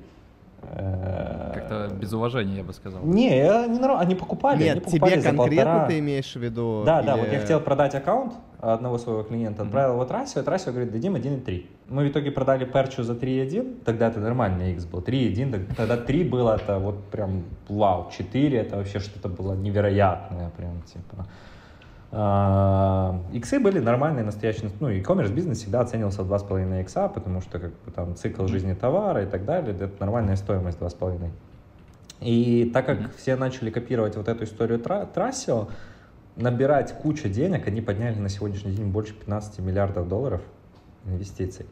[0.62, 3.02] Э, Как-то без уважения, я бы сказал.
[3.04, 5.86] Не, не норм- они покупали, они Нет, покупали тебе за конкретно полтора.
[5.86, 6.82] ты имеешь в виду?
[6.84, 10.72] Да, да, или- вот я хотел продать аккаунт одного своего клиента, отправил его Трассио, Трассио
[10.72, 11.66] говорит, дадим 1,3.
[11.88, 15.96] Мы в итоге продали Перчу за 3,1, тогда это нормальный X был, 3,1, так- тогда
[15.96, 21.26] 3 было это вот прям вау, 4 это вообще что-то было невероятное, прям типа.
[22.11, 27.59] А, Иксы были нормальные, настоящие, ну, e-commerce бизнес всегда оценивался в 2,5 икса, потому что
[27.59, 31.30] как бы там цикл жизни товара и так далее, это нормальная стоимость 2,5.
[32.20, 35.68] И так как все начали копировать вот эту историю тра- Трассио,
[36.36, 40.40] набирать кучу денег, они подняли на сегодняшний день больше 15 миллиардов долларов
[41.04, 41.66] инвестиций.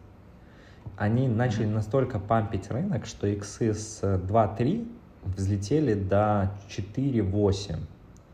[0.96, 4.86] Они начали настолько пампить рынок, что иксы с 2.3
[5.24, 7.76] взлетели до 4.8.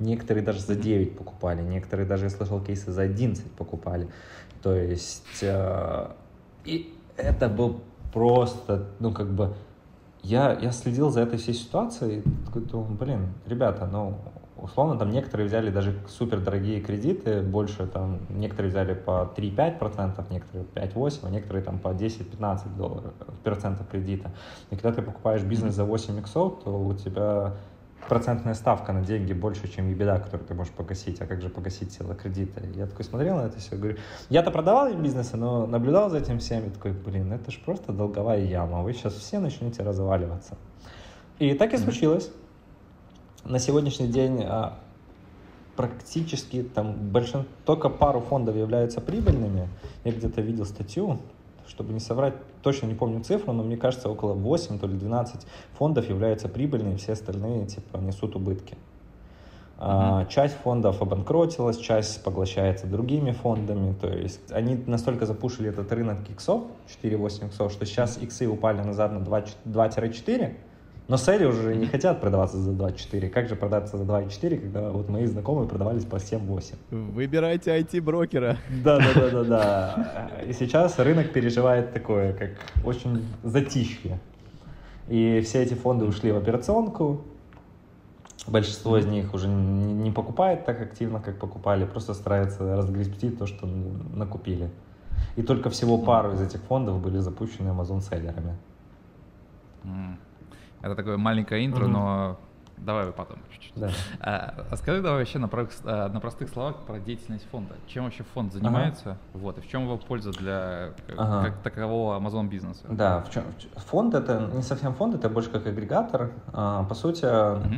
[0.03, 4.09] Некоторые даже за 9 покупали, некоторые даже, я слышал, кейсы за 11 покупали.
[4.63, 6.11] То есть, э,
[6.65, 7.81] и это был
[8.13, 9.55] просто, ну, как бы,
[10.23, 14.19] я, я следил за этой всей ситуацией, такой думаю, блин, ребята, ну,
[14.57, 20.67] условно, там некоторые взяли даже супер дорогие кредиты, больше там, некоторые взяли по 3-5%, некоторые
[20.75, 24.31] 5-8%, а некоторые там по 10-15 долларов, процентов кредита.
[24.71, 27.55] И когда ты покупаешь бизнес за 8 иксов, то у тебя
[28.09, 31.21] процентная ставка на деньги больше, чем ебеда, которую ты можешь погасить.
[31.21, 32.63] А как же погасить силы кредита?
[32.75, 33.97] Я такой смотрел на это все, говорю,
[34.29, 38.45] я-то продавал бизнесы, но наблюдал за этим всем и такой, блин, это же просто долговая
[38.45, 40.57] яма, вы сейчас все начнете разваливаться.
[41.39, 42.31] И так и случилось.
[43.45, 44.79] На сегодняшний день а,
[45.77, 47.45] практически там большин...
[47.65, 49.69] только пару фондов являются прибыльными.
[50.05, 51.21] Я где-то видел статью,
[51.67, 55.47] чтобы не соврать, точно не помню цифру, но мне кажется, около 8, то ли 12
[55.79, 58.77] фондов являются прибыльными, все остальные типа несут убытки.
[59.85, 63.95] А, Часть фондов обанкротилась, часть поглощается другими фондами.
[64.01, 66.63] То есть они настолько запушили этот рынок иксов,
[67.03, 70.55] 4-8 иксов, что сейчас иксы упали назад на 2 2-4,
[71.13, 73.29] но сели уже не хотят продаваться за 2,4.
[73.29, 76.75] Как же продаться за 2,4, когда вот мои знакомые продавались по 7-8?
[76.91, 78.57] Выбирайте IT-брокера.
[78.83, 80.43] Да, да, да, да, да.
[80.49, 82.53] И сейчас рынок переживает такое, как
[82.83, 84.21] очень затишье.
[85.07, 87.21] И все эти фонды ушли в операционку.
[88.47, 93.67] Большинство из них уже не покупает так активно, как покупали, просто стараются разгрести то, что
[93.67, 94.71] накупили.
[95.37, 98.57] И только всего пару из этих фондов были запущены Amazon-селлерами.
[99.85, 100.19] М.
[100.83, 101.93] Это такое маленькое интро, Мгм.
[101.93, 102.41] но
[102.77, 103.73] давай потом чуть-чуть.
[103.77, 103.91] Да.
[104.21, 105.49] А, а скажи давай вообще на,
[105.85, 107.77] а, на простых словах про деятельность фонда.
[107.87, 109.17] Чем вообще фонд занимается?
[109.33, 111.45] Вот, и в чем его польза для э, Ага.
[111.51, 112.85] как такового Amazon бизнеса?
[112.91, 113.45] Да, в чем,
[113.77, 116.33] фонд это не совсем фонд, это больше как агрегатор.
[116.53, 117.27] А, По сути,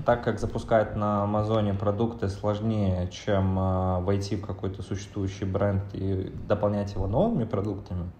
[0.07, 6.33] так как запускать на Амазоне продукты сложнее, чем а, войти в какой-то существующий бренд и
[6.49, 8.11] дополнять его новыми продуктами,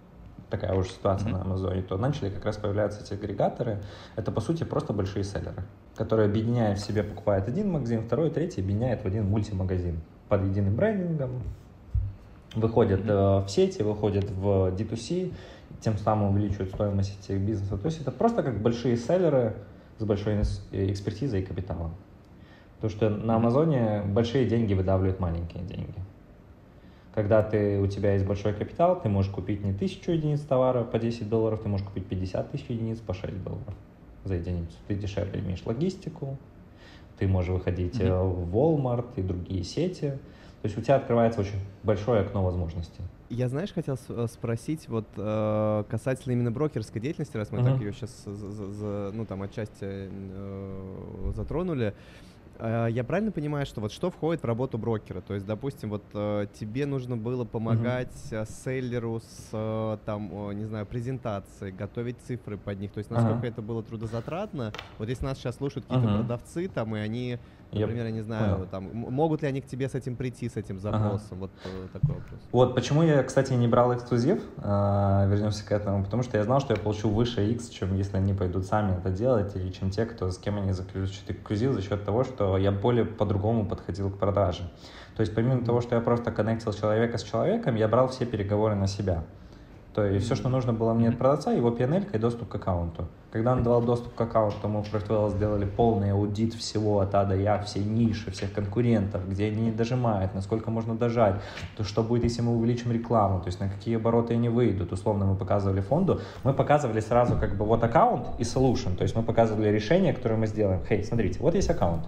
[0.57, 1.39] такая уже ситуация Мгм.
[1.39, 3.79] на Амазоне, то начали как раз появляться эти агрегаторы.
[4.17, 5.65] Это, по сути, просто большие селлеры,
[5.97, 10.77] которые, объединяя в себе, покупают один магазин, второй, третий, объединяет в один мультимагазин под единым
[10.77, 11.43] брендингом,
[12.55, 13.11] выходят Мгм.
[13.11, 15.33] э, в сети, выходят в D2C,
[15.81, 17.81] тем самым увеличивают стоимость этих бизнесов.
[17.81, 19.55] То есть это просто как большие селлеры
[19.99, 21.95] с большой э, экспертизой и капиталом.
[22.77, 25.95] Потому что на Амазоне большие деньги выдавливают маленькие деньги.
[27.15, 30.99] Когда ты, у тебя есть большой капитал, ты можешь купить не тысячу единиц товара по
[30.99, 33.75] 10 долларов, ты можешь купить 50 тысяч единиц по 6 долларов
[34.25, 34.77] за единицу.
[34.89, 36.37] Ты дешевле имеешь логистику,
[37.17, 38.47] ты можешь выходить mm-hmm.
[38.47, 40.19] в Walmart и другие сети.
[40.63, 43.03] То есть у тебя открывается очень большое окно возможностей.
[43.29, 47.73] Я, знаешь, хотел э, спросить вот э, касательно именно брокерской деятельности, раз мы uh-huh.
[47.73, 51.89] так ее сейчас, за, за, ну там отчасти э, затронули.
[51.89, 51.93] Э,
[52.61, 55.21] я правильно понимаю, что вот что входит в работу брокера?
[55.21, 58.49] То есть, допустим, вот э, тебе нужно было помогать uh-huh.
[58.65, 62.93] селлеру с там, не знаю, презентацией, готовить цифры под них.
[62.93, 63.51] То есть, насколько uh-huh.
[63.51, 64.73] это было трудозатратно?
[64.99, 66.19] Вот если нас сейчас слушают какие-то uh-huh.
[66.19, 67.39] продавцы, там, и они
[67.73, 68.69] Например, я, не знаю, понял.
[68.71, 71.39] там, могут ли они к тебе с этим прийти, с этим запросом?
[71.39, 71.41] Ага.
[71.41, 72.41] Вот э, такой вопрос.
[72.53, 76.61] Вот почему я, кстати, не брал эксклюзив, э, вернемся к этому, потому что я знал,
[76.61, 80.07] что я получу выше X, чем если они пойдут сами это делать, или чем те,
[80.07, 84.19] кто с кем они заключат эксклюзив за счет того, что я более по-другому подходил к
[84.19, 84.71] продаже.
[85.17, 88.75] То есть помимо того, что я просто коннектил человека с человеком, я брал все переговоры
[88.75, 89.25] на себя.
[89.95, 93.07] То есть все, что нужно было мне от продавца, его PNL и доступ к аккаунту.
[93.31, 97.25] Когда он давал доступ к аккаунту, мы в ProFitwell сделали полный аудит всего от А
[97.25, 101.37] до Я, все ниши, всех конкурентов, где они не дожимают, насколько можно дожать,
[101.77, 104.93] то что будет, если мы увеличим рекламу, то есть на какие обороты они выйдут.
[104.93, 109.15] Условно мы показывали фонду, мы показывали сразу как бы вот аккаунт и solution, то есть
[109.15, 110.81] мы показывали решение, которое мы сделаем.
[110.89, 112.03] Хей, смотрите, вот есть аккаунт.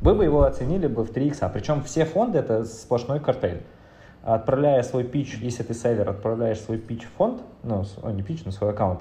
[0.00, 3.62] Вы бы его оценили бы в 3 икса, причем все фонды это сплошной картель
[4.34, 8.50] отправляя свой пич, если ты селлер, отправляешь свой пич в фонд, ну, не пич, но
[8.50, 9.00] свой аккаунт,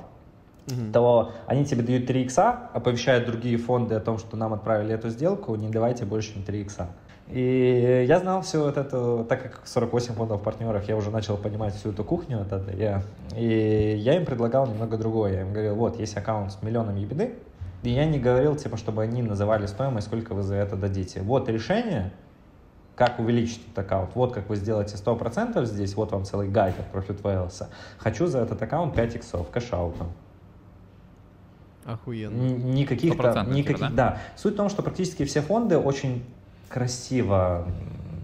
[0.67, 0.91] угу.
[0.93, 5.09] то они тебе дают 3 икса, оповещают другие фонды о том, что нам отправили эту
[5.09, 6.89] сделку, не давайте больше, чем 3 икса.
[7.27, 11.73] И я знал все вот это, так как 48 фондов партнеров, я уже начал понимать
[11.73, 13.01] всю эту кухню, вот это, я,
[13.35, 15.33] и я им предлагал немного другое.
[15.33, 17.33] Я им говорил, вот, есть аккаунт с миллионом ебеды,
[17.81, 21.21] и я не говорил, типа, чтобы они называли стоимость, сколько вы за это дадите.
[21.21, 22.11] Вот решение,
[22.95, 24.15] как увеличить этот аккаунт.
[24.15, 27.67] Вот как вы сделаете 100% здесь, вот вам целый гайд от Profit Wales.
[27.97, 30.11] Хочу за этот аккаунт 5 иксов, кэшаутом.
[31.85, 32.35] Охуенно.
[32.35, 33.89] Никаких, там, никаких, да?
[33.89, 34.17] да.
[34.35, 36.25] Суть в том, что практически все фонды очень
[36.67, 37.67] красиво,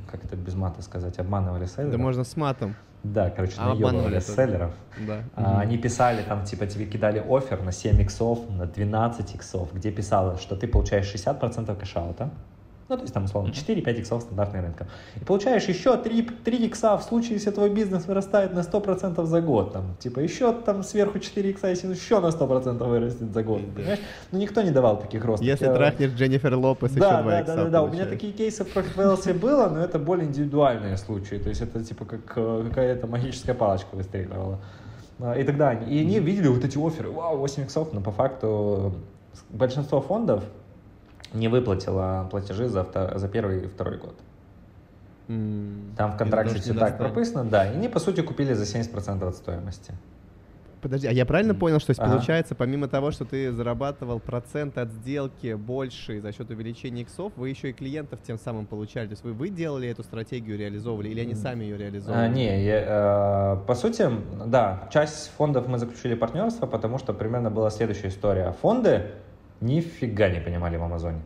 [0.09, 1.91] как это без мата сказать, обманывали селлеров.
[1.91, 2.75] Да можно с матом.
[3.03, 4.73] Да, короче, а, наебывали селлеров.
[5.07, 5.23] Да.
[5.35, 9.91] А, Они писали, там, типа, тебе кидали офер на 7 иксов, на 12 иксов, где
[9.91, 12.29] писалось, что ты получаешь 60% кэшаута,
[12.91, 14.85] ну, то есть там, условно, 4-5 иксов стандартный рынка.
[15.15, 19.41] И получаешь еще 3, 3 икса в случае, если твой бизнес вырастает на 100% за
[19.41, 19.71] год.
[19.71, 23.61] Там, типа еще там сверху 4 икса, если еще на 100% вырастет за год.
[23.73, 23.99] Понимаешь?
[24.33, 25.47] Ну, никто не давал таких ростов.
[25.47, 25.73] Если Я...
[25.73, 27.83] трахнешь Дженнифер Лопес, да, еще 2 да, икса Да, да, да.
[27.83, 31.35] У меня такие кейсы в Profit было, но это более индивидуальные случаи.
[31.37, 34.59] То есть это типа как э, какая-то магическая палочка выстреливала.
[35.21, 38.11] А, и тогда они, и они видели вот эти оферы, вау, 8 иксов, но по
[38.11, 38.95] факту
[39.49, 40.43] большинство фондов,
[41.33, 44.15] не выплатила платежи за, авто, за первый и второй год.
[45.27, 45.95] Mm.
[45.95, 47.65] Там в контракте все так прописано, да.
[47.65, 49.93] И они, по сути, купили за 70% от стоимости.
[50.81, 52.11] Подожди, а я правильно понял, что ага.
[52.11, 57.49] получается, помимо того, что ты зарабатывал процент от сделки больше за счет увеличения иксов, вы
[57.49, 59.05] еще и клиентов тем самым получали?
[59.07, 62.25] То есть вы, вы делали эту стратегию, реализовывали, или они сами ее реализовывали?
[62.25, 64.09] А, не, я, э, по сути,
[64.47, 68.55] да, часть фондов мы заключили партнерство, потому что примерно была следующая история.
[68.61, 69.11] Фонды
[69.61, 71.21] нифига не понимали в Амазоне.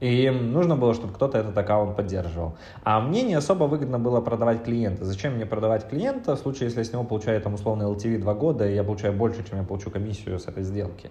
[0.00, 2.56] И им нужно было, чтобы кто-то этот аккаунт поддерживал.
[2.82, 5.04] А мне не особо выгодно было продавать клиента.
[5.04, 8.34] Зачем мне продавать клиента в случае, если я с него получаю там условный LTV 2
[8.34, 11.10] года, и я получаю больше, чем я получу комиссию с этой сделки.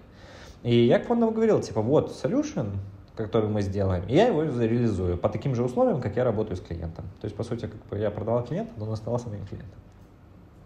[0.62, 2.76] И я к фондам говорил, типа, вот solution,
[3.16, 6.60] который мы сделаем, и я его реализую по таким же условиям, как я работаю с
[6.60, 7.04] клиентом.
[7.20, 9.78] То есть, по сути, как бы я продавал клиента, но он оставался моим клиентом.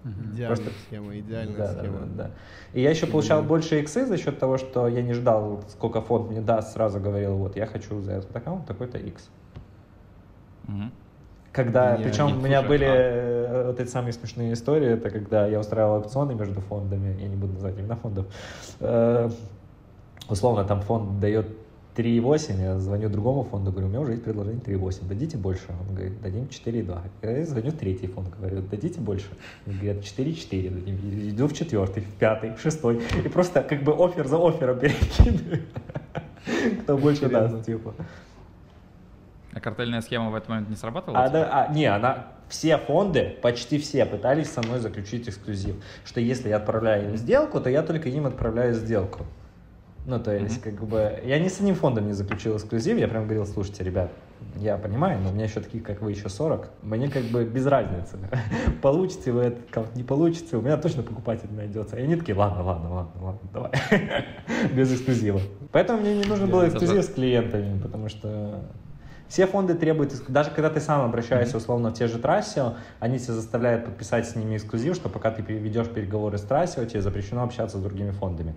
[0.04, 0.70] Идеальная Просто...
[0.86, 1.98] схема, идеальная да, схема.
[1.98, 2.30] Да, да, да.
[2.72, 6.30] И я еще получал больше иксы за счет того, что я не ждал, сколько фонд
[6.30, 9.28] мне даст, сразу говорил, вот я хочу за этот аккаунт такой-то икс.
[10.68, 10.82] Угу.
[11.52, 13.66] Когда, не, причем не, у меня слушай, были а...
[13.66, 17.54] вот эти самые смешные истории, это когда я устраивал аукционы между фондами, я не буду
[17.54, 18.26] называть имена фондов,
[18.80, 19.30] э,
[20.28, 21.48] условно там фонд дает
[21.98, 25.64] 3,8, я звоню другому фонду, говорю, у меня уже есть предложение 3,8, дадите больше?
[25.68, 27.38] Он говорит, дадим 4,2.
[27.38, 29.26] Я звоню в третий фонд, говорю, дадите больше?
[29.66, 31.30] Он говорит, 4,4 дадим.
[31.30, 33.02] Иду в четвертый, в пятый, в шестой.
[33.24, 35.62] И просто как бы офер за оффером перекидываю.
[36.82, 37.94] Кто больше даст, типа.
[39.52, 41.24] А картельная схема в этот момент не срабатывала?
[41.24, 45.74] А, да, а, не, она все фонды, почти все, пытались со мной заключить эксклюзив.
[46.04, 49.26] Что если я отправляю им сделку, то я только им отправляю сделку.
[50.06, 50.76] Ну, то есть, mm-hmm.
[50.76, 54.10] как бы, я ни с одним фондом не заключил эксклюзив, я прям говорил, слушайте, ребят,
[54.56, 57.66] я понимаю, но у меня еще такие, как вы, еще 40, мне как бы без
[57.66, 58.18] разницы.
[58.82, 61.96] Получите вы это, не получите, у меня точно покупатель найдется.
[61.96, 63.72] И они такие, ладно, ладно, ладно, ладно, давай.
[64.74, 65.40] без эксклюзива.
[65.72, 68.62] Поэтому мне не нужно было эксклюзив с клиентами, потому что
[69.28, 73.34] Все фонды требуют, даже когда ты сам обращаешься условно в те же Трассио, они тебя
[73.34, 77.76] заставляют подписать с ними эксклюзив, что пока ты ведешь переговоры с Трассио, тебе запрещено общаться
[77.76, 78.54] с другими фондами.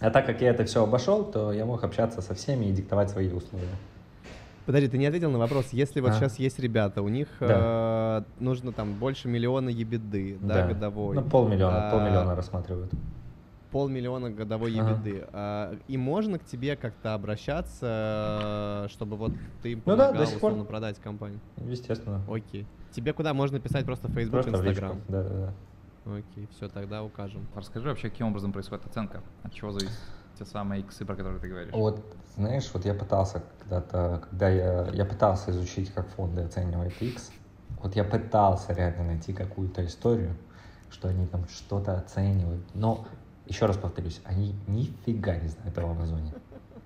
[0.00, 3.10] А так как я это все обошел, то я мог общаться со всеми и диктовать
[3.10, 3.68] свои условия.
[4.66, 5.68] Подожди, ты не ответил на вопрос.
[5.72, 6.14] Если вот А.
[6.14, 11.16] сейчас есть ребята, у них э, нужно там больше миллиона ебеды, да, годовой.
[11.16, 12.90] Ну, полмиллиона, А, полмиллиона рассматривают.
[13.70, 14.90] Полмиллиона годовой Ага.
[14.92, 15.24] ебеды.
[15.32, 19.32] А, и можно к тебе как-то обращаться, э, чтобы вот
[19.62, 20.64] ты им Ну да, помогал до сих пор.
[20.64, 21.40] продать компанию?
[21.66, 22.22] Естественно.
[22.28, 22.66] Окей.
[22.92, 24.66] Тебе куда можно писать просто в Facebook, Просто.
[24.66, 25.00] Instagram?
[25.08, 25.52] Да, да, да.
[26.06, 27.46] Окей, все, тогда укажем.
[27.54, 29.22] Расскажи вообще, каким образом происходит оценка?
[29.42, 29.96] От чего зависит
[30.38, 31.72] те самые иксы, про которые ты говоришь?
[31.72, 32.04] Вот,
[32.36, 37.30] знаешь, вот я пытался когда-то, когда я, я пытался изучить, как фонды оценивают X,
[37.82, 40.36] вот я пытался реально найти какую-то историю,
[40.90, 43.06] что они там что-то оценивают, но,
[43.46, 46.32] еще раз повторюсь, они нифига не знают об Амазоне.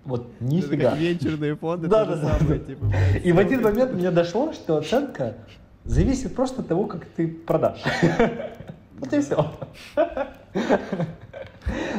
[0.04, 0.90] Вот Это нифига.
[0.90, 2.38] как венчурные фонды, Да, да, да.
[2.38, 5.34] самое, типа, блядь, И в один момент мне дошло, что оценка
[5.84, 7.82] зависит просто от того, как ты продашь.
[9.01, 9.53] Вот и все.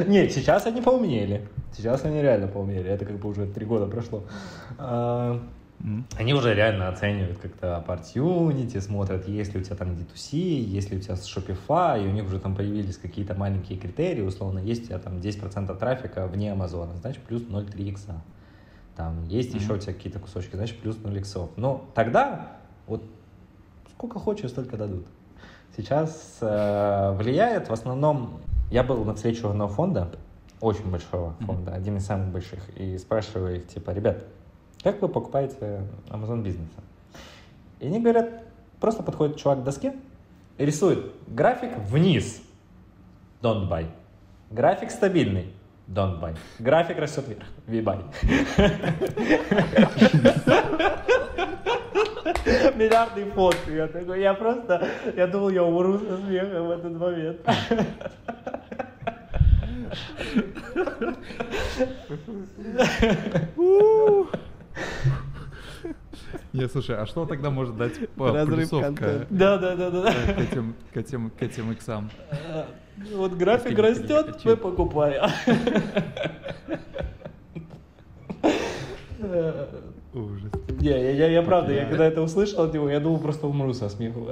[0.07, 1.47] Нет, сейчас они поумнели.
[1.75, 2.89] Сейчас они реально поумнели.
[2.89, 4.23] Это как бы уже три года прошло.
[4.77, 5.41] А.
[6.17, 10.97] Они уже реально оценивают как-то opportunity, смотрят, есть ли у тебя там D2C, есть ли
[10.97, 14.87] у тебя Shopify, и у них уже там появились какие-то маленькие критерии, условно, есть у
[14.87, 18.21] тебя там 10% трафика вне Амазона, значит, плюс 0,3 икса.
[18.97, 19.63] Там есть Мгм.
[19.63, 21.49] еще у тебя какие-то кусочки, значит, плюс 0 иксов.
[21.55, 23.01] Но тогда вот
[23.93, 25.05] сколько хочешь, столько дадут.
[25.79, 28.41] Сейчас э, влияет в основном...
[28.69, 30.11] Я был на встрече одного фонда,
[30.59, 34.25] очень большого фонда, один из самых больших, и спрашиваю их, типа, ребят,
[34.83, 36.81] как вы покупаете Amazon бизнеса?
[37.79, 38.43] И они говорят,
[38.81, 39.95] просто подходит чувак к доске,
[40.57, 42.41] и рисует график вниз,
[43.41, 43.87] don't buy.
[44.51, 45.53] График стабильный,
[45.87, 46.35] don't buy.
[46.59, 48.03] График растет вверх, we buy.
[52.75, 53.57] Миллиардный фонд.
[53.67, 57.39] Я такой, я просто, я думал, я умру со смеха в этот момент.
[66.53, 69.27] Не, слушай, а что тогда может дать по- плюсовка контента.
[69.29, 70.11] Да, да, да, да.
[70.11, 72.09] к этим, к этим, к этим иксам?
[73.13, 75.29] Вот график растет, мы покупаем.
[80.13, 80.51] Ужас.
[80.79, 83.73] Не, я, я, я правда, я когда это услышал от него, я думал, просто умру
[83.73, 84.27] со смеху.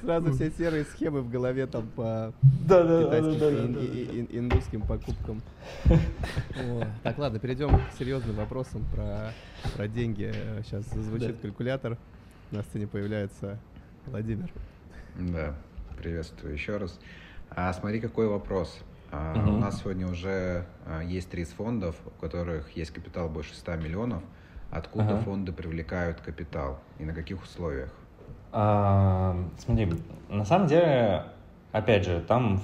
[0.00, 2.32] Сразу все серые схемы в голове там по
[2.66, 3.80] Да, да, китайским да, и да, ин- да.
[3.80, 3.86] и-
[4.34, 5.42] и- индусским покупкам.
[5.86, 9.32] О, Так, ладно, перейдем к серьезным вопросам про,
[9.76, 10.32] про деньги.
[10.64, 11.42] Сейчас звучит Да.
[11.42, 11.98] калькулятор.
[12.52, 13.58] На сцене появляется
[14.06, 14.48] Владимир.
[15.18, 15.54] Да,
[15.98, 16.98] приветствую еще раз.
[17.50, 18.78] А смотри, какой вопрос.
[19.12, 19.56] Мгм.
[19.56, 24.22] У нас сегодня уже а, есть 30 фондов, у которых есть капитал больше 100 миллионов.
[24.70, 25.22] Откуда Ага.
[25.22, 27.92] фонды привлекают капитал и на каких условиях?
[28.52, 29.88] А, смотри,
[30.28, 31.24] на самом деле,
[31.72, 32.60] опять же, там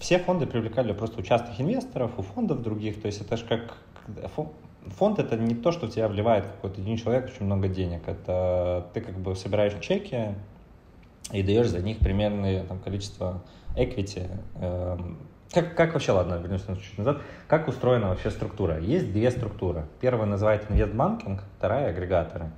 [0.00, 3.00] все фонды привлекали просто у частных инвесторов, у фондов других.
[3.00, 3.76] То есть это же как
[4.86, 8.02] фонд это не то, что в тебя вливает какой-то один человек очень много денег.
[8.06, 10.34] Это ты как бы собираешь чеки
[11.30, 13.42] и даешь за них примерное там, количество
[13.76, 14.28] equity.
[14.56, 15.18] Эм,
[15.52, 18.78] Как, как вообще, ладно, вернемся на чуть назад, как устроена вообще структура?
[18.78, 19.84] Есть две структуры.
[20.00, 22.50] Первая называется инвестбанкинг, вторая агрегаторы.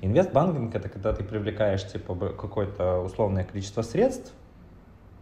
[0.00, 4.32] Инвестбанкинг это когда ты привлекаешь типа какое-то условное количество средств,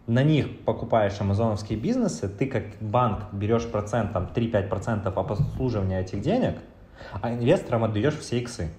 [0.07, 6.57] на них покупаешь амазоновские бизнесы, ты как банк берешь процент, там 3-5% обслуживания этих денег,
[7.21, 8.69] а инвесторам отдаешь все иксы.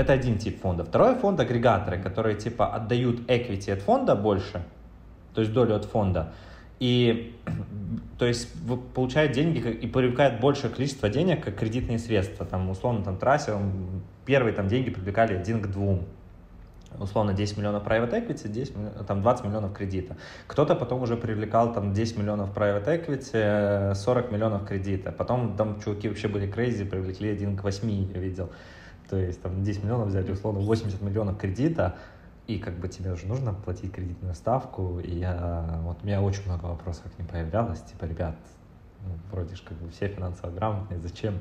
[0.00, 0.82] Это один тип фонда.
[0.82, 4.62] Второй фонд агрегаторы, которые типа отдают equity от фонда больше,
[5.34, 6.32] то есть долю от фонда,
[6.78, 7.38] и
[8.18, 8.48] то есть
[8.94, 12.46] получают деньги и привлекают большее количество денег, как кредитные средства.
[12.46, 13.52] Там, условно, там трассе
[14.24, 16.06] первые там деньги привлекали один к двум.
[16.98, 20.16] Условно 10 миллионов private equity, 10, миллион- там 20 миллионов кредита.
[20.46, 25.12] Кто-то потом уже привлекал там 10 миллионов private equity, э, 40 миллионов кредита.
[25.12, 28.48] Потом там чуваки вообще были crazy, привлекли один к 8, я видел.
[29.10, 31.96] То есть там 10 миллионов взяли, условно, 80 миллионов кредита,
[32.46, 36.44] и как бы тебе уже нужно платить кредитную ставку, и я, вот у меня очень
[36.46, 38.36] много вопросов к ним появлялось, типа, ребят,
[39.04, 41.40] ну, вроде же как бы все финансово грамотные, зачем?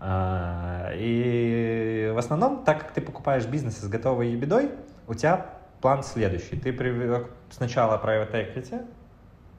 [0.00, 4.72] А, и в основном, так как ты покупаешь бизнес с готовой ебедой,
[5.06, 5.46] у тебя
[5.80, 6.56] план следующий.
[6.56, 8.84] Ты привлек сначала private equity,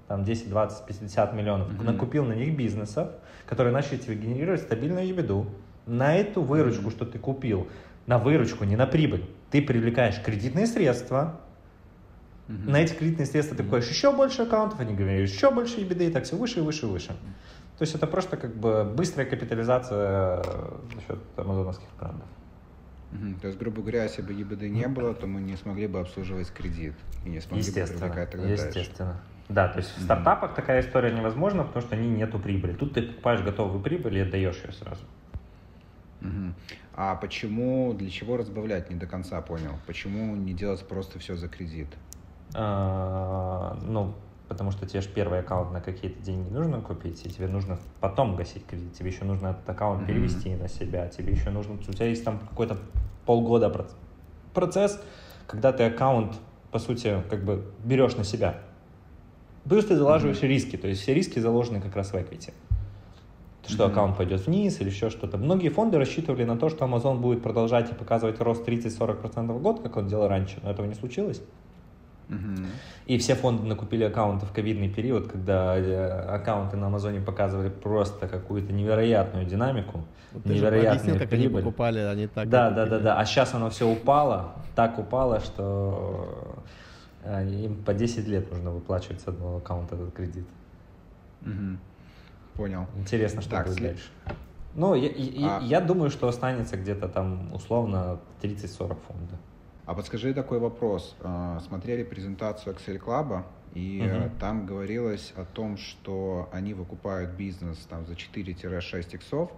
[0.08, 1.86] там 10, 20, 50 миллионов, Мгм.
[1.86, 3.10] накупил на них бизнесов,
[3.46, 5.48] которые начали тебе генерировать стабильную ебеду.
[5.86, 7.68] На эту выручку, что ты купил,
[8.08, 11.40] на выручку, не на прибыль, ты привлекаешь кредитные средства,
[12.48, 16.12] На эти кредитные средства ты вкладываешь еще больше аккаунтов, они говорят еще больше EBITDA, и
[16.12, 17.16] так все выше, выше, выше.
[17.78, 22.28] То есть это просто как бы быстрая капитализация за счет амазоновских брендов.
[23.42, 26.50] То есть, грубо говоря, если бы ЕБД не было, то мы не смогли бы обслуживать
[26.52, 26.94] кредит
[27.26, 28.68] и не смогли бы Естественно, привлекать тогда дальше.
[28.68, 29.22] естественно.
[29.50, 32.74] Да, то есть в стартапах такая история невозможна, потому что они нету прибыли.
[32.74, 35.02] Тут ты покупаешь готовую прибыль и отдаешь ее сразу.
[36.22, 36.56] Мгм.
[36.96, 39.74] А почему, для чего разбавлять, не до конца понял.
[39.88, 41.88] Почему не делать просто все за кредит?
[42.54, 44.14] А, ну,
[44.48, 48.36] потому что тебе же первый аккаунт на какие-то деньги нужно купить, и тебе нужно потом
[48.36, 48.94] гасить кредит.
[48.94, 51.08] Тебе еще нужно этот аккаунт перевести на себя.
[51.08, 51.76] Тебе еще нужно...
[51.76, 52.78] У тебя есть там какой-то
[53.26, 53.96] полгода проц-
[54.54, 55.02] процесс,
[55.48, 56.36] когда ты аккаунт,
[56.72, 58.60] по сути, как бы берешь на себя.
[59.64, 62.54] Плюс ты залаживаешь риски, то есть все риски заложены как раз в equity.
[63.68, 63.92] Что Мгм.
[63.92, 65.38] аккаунт пойдет вниз или еще что-то.
[65.38, 69.82] Многие фонды рассчитывали на то, что Amazon будет продолжать и показывать рост 30-40% в год,
[69.82, 71.42] как он делал раньше, но этого не случилось.
[73.08, 78.28] И все фонды накупили аккаунты в ковидный период, когда э, аккаунты на Амазоне показывали просто
[78.28, 81.64] какую-то невероятную динамику, Вот ты же невероятную объяснил, как они прибыль.
[81.64, 82.48] покупали, они так.
[82.48, 83.20] да, да, да, да.
[83.20, 86.56] А сейчас оно все упало, так упало, что
[87.24, 90.46] э, им по 10 лет нужно выплачивать с одного аккаунта этот кредит.
[91.42, 91.80] Мгм.
[92.56, 92.86] Понял.
[92.98, 94.10] Интересно, что Так, будет след- дальше.
[94.76, 99.38] Ну, я, я- А- я думаю, что останется где-то там условно 30-40 фондов.
[99.86, 101.16] А подскажи такой вопрос.
[101.22, 103.44] А, Смотрели презентацию Excel Club,
[103.74, 104.30] и Мгм.
[104.40, 109.52] там говорилось о том, что они выкупают бизнес там за 4-6 иксов,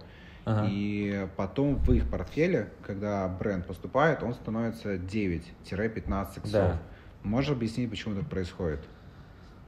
[0.44, 0.66] Ага.
[0.70, 6.52] и потом в их портфеле, когда бренд поступает, он становится 9-15 иксов.
[6.52, 6.78] Да.
[7.22, 8.80] Можешь объяснить, почему так происходит?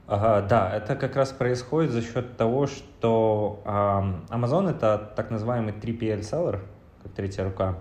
[0.07, 6.21] Ага, да, это как раз происходит за счет того, что Amazon это так называемый 3PL
[6.21, 6.61] seller,
[7.03, 7.75] как третья рука.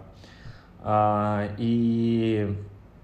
[0.82, 2.56] А, и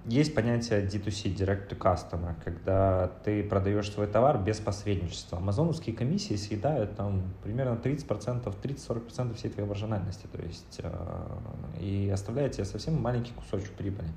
[0.06, 5.38] есть понятие D2C, Direct to Customer, когда ты продаешь свой товар без посредничества.
[5.38, 11.38] Амазоновские комиссии съедают там примерно 30%, 30-40% всей твоей маржинальности, то есть а,
[11.80, 14.08] и оставляют тебе совсем маленький кусочек прибыли.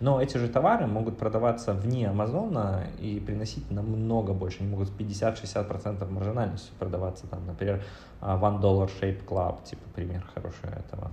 [0.00, 4.58] Но эти же товары могут продаваться вне Амазона и приносить намного больше.
[4.60, 7.26] Они могут с 50-60% маржинальностью продаваться.
[7.26, 7.82] Там, например,
[8.20, 11.10] а, One Dollar Shape Club, типа пример хороший этого.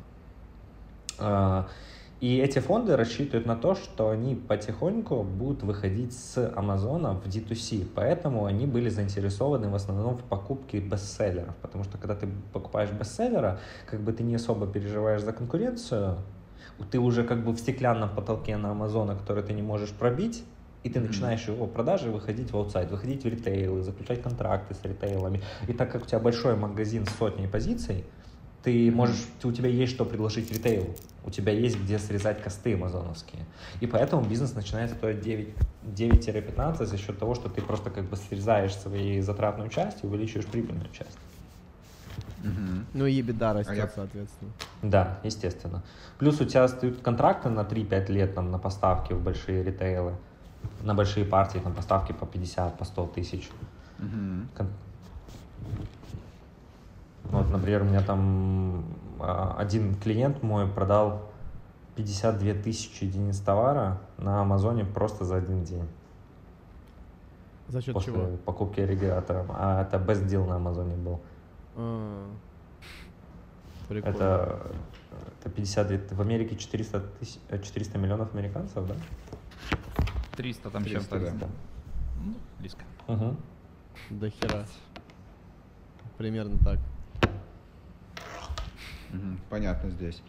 [2.21, 7.87] И эти фонды рассчитывают на то, что они потихоньку будут выходить с Амазона в D2C.
[7.95, 11.55] Поэтому они были заинтересованы в основном в покупке бестселлеров.
[11.63, 13.59] Потому что когда ты покупаешь бестселлера,
[13.89, 16.19] как бы ты не особо переживаешь за конкуренцию,
[16.91, 20.43] ты уже как бы в стеклянном потолке на Амазона, который ты не можешь пробить,
[20.83, 25.41] и ты начинаешь его продажи выходить в аутсайд, выходить в ритейлы, заключать контракты с ритейлами.
[25.67, 28.05] И так как у тебя большой магазин с сотней позиций,
[28.63, 30.93] ты можешь, ты- у тебя есть что предложить ритейлу,
[31.25, 33.45] у тебя есть где срезать косты амазоновские.
[33.79, 35.53] И поэтому бизнес начинает стоить 9,
[35.83, 40.47] 9-15 за счет того, что ты просто как бы срезаешь свои затратную часть и увеличиваешь
[40.47, 41.17] прибыльную часть.
[42.43, 42.85] Мгм.
[42.93, 44.51] Ну и беда растет, А я- соответственно.
[44.81, 45.83] Да, естественно.
[46.17, 50.13] Плюс у тебя стоят контракты на 3-5 лет там, на поставки в большие ритейлы,
[50.81, 53.49] на большие партии, там поставки по 50, по 100 тысяч.
[54.57, 54.69] Кон-
[57.25, 58.83] Вот, например, у меня там
[59.19, 61.29] а, один клиент мой продал
[61.95, 65.87] 52 тысячи единиц товара на Амазоне просто за один день
[67.67, 68.37] За счет после чего?
[68.45, 69.45] покупки регулятора.
[69.49, 71.21] А это best deal на Амазоне был.
[71.75, 72.29] А,
[73.87, 74.15] Прикольно.
[74.15, 74.61] Это,
[75.41, 78.95] это 52, в Америке 400, тысяч, э, 400 миллионов американцев, да?
[80.37, 81.39] 300 там 300, чем-то.
[81.39, 81.47] да.
[82.23, 82.83] Ну, близко.
[83.07, 83.35] Угу.
[84.11, 84.65] До хера.
[86.17, 86.79] Примерно так.
[89.11, 89.39] Мгм.
[89.49, 90.23] Понятно здесь.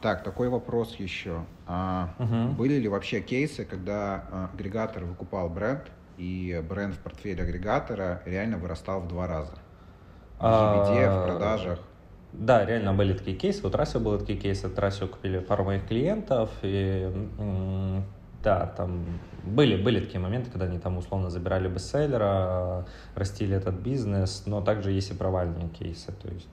[0.00, 1.44] Так, такой вопрос еще.
[1.66, 2.54] А, Мгм.
[2.56, 8.58] Были ли вообще кейсы, когда а, агрегатор выкупал бренд, и бренд в портфеле агрегатора реально
[8.58, 9.52] вырастал в два раза?
[10.38, 11.78] В в А, продажах?
[12.32, 13.62] Да, реально были такие кейсы.
[13.62, 14.66] Вот Расио были такие кейсы.
[14.66, 16.50] От Расио купили пару моих клиентов.
[16.62, 17.10] И,
[18.42, 24.44] да, там были, были такие моменты, когда они там условно забирали бестселлера, растили этот бизнес,
[24.46, 26.12] но также есть и провальные кейсы.
[26.12, 26.48] То есть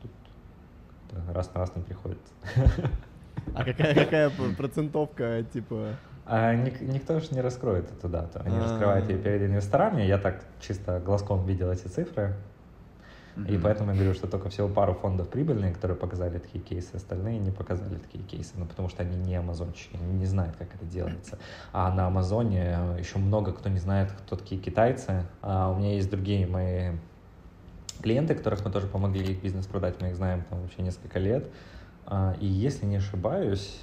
[1.33, 2.33] раз на раз не приходится.
[3.55, 5.89] А какая, какая процентовка, типа...
[6.25, 8.41] А ник- никто же не раскроет эту дату.
[8.45, 8.61] Они А.
[8.63, 10.03] раскрывают ее перед инвесторами.
[10.03, 12.35] Я так чисто глазком видел эти цифры.
[13.35, 13.61] И Мгм.
[13.63, 17.49] поэтому я говорю, что только всего пару фондов прибыльные, которые показали такие кейсы, остальные не
[17.49, 21.39] показали такие кейсы, ну потому что они не амазончики, они не знают, как это делается.
[21.71, 25.23] А на Амазоне еще много кто не знает, кто такие китайцы.
[25.41, 26.91] А у меня есть другие мои
[28.03, 31.49] клиенты, которых мы тоже помогли их бизнес продать, мы их знаем там вообще несколько лет.
[32.05, 33.81] А, И если не ошибаюсь,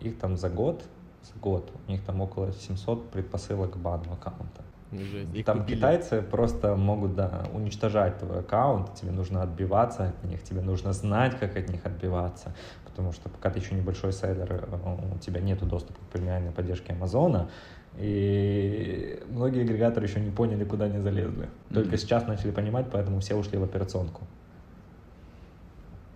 [0.00, 0.82] их там за год,
[1.22, 4.62] за год, у них там около 700 предпосылок к бану аккаунта.
[4.90, 5.34] Жесть.
[5.34, 5.76] Их Там купили.
[5.76, 11.38] китайцы просто могут да, уничтожать твой аккаунт, тебе нужно отбиваться от них, тебе нужно знать,
[11.38, 12.54] как от них отбиваться,
[12.98, 16.92] потому что пока ты еще небольшой селлер, э, у тебя нет доступа к премиальной поддержке
[16.94, 17.48] Амазона,
[17.96, 21.48] и многие агрегаторы еще не поняли, куда они залезли.
[21.72, 21.98] Только Мгм.
[21.98, 24.26] сейчас начали понимать, поэтому все ушли в операционку.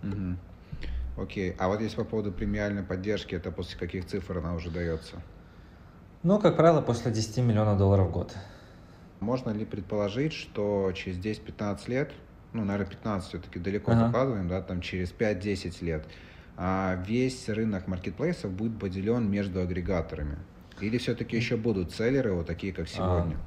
[0.01, 0.37] Мгм.
[1.15, 5.21] Окей, а вот если по поводу премиальной поддержки, это после каких цифр она уже дается?
[6.21, 8.35] Ну, как правило, после 10 миллионов долларов в год.
[9.21, 12.11] Можно ли предположить, что через 10-15 лет,
[12.51, 14.07] ну, наверное, 15 все-таки далеко Ага.
[14.07, 16.05] закладываем, да, там через 5-10 лет,
[16.57, 20.37] весь рынок маркетплейсов будет поделен между агрегаторами?
[20.79, 23.37] Или все-таки еще будут селлеры, вот такие, как сегодня?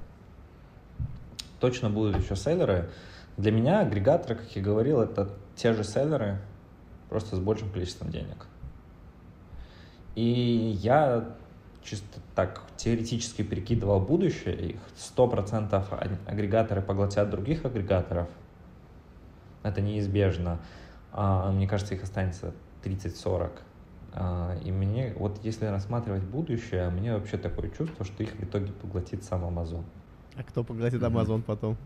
[1.60, 2.90] точно будут еще селлеры.
[3.36, 6.38] Для меня агрегаторы, как я говорил, это те же селлеры,
[7.08, 8.46] просто с большим количеством денег.
[10.14, 10.22] И
[10.80, 11.36] я
[11.82, 18.28] чисто так теоретически перекидывал будущее, их 100% а- агрегаторы поглотят других агрегаторов.
[19.62, 20.58] Это неизбежно.
[21.12, 22.52] А, Мне кажется, их останется
[22.86, 23.50] 30-40.
[24.12, 28.72] А, И мне, вот если рассматривать будущее, мне вообще такое чувство, что их в итоге
[28.72, 29.84] поглотит сам Amazon.
[30.36, 31.06] А кто поглотит Мгм.
[31.16, 31.76] Амазон потом?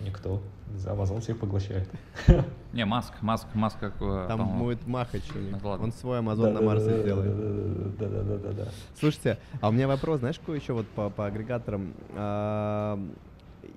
[0.00, 0.40] Никто.
[0.86, 1.88] Amazon всех поглощает.
[2.72, 3.92] Не, Маск, Маск, Маск как...
[4.00, 5.56] э, Там будет Махач у них.
[5.62, 5.84] Ну, ладно.
[5.84, 7.98] Он свой Амазон на Марсе сделает.
[7.98, 8.68] Да-да-да-да-да.
[8.98, 11.92] Слушайте, а у меня вопрос, знаешь, какой еще вот по, по агрегаторам?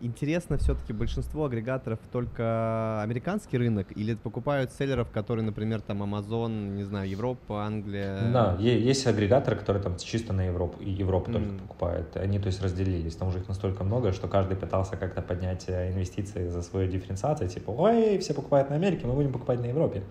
[0.01, 6.83] Интересно, все-таки большинство агрегаторов только американский рынок или покупают селлеров, которые, например, там Amazon, не
[6.83, 8.31] знаю, Европа, Англия?
[8.31, 11.59] Да, есть агрегаторы, которые там чисто на Европу, и Европу только Мгм.
[11.59, 12.15] покупают.
[12.17, 13.15] Они, то есть, разделились.
[13.15, 17.49] Там уже их настолько много, что каждый пытался как-то поднять э, инвестиции за свою дифференциацию.
[17.49, 20.03] Типа, ой, все покупают на Америке, мы будем покупать на Европе.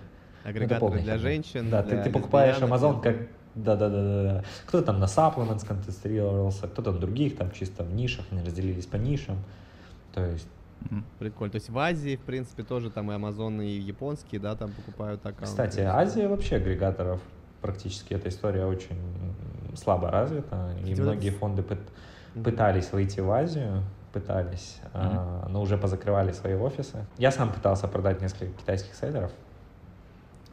[0.44, 3.14] Ну, Агрегаторы полная для женщин, Да, для ты, ты покупаешь Amazon как...
[3.14, 3.28] знаю.
[3.54, 4.44] Да-да-да-да.
[4.66, 8.96] Кто-то там на supplements сконцентрировался, кто-то на других, там чисто в нишах, они разделились по
[8.96, 9.36] нишам.
[10.14, 10.48] То есть.
[11.18, 11.52] Прикольно.
[11.52, 15.20] То есть в Азии, в принципе, тоже там и Амазон, и японские, да, там покупают
[15.20, 15.46] аккаунты.
[15.46, 17.20] Кстати, Азия вообще агрегаторов
[17.62, 18.98] практически эта история очень
[19.76, 26.32] слабо развита, и многие фонды пыт- пытались выйти в Азию, пытались, а, но уже позакрывали
[26.32, 27.06] свои офисы.
[27.16, 29.32] Я сам пытался продать несколько китайских селлеров.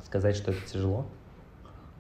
[0.06, 1.06] Сказать, что это тяжело,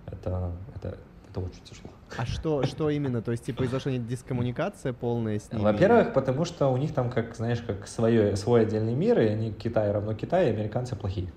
[0.05, 0.97] это, это,
[1.29, 1.91] это очень тяжело.
[2.17, 3.21] А что, что именно?
[3.21, 5.63] То есть, типа, нет дискоммуникация полная с ними?
[5.63, 9.51] Во-первых, потому что у них там, как, знаешь, как свое, свой отдельный мир, и они
[9.53, 11.31] Китай равно Китай, и американцы плохие.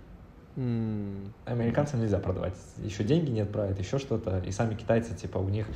[0.56, 2.54] М, Американцам нельзя продавать.
[2.78, 4.38] Еще деньги не отправят, еще что-то.
[4.46, 5.66] И сами китайцы, типа, у них...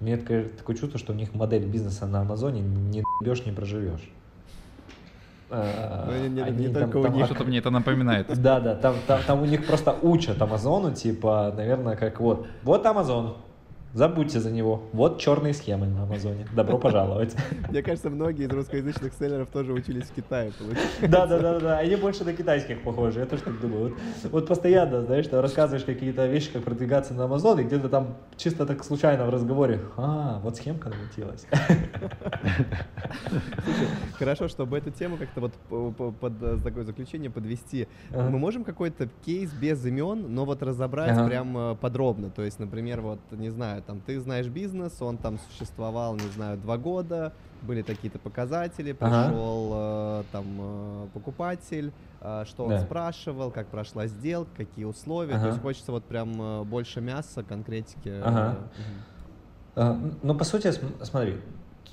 [0.00, 4.08] Мне такое, чувство, что у них модель бизнеса на Амазоне не бьешь, не проживешь.
[5.50, 7.24] А, Ну, не- не- они не там- у там них.
[7.26, 8.26] Что-то мне это напоминает.
[8.40, 12.84] Да, да, там, там, там у них просто учат Амазону, типа, наверное, как вот, вот
[12.84, 13.38] Амазон,
[14.02, 17.34] забудьте за него, вот черные схемы на Амазоне, добро пожаловать.
[17.68, 20.52] Мне кажется, многие из русскоязычных селлеров тоже учились в Китае.
[21.08, 23.88] Да, да, да, да, они больше на китайских похожи, я тоже так думаю.
[24.22, 28.14] Вот, вот постоянно, знаешь, ты рассказываешь какие-то вещи, как продвигаться на Амазон, и где-то там
[28.36, 31.44] чисто так случайно в разговоре, а, вот схемка намутилась.
[34.18, 37.88] Хорошо, чтобы эту тему как-то вот по- по- под э, такое заключение подвести.
[38.30, 42.30] Мы можем какой-то кейс без имен, но вот разобрать прям э, подробно.
[42.30, 46.58] То есть, например, вот, не знаю, там, ты знаешь бизнес, он там существовал, не знаю,
[46.58, 47.32] два года,
[47.62, 49.24] были такие-то показатели, Ага.
[49.24, 52.80] пришел э, там э, покупатель, э, что он Да.
[52.80, 55.32] спрашивал, как прошла сделка, какие условия.
[55.32, 55.46] То Ага.
[55.48, 58.10] есть хочется вот прям э, больше мяса, конкретики.
[58.10, 58.56] э, Ага.
[58.76, 59.04] мгм.
[59.76, 61.40] А, Ну, по сути, см- смотри,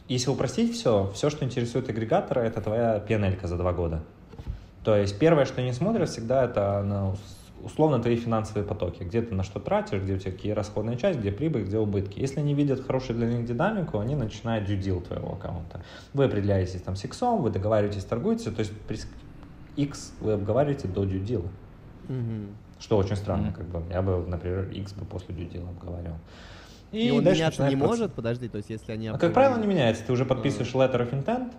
[0.09, 4.03] если упростить все, все, что интересует агрегатора, это твоя пенелька за два года.
[4.83, 7.15] То есть первое, что они смотрят всегда, это на
[7.65, 11.19] условно твои финансовые потоки, где ты на что тратишь, где у тебя какие расходная часть,
[11.19, 12.19] где прибыль, где убытки.
[12.19, 15.81] Если они видят хорошую для них динамику, они начинают deal твоего аккаунта.
[16.13, 18.99] Вы определяетесь там с X, вы договариваетесь, торгуете, то есть при
[19.75, 21.45] X вы обговариваете до deal.
[22.07, 22.49] Мгм.
[22.79, 23.53] Что очень странно, Мгм.
[23.53, 23.83] как бы.
[23.91, 26.17] Я бы, например, X бы после deal обговаривал.
[26.91, 27.99] И, он дальше меняться не процесс.
[27.99, 29.07] может, подожди, то есть если они...
[29.07, 30.03] А, как правило, не меняется.
[30.05, 31.51] Ты уже подписываешь letter of intent,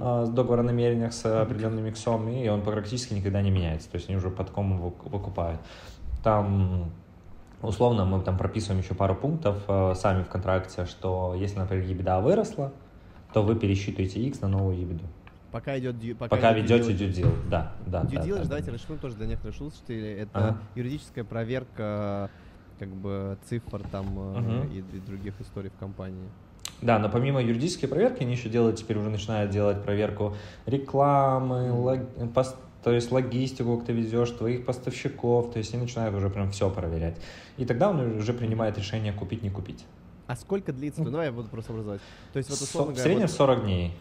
[0.00, 3.90] А, с договор о намерениях с определенным иксом, и он практически никогда не меняется.
[3.90, 5.60] То есть они уже по такому вык- выкупают.
[6.22, 6.90] Там
[7.62, 12.22] условно мы там прописываем еще пару пунктов э, сами в контракте, что если, например, EBITDA
[12.22, 12.72] выросла,
[13.32, 15.04] то вы пересчитываете X на новую EBITDA.
[15.52, 17.32] Пока идет дью- Пока, идет ведете deal.
[17.48, 18.02] Да, да.
[18.02, 18.72] Due да, да, давайте да.
[18.74, 20.14] расшифруем тоже для некоторых слушателей.
[20.14, 20.58] Это Ага.
[20.74, 22.30] юридическая проверка
[22.78, 24.68] как бы цифр там Мгм.
[24.70, 26.28] и, и других историй в компании.
[26.82, 30.36] Да, но помимо юридической проверки, они еще делают, теперь уже начинают делать проверку
[30.66, 32.54] рекламы, лог- пос-
[32.84, 36.70] то есть логистику, как ты везешь, твоих поставщиков, то есть они начинают уже прям все
[36.70, 37.16] проверять.
[37.56, 39.84] И тогда он уже принимает решение купить, не купить.
[40.26, 41.02] А сколько длится?
[41.02, 42.00] Ну, давай я буду просто образовать.
[42.32, 43.92] То есть вот условно в среднем вот- 40 дней.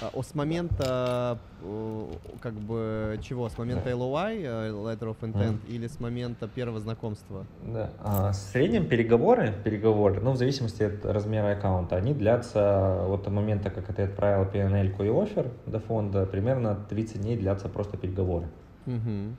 [0.00, 2.06] А, о, с момента, э,
[2.40, 3.48] как бы, чего?
[3.48, 7.44] С момента LOI, э, Letter of Intent, или с момента первого знакомства?
[7.62, 7.90] Да.
[8.02, 13.32] А, в среднем переговоры, переговоры, ну, в зависимости от размера аккаунта, они длятся вот от
[13.32, 18.46] момента, как ты отправил PNL и офер до фонда, примерно 30 дней длятся просто переговоры.
[18.86, 19.36] Мгм.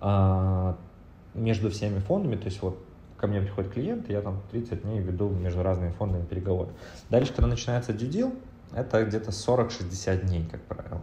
[0.00, 0.76] А,
[1.34, 2.78] между всеми фондами, то есть вот
[3.18, 6.70] ко мне приходит клиент, я там 30 дней веду между разными фондами переговоры.
[7.10, 8.34] Дальше, когда начинается deal,
[8.74, 11.02] это где-то 40-60 дней, как правило.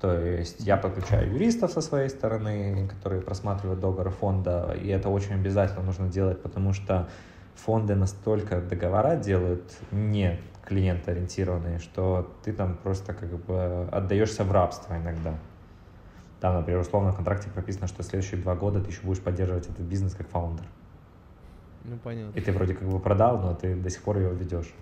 [0.00, 5.34] То есть я подключаю юристов со своей стороны, которые просматривают договор фонда, и это очень
[5.34, 7.08] обязательно нужно делать, потому что
[7.54, 14.94] фонды настолько договора делают не клиент-ориентированные, что ты там просто как бы отдаешься в рабство
[14.96, 15.38] иногда.
[16.40, 19.86] Там, например, условно в контракте прописано, что следующие два года ты еще будешь поддерживать этот
[19.86, 20.66] бизнес как фаундер.
[21.84, 22.38] Ну, понятно.
[22.38, 24.74] И ты вроде как бы продал, но ты до сих пор его ведешь.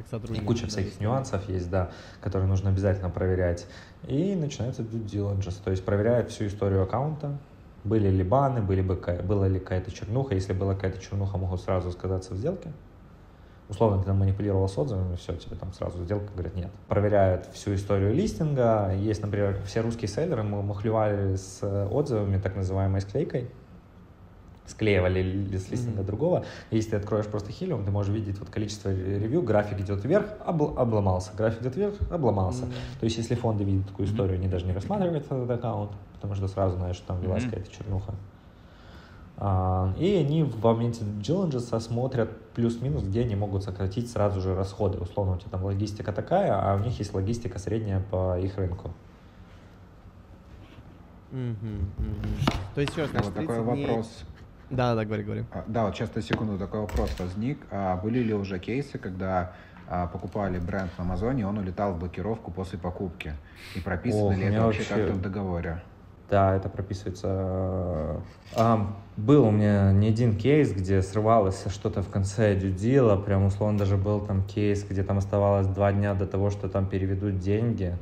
[0.00, 0.46] Как И сотрудник.
[0.46, 1.90] куча да, всяких нюансов есть, да,
[2.22, 3.66] которые нужно обязательно проверять.
[4.06, 7.36] И начинается due diligence, то есть проверяют всю историю аккаунта,
[7.84, 10.34] были ли баны, были бы, была ли какая-то чернуха.
[10.34, 12.72] Если была какая-то чернуха, могут сразу сказаться в сделке.
[13.68, 16.70] Условно, ты там манипулировал с отзывами, все, тебе там сразу сделка говорит нет.
[16.88, 18.92] Проверяют всю историю листинга.
[18.94, 23.48] Есть, например, все русские селлеры мы махлевали с э, отзывами, так называемой склейкой.
[24.70, 26.06] Склеивали ли- с листинга Мгм.
[26.06, 26.44] другого.
[26.70, 30.26] Если ты откроешь просто Helium, ты можешь видеть вот количество ре- ревью, график идет вверх,
[30.46, 32.64] обл- обломался, график идет вверх, обломался.
[32.64, 32.70] М.
[33.00, 36.46] То есть, если фонды видят такую историю, они даже не рассматривают этот аккаунт, потому что
[36.46, 37.50] сразу знаешь, что там велась Мгм.
[37.50, 38.14] какая-то чернуха.
[39.42, 44.98] А, И они в моменте diligence смотрят плюс-минус, где они могут сократить сразу же расходы.
[44.98, 48.90] Условно, у тебя там логистика такая, а у них есть логистика средняя по их рынку.
[51.32, 52.22] Мгм, мгм.
[52.74, 54.24] То есть, еще раз, Вот такой 30 дней- вопрос.
[54.70, 55.44] Да, да, говори, говори.
[55.52, 57.66] А, Да, вот сейчас на секунду такой вопрос возник.
[57.70, 59.52] А были ли уже кейсы, когда
[59.88, 63.32] а, покупали бренд на Амазоне, и он улетал в блокировку после покупки?
[63.74, 65.82] И прописано Ох, ли у это меня вообще вообще- как-то в договоре?
[66.30, 68.20] Да, это прописывается.
[68.56, 73.16] А, был у меня не один кейс, где срывалось что-то в конце дюдила.
[73.16, 76.86] Прям условно даже был там кейс, где там оставалось два дня до того, что там
[76.86, 77.96] переведут деньги.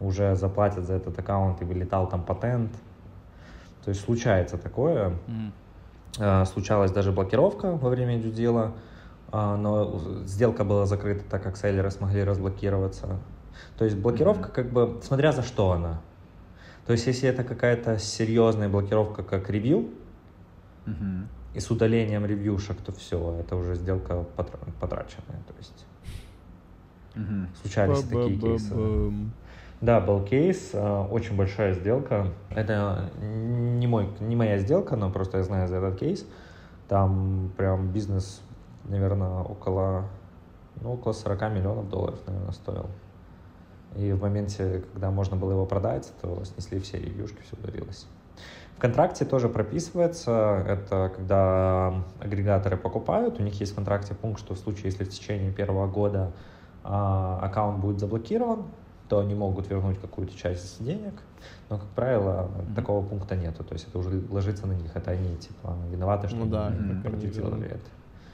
[0.00, 2.70] Уже заплатят за этот аккаунт и вылетал там патент.
[3.82, 5.12] То есть случается такое.
[5.28, 5.52] М.
[6.18, 8.72] А, Случалась даже блокировка во время дюдила,
[9.32, 13.18] а, но сделка была закрыта, так как селлеры смогли разблокироваться.
[13.78, 16.00] То есть блокировка, как бы, смотря за что она.
[16.86, 19.88] То есть если это какая-то серьезная блокировка, как ревью,
[21.54, 25.40] и с удалением ревьюшек, то все, это уже сделка потра- потраченная.
[25.48, 25.86] То есть
[27.62, 28.74] случались такие кейсы.
[29.84, 32.28] Да, был кейс, э, очень большая сделка.
[32.48, 36.26] Это не, мой, не моя сделка, но просто я знаю за этот кейс.
[36.88, 38.40] Там прям бизнес,
[38.84, 40.06] наверное, около,
[40.80, 42.86] ну, около 40 миллионов долларов, наверное, стоил.
[43.94, 48.06] И в моменте, когда можно было его продать, то снесли все ревьюшки, все удалилось.
[48.78, 54.54] В контракте тоже прописывается, это когда агрегаторы покупают, у них есть в контракте пункт, что
[54.54, 56.32] в случае, если в течение первого года
[56.84, 58.64] а, аккаунт будет заблокирован,
[59.08, 61.12] то они могут вернуть какую-то часть денег,
[61.68, 62.74] но, как правило, Мгм.
[62.74, 66.38] такого пункта нету, то есть это уже ложится на них, это они, типа, виноваты, что
[66.38, 66.78] Ну да, они
[67.26, 67.64] сделали делают.
[67.72, 67.90] это.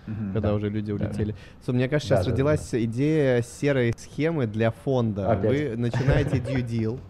[0.06, 0.32] Мгм.
[0.32, 0.54] Когда Да.
[0.54, 1.04] уже люди Да.
[1.04, 1.34] улетели.
[1.64, 5.30] Слушай, мне кажется, Да, сейчас да, да, родилась идея серой схемы для фонда.
[5.32, 5.50] Опять.
[5.70, 7.00] Вы начинаете due deal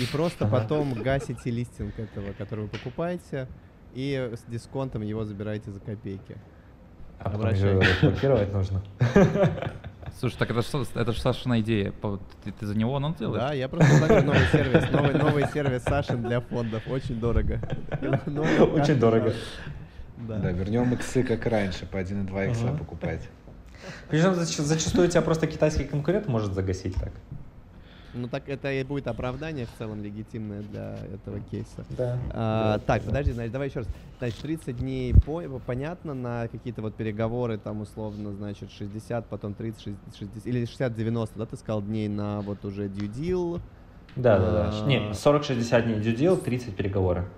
[0.00, 3.48] и просто потом гасите листинг этого, который вы покупаете,
[3.94, 6.36] и с дисконтом его забираете за копейки.
[7.18, 7.88] А потом Обращайтесь.
[8.02, 8.82] разблокировать нужно.
[10.18, 11.92] Слушай, так это же это ж Сашина идея.
[12.44, 13.40] Ты, ты за него анонс делаешь?
[13.40, 16.82] Да, я просто планирую новый сервис, новый, новый сервис Сашин для фондов.
[16.88, 17.60] Очень дорого.
[18.26, 19.32] Новый Очень дорого.
[20.16, 20.50] Да, Да.
[20.50, 22.78] вернем иксы как раньше, по 1,2 икса Ага.
[22.78, 23.28] покупать.
[24.08, 27.12] Причем зач- зачастую тебя просто китайский конкурент может загасить так.
[28.14, 31.84] Ну так это и будет оправдание в целом легитимное для этого кейса.
[31.90, 32.18] Да.
[32.30, 33.08] А, Да, так, да.
[33.08, 33.88] подожди, значит, давай еще раз.
[34.18, 39.80] Значит, 30 дней по, понятно на какие-то вот переговоры, там условно, значит, 60, потом 30,
[39.82, 43.60] 60, 60 или 60-90, да, ты сказал дней на вот уже due deal.
[44.16, 44.70] Да, да, да.
[44.82, 44.86] А.
[44.86, 47.28] Не, 40-60 дней due deal, 30 переговоры.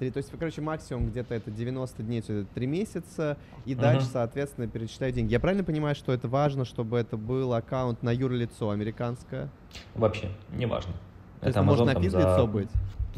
[0.00, 3.36] Три, то есть, короче, максимум где-то это 90 дней, то это 3 месяца,
[3.66, 3.82] и Мгм.
[3.82, 5.30] дальше, соответственно, перечисляю деньги.
[5.30, 9.50] Я правильно понимаю, что это важно, чтобы это был аккаунт на юрлицо американское?
[9.94, 10.94] Вообще, неважно.
[11.42, 12.70] То есть, может Amazon на там физлицо за, быть?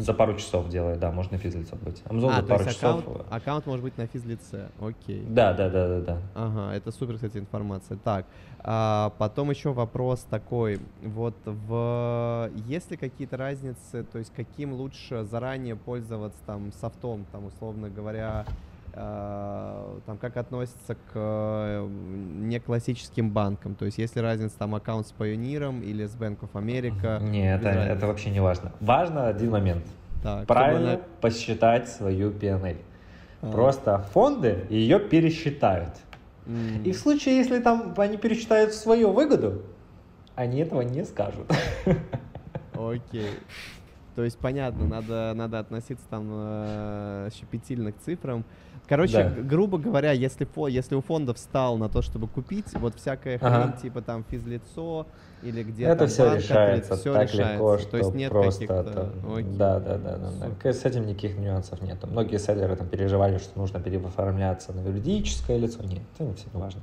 [0.03, 2.03] За пару часов делает, да, можно физлицо быть.
[2.07, 3.01] Amazon а, за пару часов.
[3.01, 5.24] аккаунт, аккаунт может быть на физлице, окей.
[5.29, 6.19] Да, да, да, да, да.
[6.35, 7.97] Ага, это супер, кстати, информация.
[7.97, 8.27] Так,
[8.61, 10.81] а, потом еще вопрос такой.
[11.03, 17.47] Вот в есть ли какие-то разницы, то есть каким лучше заранее пользоваться там софтом, там
[17.47, 18.45] условно говоря,
[18.94, 21.86] там как относится к
[22.40, 23.74] неклассическим банкам?
[23.74, 27.23] То есть есть ли разница там аккаунт с Pioneer или с Bank of America?
[27.23, 27.89] Не, это, разницы.
[27.93, 28.73] это вообще не важно.
[28.81, 29.85] Важно один момент.
[30.23, 32.77] Так, Правильно чтобы посчитать свою PNL.
[33.40, 33.51] А.
[33.51, 35.90] Просто фонды ее пересчитают.
[36.47, 36.82] она- М.
[36.85, 39.62] И в случае, если там они пересчитают свою выгоду,
[40.35, 41.51] они этого не скажут.
[42.74, 43.31] Окей.
[44.15, 48.45] То есть понятно, надо, надо относиться там э, щепетильно к цифрам.
[48.87, 49.43] Короче, Да.
[49.43, 53.69] грубо говоря, если, фо, если у фонда встал на то, чтобы купить, вот всякая Ага.
[53.73, 55.07] хрень, типа там физлицо
[55.43, 57.53] или где Это все банк решается всё так решается.
[57.55, 58.65] легко, что То есть нет просто
[59.35, 59.57] Окей.
[59.57, 60.47] да, да, да, да, да.
[60.49, 60.73] Супер.
[60.75, 62.05] С этим никаких нюансов нет.
[62.07, 65.83] Многие селлеры там переживали, что нужно переоформляться на юридическое лицо.
[65.83, 66.83] Нет, это все не важно.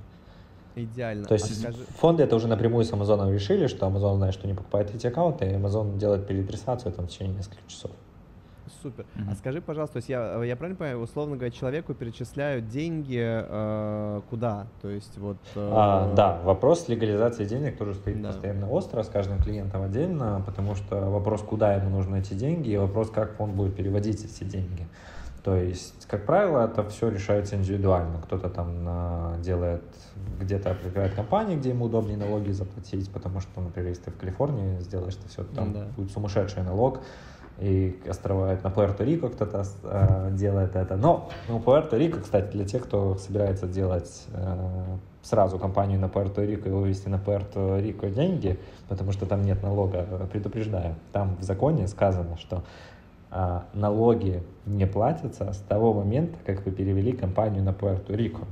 [0.75, 1.25] Идеально.
[1.25, 4.47] То А есть скажи- фонды это уже напрямую с Амазоном решили, что Amazon знает, что
[4.47, 7.91] не покупает эти аккаунты, и Amazon делает переадресацию там в течение нескольких часов.
[8.83, 9.05] Супер.
[9.17, 9.35] А Мгм.
[9.35, 14.67] скажи, пожалуйста, то есть я, я правильно понимаю, условно говоря, человеку перечисляют деньги э, куда?
[14.81, 15.37] То есть вот...
[15.55, 18.29] э, А, да, вопрос легализации денег тоже стоит Да.
[18.29, 22.77] постоянно остро, с каждым клиентом отдельно, потому что вопрос, куда ему нужны эти деньги, и
[22.77, 24.87] вопрос, как он будет переводить эти деньги.
[25.43, 28.19] То есть, как правило, это все решается индивидуально.
[28.23, 29.83] Кто-то там делает,
[30.39, 34.79] где-то открывает компании, где ему удобнее налоги заплатить, потому что, например, если ты в Калифорнии
[34.79, 35.85] сделаешь, то все, там Да.
[35.95, 36.99] будет сумасшедший налог,
[37.59, 40.95] и острова на Пуэрто-Рико кто-то э, делает это.
[40.95, 46.71] Но ну, Пуэрто-Рико, кстати, для тех, кто собирается делать э, сразу компанию на Пуэрто-Рико и
[46.71, 48.57] вывести на Пуэрто-Рико деньги,
[48.87, 50.95] потому что там нет налога, предупреждаю.
[51.11, 52.63] Там в законе сказано, что
[53.31, 58.45] налоги не платятся с того момента, как вы перевели компанию на Пуэрто-Рико.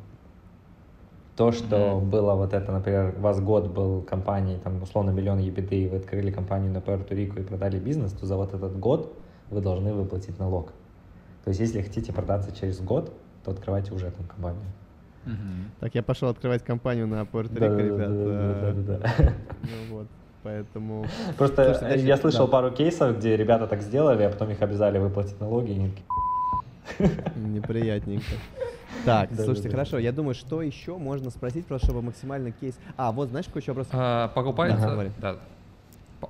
[1.36, 2.10] То, что Мгм.
[2.10, 5.98] было вот это, например, у вас год был компанией, там, условно, миллион EBITD, и вы
[5.98, 10.40] открыли компанию на Пуэрто-Рико и продали бизнес, то за вот этот год вы должны выплатить
[10.40, 10.74] налог.
[11.44, 13.14] То есть, если хотите продаться через год,
[13.44, 14.66] то открывайте уже там компанию.
[15.26, 15.72] Мгм.
[15.80, 18.10] Так, я пошел открывать компанию на Пуэрто-Рико, ребят.
[18.10, 19.34] э, Да-да-да-да-да-да.
[19.70, 20.08] Ну вот,
[20.44, 21.06] поэтому...
[21.38, 22.52] Просто Слушайте, я слышал да.
[22.52, 26.06] пару кейсов, где ребята так сделали, а потом их обязали выплатить налоги, и они такие,
[27.36, 28.26] Неприятненько.
[29.06, 29.78] Так, Да, слушайте, да, да.
[29.78, 29.98] хорошо.
[30.00, 32.78] Я думаю, что еще можно спросить, просто чтобы максимально кейс...
[32.96, 33.88] А, вот, знаешь, какой еще вопрос?
[33.92, 35.12] А, покупается, Да, говори.
[35.20, 35.36] да.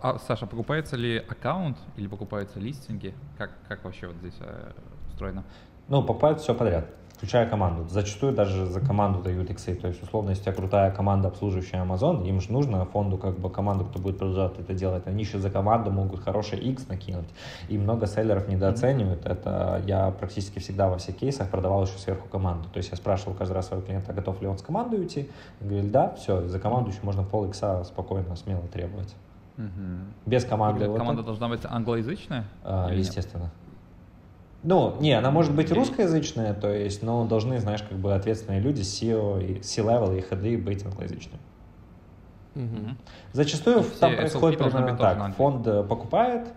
[0.01, 3.13] А, Саша, покупается ли аккаунт или покупаются листинги?
[3.38, 4.71] Как, как вообще вот здесь э,
[5.09, 5.43] устроено?
[5.88, 6.85] Ну, покупают все подряд,
[7.18, 7.88] включая команду.
[7.89, 9.76] Зачастую даже за команду дают иксы.
[9.76, 13.38] То есть, условно, если у тебя крутая команда, обслуживающая Amazon, им же нужно фонду как
[13.39, 15.07] бы команду, кто будет продолжать это делать.
[15.07, 17.27] Они еще за команду могут хороший X накинуть.
[17.69, 19.26] И много селлеров недооценивают.
[19.26, 22.69] Это я практически всегда во всех кейсах продавал еще сверху команду.
[22.72, 25.30] То есть я спрашивал каждый раз своего клиента, готов ли он с командой уйти.
[25.60, 29.15] Говорили, да, все, за команду еще можно пол икса спокойно, смело требовать.
[30.27, 30.85] Без команды.
[30.85, 32.45] Команда должна быть англоязычная?
[32.64, 33.49] А, или нет?
[34.63, 38.81] Ну, не, она может быть русскоязычная, то есть, но должны, знаешь, как бы ответственные люди,
[38.81, 41.39] SEO, и C-level и ходы быть англоязычными.
[42.55, 42.97] Мгм.
[43.34, 45.35] Зачастую И там происходит примерно так.
[45.35, 46.47] Фонд э, покупает,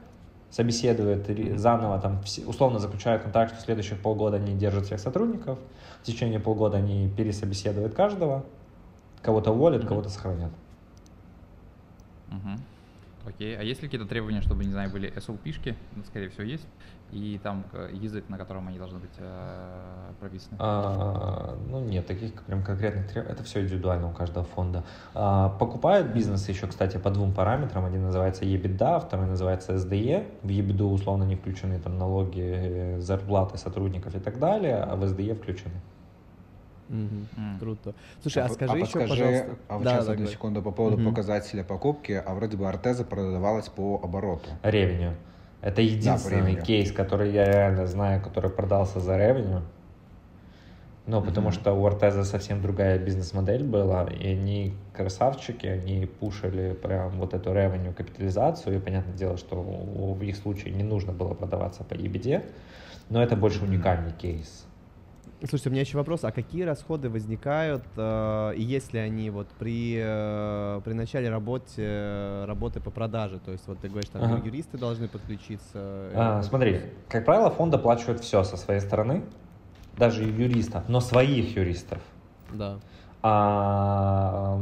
[0.51, 5.59] собеседует ре- заново, там, условно заключает контракт, что следующих полгода они держат всех сотрудников,
[6.03, 8.45] в течение полгода они пересобеседуют каждого,
[9.21, 9.89] кого-то уволят, Мгм.
[9.89, 10.53] кого-то сохранят.
[12.29, 12.61] Мгм.
[13.27, 13.57] Окей.
[13.57, 15.75] А есть ли какие-то требования, чтобы, не знаю, были SLP-шки?
[15.95, 16.67] Ну, скорее всего, есть.
[17.13, 20.57] И там э, язык, на котором они должны быть э, прописаны?
[20.61, 23.35] А, ну нет, таких прям конкретных требований.
[23.35, 24.85] Это все индивидуально у каждого фонда.
[25.13, 27.85] А, покупают бизнесы еще, кстати, по двум параметрам.
[27.85, 30.27] Один называется EBITDA, второй называется SDE.
[30.43, 35.03] В EBITDA условно не включены там налоги, э, зарплаты сотрудников и так далее, а в
[35.03, 35.81] SDE включены.
[36.91, 37.29] М.
[37.61, 37.95] Круто.
[38.21, 39.57] Слушай, а, п- скажи еще, подскажи, пожалуйста.
[39.69, 41.11] А вот Да, сейчас да, одну секунду по поводу Мгм.
[41.11, 44.51] показателя покупки, а вроде бы Артеза продавалась по обороту.
[44.63, 45.15] Ревеню.
[45.63, 46.63] Это единственный revenue.
[46.65, 49.63] кейс, который я реально знаю, который продался за ревеню.
[51.07, 51.55] Ну, потому Мгм.
[51.55, 57.53] что у Артеза совсем другая бизнес-модель была, и они красавчики, они пушили прям вот эту
[57.53, 62.45] ревеню капитализацию, и понятное дело, что в их случае не нужно было продаваться по EBD,
[63.09, 64.67] но это больше уникальный кейс.
[65.41, 69.49] Слушайте, у меня еще вопрос, а какие расходы возникают, э, и есть ли они вот
[69.59, 73.39] при, э, при начале работе, работы по продаже?
[73.39, 74.43] То есть вот ты говоришь, там Ага.
[74.45, 75.79] юристы должны подключиться.
[75.79, 79.23] э, А, смотри, как правило, фонд оплачивает все со своей стороны,
[79.97, 82.03] даже юристов, но своих юристов.
[82.53, 82.79] Да.
[83.23, 84.61] А,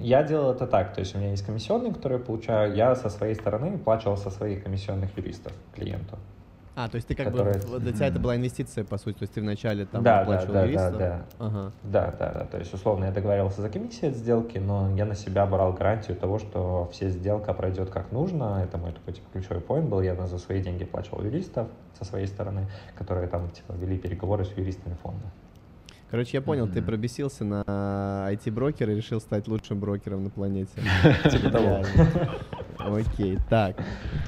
[0.00, 3.08] я делал это так, то есть у меня есть комиссионные, которые я получаю, я со
[3.08, 6.18] своей стороны оплачивал со своих комиссионных юристов клиенту.
[6.74, 9.22] А, то есть ты как Которая- бы, для тебя это была инвестиция, по сути, то
[9.24, 10.90] есть ты вначале там Да, да, оплачивал да, да, юриста?
[10.98, 11.22] да.
[11.38, 11.72] Ага.
[11.82, 12.44] Да, да, да.
[12.46, 16.16] То есть, условно, я договаривался за комиссию от сделки, но я на себя брал гарантию
[16.16, 18.62] того, что все сделка пройдет как нужно.
[18.64, 20.00] Это мой такой типа ключевой поинт был.
[20.00, 21.68] Я за свои деньги оплачивал юристов
[21.98, 22.66] со своей стороны,
[22.96, 25.26] которые там типа вели переговоры с юристами фонда.
[26.10, 26.86] Короче, я понял, ты Мгм.
[26.86, 27.64] пробесился на
[28.30, 30.72] IT-брокер и решил стать лучшим брокером на планете.
[31.30, 31.82] Типа того.
[32.86, 33.76] Окей, так.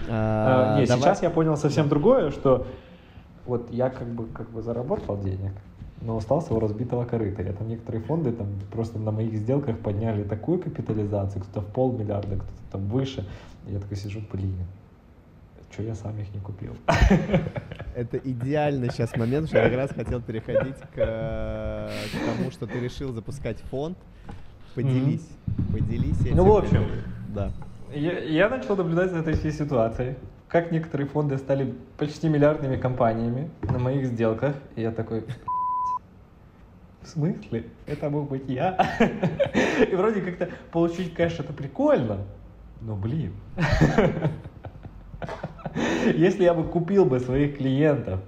[0.09, 2.67] А, А, Не, давай- сейчас я понял совсем другое, что
[3.47, 5.53] вот я как бы как бы заработал денег,
[6.01, 7.43] но остался у разбитого корыта.
[7.43, 12.37] Я там некоторые фонды там просто на моих сделках подняли такую капитализацию, кто-то в полмиллиарда,
[12.37, 13.27] кто-то там выше.
[13.67, 14.55] Я такой сижу, блин,
[15.71, 16.73] что я сам их не купил?
[17.95, 21.91] Это идеальный сейчас момент, что я как раз хотел переходить к, к
[22.37, 23.97] тому, что ты решил запускать фонд.
[24.75, 25.27] Поделись.
[25.73, 26.37] Поделись этим.
[26.37, 26.85] Ну, в общем.
[27.29, 27.53] Да.
[27.95, 30.17] Я, я начал наблюдать за этой всей ситуацией.
[30.49, 34.57] Как некоторые фонды стали почти миллиардными компаниями на моих сделках.
[34.75, 35.39] И я такой, «Блядь,
[37.03, 37.67] в смысле?
[37.87, 38.77] Это мог быть я?
[39.91, 42.19] И вроде как-то получить кэш это прикольно.
[42.81, 43.33] Но блин.
[46.17, 48.21] Если я бы купил бы своих клиентов,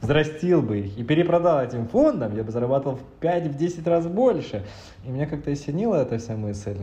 [0.00, 4.64] взрастил бы их и перепродал этим фондам, я бы зарабатывал в 5-10 раз больше.
[5.04, 6.78] И меня как-то осенила эта вся мысль.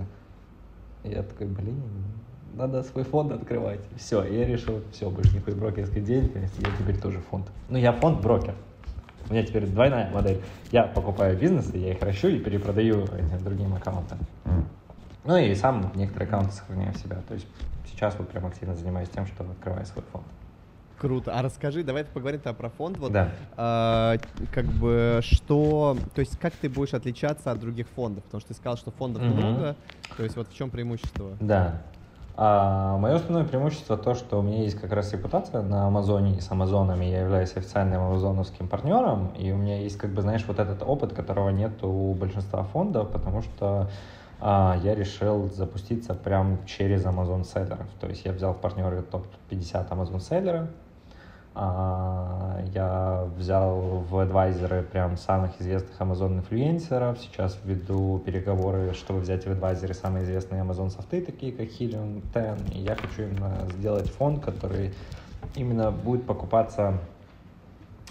[1.10, 1.82] Я такой, блин,
[2.56, 3.82] надо свой фонд открывать.
[3.98, 7.48] Все, я решил, все, больше никакой брокерской деятельности, я теперь тоже фонд.
[7.70, 8.56] Ну, я фонд-брокер.
[9.28, 10.42] У меня теперь двойная модель.
[10.72, 14.20] Я покупаю бизнесы, я их ращу и перепродаю этим другим аккаунтам.
[15.26, 17.18] Ну и сам некоторые аккаунты сохраняю в себя.
[17.28, 17.48] То есть
[17.92, 20.26] сейчас вот прям активно занимаюсь тем, что открываю свой фонд.
[21.06, 21.34] Круто.
[21.38, 22.98] А расскажи, давай поговорим тогда про фонд.
[22.98, 23.30] Вот, Да.
[23.58, 24.16] а,
[24.52, 28.24] как бы что, то есть как ты будешь отличаться от других фондов?
[28.24, 29.34] Потому что ты сказал, что фондов Мгм.
[29.34, 29.76] много.
[30.18, 31.38] То есть вот в чем преимущество?
[31.40, 31.84] Да.
[32.38, 36.42] А, мое основное преимущество то, что у меня есть как раз репутация на Амазоне и
[36.42, 37.06] с Амазонами.
[37.06, 41.14] Я являюсь официальным амазоновским партнером, и у меня есть, как бы, знаешь, вот этот опыт,
[41.14, 43.92] которого нет у большинства фондов, потому что
[44.42, 47.88] а, я решил запуститься прям через Amazon селлеров.
[48.02, 50.68] То есть я взял в партнеры топ-50 Amazon селлеров,
[51.56, 57.18] я взял в адвайзеры прям самых известных Amazon инфлюенсеров.
[57.20, 62.76] Сейчас веду переговоры, чтобы взять в адвайзеры самые известные Amazon софты, такие как Helium 10.
[62.76, 64.94] И я хочу именно сделать фонд, который
[65.56, 67.00] именно будет покупаться,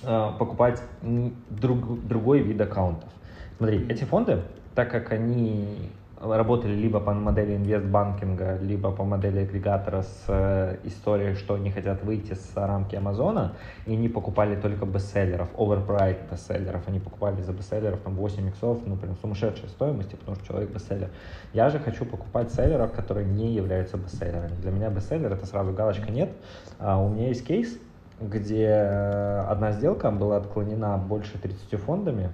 [0.02, 3.10] э, покупать друг- другой вид аккаунтов.
[3.58, 4.42] Смотри, эти фонды,
[4.74, 5.90] так как они
[6.26, 12.02] работали либо по модели инвестбанкинга, либо по модели агрегатора с э, историей, что они хотят
[12.02, 13.54] выйти с рамки Амазона,
[13.86, 18.96] и они покупали только бестселлеров, overpriced бестселлеров, они покупали за бестселлеров там 8 иксов, ну
[18.96, 21.10] прям сумасшедшей стоимости, потому что человек бестселлер.
[21.52, 24.54] Я же хочу покупать селлеров, которые не являются бестселлерами.
[24.60, 26.30] Для меня бестселлер это сразу галочка нет.
[26.78, 27.78] А у меня есть кейс,
[28.20, 32.30] где э, одна сделка была отклонена больше 30 фондами,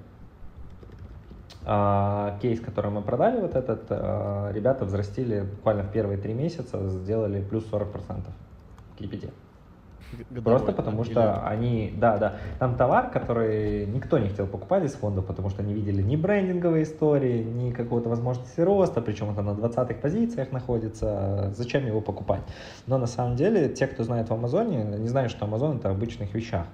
[2.41, 7.43] кейс, который мы продали, вот этот, а, ребята взрастили буквально в первые три месяца, сделали
[7.43, 8.33] плюс 40%
[8.99, 9.31] KPT.
[10.13, 11.11] Г- Просто годовой, потому да?
[11.11, 15.63] что они, да, да, там товар, который никто не хотел покупать из фондов, потому что
[15.63, 21.53] не видели ни брендинговой истории, ни какого-то возможности роста, причем это на 20-х позициях находится,
[21.55, 22.43] зачем его покупать?
[22.87, 26.35] Но на самом деле, те, кто знает в Амазоне, не знают, что Амазон это обычных
[26.35, 26.67] вещах.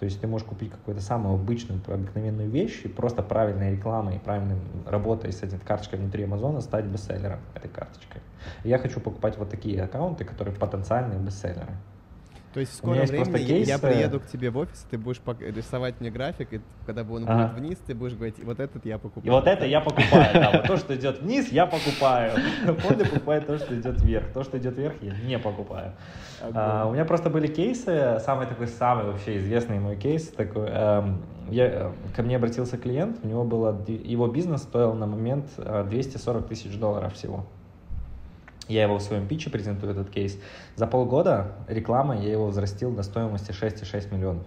[0.00, 4.18] То есть ты можешь купить какую-то самую обычную, обыкновенную вещь и просто правильной рекламой и
[4.18, 4.56] правильной
[4.86, 8.22] работой с этой карточкой внутри Амазона стать бестселлером этой карточкой.
[8.64, 11.76] И я хочу покупать вот такие аккаунты, которые потенциальные бестселлеры.
[12.52, 13.80] То есть в скором времени просто я- кейсы.
[13.80, 17.46] приеду к тебе в офис, ты будешь рисовать мне график, и когда он Ага.
[17.52, 19.26] будет вниз, ты будешь говорить, вот этот я покупаю.
[19.26, 22.32] И вот это я покупаю, да, вот то, что идет вниз, я покупаю.
[22.80, 24.32] Фонды покупают то, что идет вверх.
[24.32, 25.92] То, что идет вверх, я не покупаю.
[26.40, 31.22] А, у меня просто были кейсы, самый такой, самый вообще известный мой кейс, такой, эм,
[31.50, 35.84] я, э, ко мне обратился клиент, у него было, его бизнес стоил на момент э,
[35.88, 37.46] 240 тысяч долларов всего.
[38.70, 40.38] Я его в своем питче презентую, этот кейс.
[40.76, 44.44] За полгода реклама я его взрастил до стоимости 6,6 миллионов.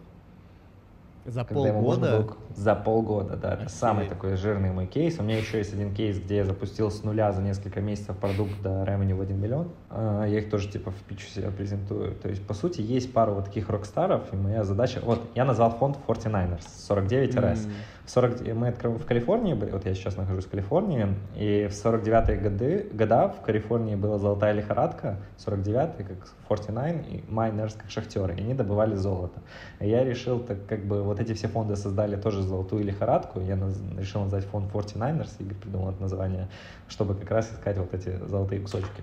[1.25, 2.17] За Когда полгода?
[2.21, 3.47] было- За полгода, да.
[3.53, 3.71] Это Офигеть.
[3.71, 5.19] самый такой жирный мой кейс.
[5.19, 8.61] У меня еще есть один кейс, где я запустил с нуля за несколько месяцев продукт
[8.61, 9.69] до revenue в 1 миллион.
[9.89, 12.15] А, Я их тоже типа в питчу себя презентую.
[12.15, 14.99] То есть, по сути, есть пару вот таких рок-старов, и моя задача...
[15.01, 17.65] Вот, я назвал фонд 49ers, 49 RS.
[17.67, 17.71] М.
[18.05, 21.07] В 40, мы откры- в Калифорнии были, вот я сейчас нахожусь в Калифорнии,
[21.37, 26.17] и в 49-е годы, года в Калифорнии была золотая лихорадка, 49-й как
[26.49, 29.39] 49 и Miners как шахтеры, и они добывали золото.
[29.79, 33.55] И я решил, так как бы вот эти все фонды создали тоже золотую лихорадку, я
[33.55, 36.49] наз- решил назвать фонд 49ers, Игорь придумал это название,
[36.89, 39.01] чтобы как раз искать вот эти золотые кусочки.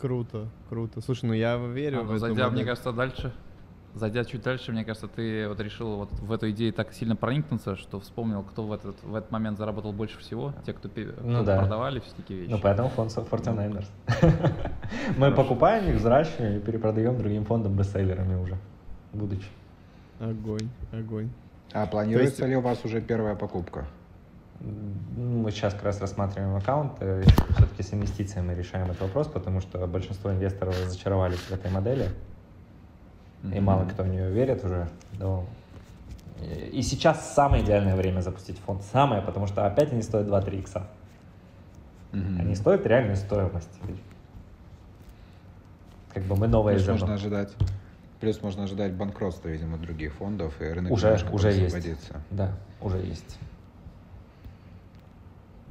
[0.00, 1.00] Круто, круто.
[1.02, 3.32] Слушай, ну я верю А, в ну, эту зайдя, мне кажется, дальше.
[3.94, 7.76] Зайдя чуть дальше, мне кажется, ты вот решил вот в эту идею так сильно проникнуться,
[7.76, 11.44] что вспомнил, кто в этот, в этот момент заработал больше всего, те, кто, кто Ну
[11.44, 11.58] да.
[11.60, 12.50] продавали все такие вещи.
[12.50, 13.86] Ну, поэтому фонд 49ers.
[15.18, 18.56] Мы покупаем их, взращиваем и перепродаем другим фондам бестселлерами уже,
[19.12, 19.46] будучи.
[20.20, 21.30] Огонь, огонь.
[21.72, 23.86] А планируется есть- ли у вас уже первая покупка?
[25.16, 27.22] Мы сейчас как раз рассматриваем аккаунты.
[27.56, 32.08] Все-таки с инвестициями решаем этот вопрос, потому что большинство инвесторов разочаровались в этой модели.
[33.52, 34.88] И мало кто в нее верит уже.
[35.18, 35.46] но-
[36.72, 38.82] И сейчас самое идеальное время запустить фонд.
[38.82, 40.86] Самое, потому что опять они стоят 2-3 икса.
[42.12, 42.40] Мгм.
[42.40, 43.70] Они стоят реальную стоимость.
[46.12, 47.52] Как бы мы новые Плюс можно ожидать.
[48.20, 52.12] Плюс можно ожидать банкротства, видимо, других фондов, и рынок Уже, уже есть.
[52.30, 53.38] Да, уже есть.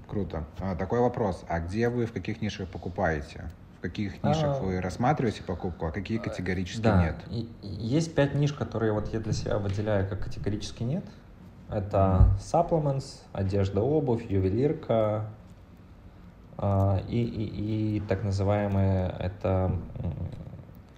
[0.08, 0.44] Круто.
[0.60, 1.44] А, такой вопрос.
[1.48, 3.45] А где вы, в каких нишах покупаете?
[3.84, 7.15] В каких нишах А, вы рассматриваете покупку, а какие категорически Да, нет?
[7.30, 11.03] и- есть пять ниш, которые вот я для себя выделяю как категорически нет.
[11.69, 15.26] Это supplements, одежда, обувь, ювелирка
[16.57, 19.76] а, и, и, и так называемые это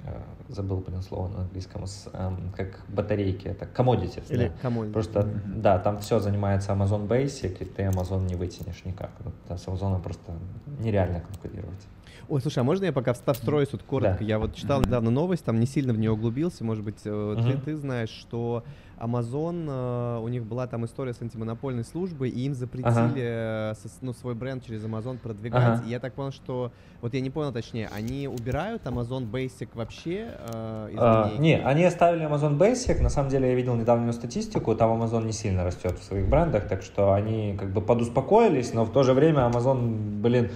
[0.06, 4.54] э, забыл блин слово на английском с, эм, как батарейки это commodities Или да.
[4.62, 5.62] кому Просто, Мгм.
[5.64, 9.10] да, там все занимается Amazon Basic, и ты Amazon не вытянешь никак.
[9.48, 10.34] Там с Amazon просто
[10.78, 11.82] нереально конкурировать.
[12.28, 14.18] Ой, слушай, а можно я пока встроюсь тут коротко?
[14.20, 14.26] Да.
[14.26, 17.58] Я вот читал недавно новость, там не сильно в нее углубился, может быть, э, ты,
[17.58, 18.64] ты знаешь, что
[19.00, 23.98] Amazon, э, у них была там история с антимонопольной службой, и им запретили э, сос-
[24.02, 25.80] ну, свой бренд через Amazon продвигать.
[25.80, 25.84] Ага.
[25.86, 26.72] И я так понял, что,
[27.02, 31.42] вот я не понял точнее, они убирают Amazon Basic вообще э, из А, линейки?
[31.42, 33.02] не, они оставили Amazon Basic.
[33.02, 36.68] На самом деле я видел недавнюю статистику, там Amazon не сильно растет в своих брендах,
[36.68, 40.50] так что они как бы подуспокоились, но в то же время Amazon, блин,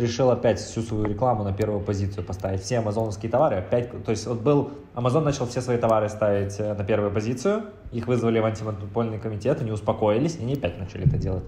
[0.00, 2.60] решил опять всю свою рекламу на первую позицию поставить.
[2.62, 4.04] Все амазоновские товары опять...
[4.04, 4.70] То есть вот был...
[4.94, 9.60] Amazon начал все свои товары ставить э, на первую позицию, их вызвали в антимонопольный комитет,
[9.60, 11.44] они успокоились, и они опять начали это делать.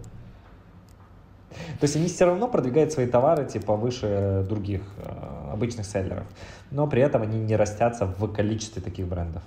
[1.50, 6.24] То есть они все равно продвигают свои товары типа выше других э, обычных селлеров,
[6.70, 9.42] но при этом они не растятся в количестве таких брендов.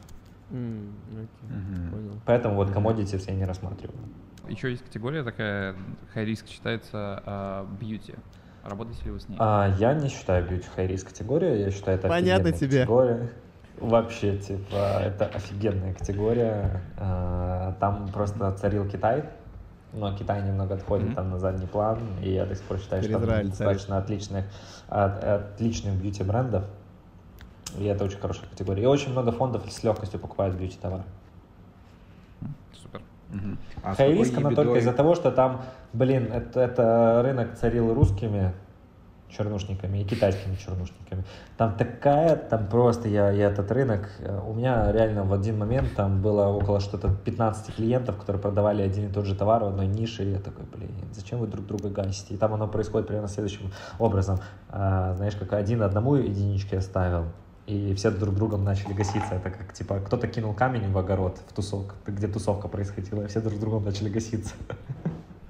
[0.51, 1.91] М, окей, Мгм.
[1.91, 2.21] понял.
[2.25, 3.99] Поэтому вот commodities я не рассматриваю.
[4.47, 5.75] Еще есть категория такая,
[6.15, 8.17] high risk считается а, beauty.
[8.69, 9.35] Работаете ли вы с ней?
[9.39, 12.79] А, я не считаю beauty high risk категория, я считаю это Понятно офигенная тебе.
[12.81, 13.29] категория.
[13.79, 16.81] Вообще, типа, это офигенная категория.
[16.97, 19.23] А, Там просто царил Китай,
[19.93, 21.15] но Китай немного отходит Мгм.
[21.15, 24.45] там на задний план, и я до сих пор считаю, Теперь что там достаточно отличных,
[24.87, 26.63] от- отличных бьюти-брендов,
[27.77, 28.83] и это очень хорошая категория.
[28.83, 31.03] И очень много фондов с легкостью покупают бьюти-товары.
[32.73, 33.01] Супер.
[33.29, 33.57] Мгм.
[33.83, 35.61] А с Хай какой риск, она только ебедой- из-за того, что там,
[35.93, 38.53] блин, это, это рынок царил русскими
[39.29, 41.23] чернушниками и китайскими чернушниками.
[41.57, 45.95] Там такая, там просто я, я этот рынок, э, у меня реально в один момент
[45.95, 49.87] там было около что-то 15 клиентов, которые продавали один и тот же товар в одной
[49.87, 52.33] нише, и я такой, блин, зачем вы друг друга гасите?
[52.33, 54.39] И там оно происходит примерно следующим образом.
[54.69, 57.25] А, знаешь, как один одному единички оставил,
[57.69, 59.35] и все друг другом начали гаситься.
[59.35, 63.41] Это как, типа, кто-то кинул камень в огород, в тусовку, где тусовка происходила, и все
[63.41, 64.55] друг с другом начали гаситься.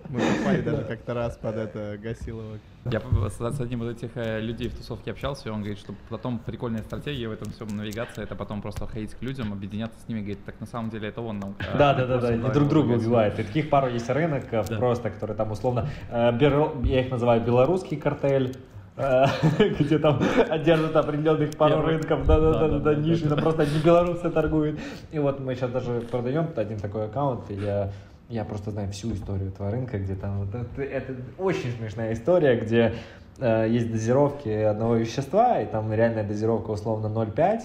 [0.09, 2.57] Мы попали даже как-то раз под это Гасилово.
[2.85, 5.93] Я с, с одним из этих э, людей в тусовке общался, и он говорит, что
[6.09, 10.07] потом прикольная стратегия в этом всем навигация, это потом просто ходить к людям, объединяться с
[10.07, 11.55] ними, говорит, так на самом деле это он нам.
[11.59, 13.05] э, Да, да, да, да, и друг друга помогать».
[13.05, 13.39] убивает.
[13.39, 14.77] И таких пару есть рыноков Да.
[14.77, 18.78] просто, которые там условно, э, беру- я их называю белорусский картель, э,
[19.79, 20.21] где там
[20.63, 24.29] держат определенных пару рынков, да, да, да, да, да, Да-да-да, ниши, там просто одни белорусы
[24.29, 24.79] торгуют.
[25.11, 27.91] И вот мы сейчас даже продаем один такой аккаунт, и я
[28.29, 32.57] я просто знаю всю историю этого рынка, где там вот это, это очень смешная история,
[32.57, 32.93] где
[33.41, 37.61] есть дозировки одного вещества, и там реальная дозировка условно 0,5,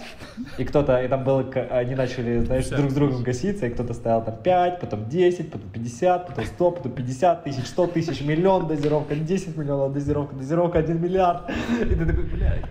[0.57, 4.23] и кто-то, и там было, они начали, знаешь, друг с другом гаситься, и кто-то ставил
[4.23, 9.15] там 5, потом 10, потом 50, потом 100, потом 50 тысяч, 100 тысяч, миллион дозировка,
[9.15, 11.49] 10 миллионов дозировка, дозировка 1 миллиард,
[11.81, 12.63] и ты такой, блядь,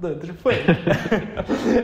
[0.00, 0.66] да, это же фейк.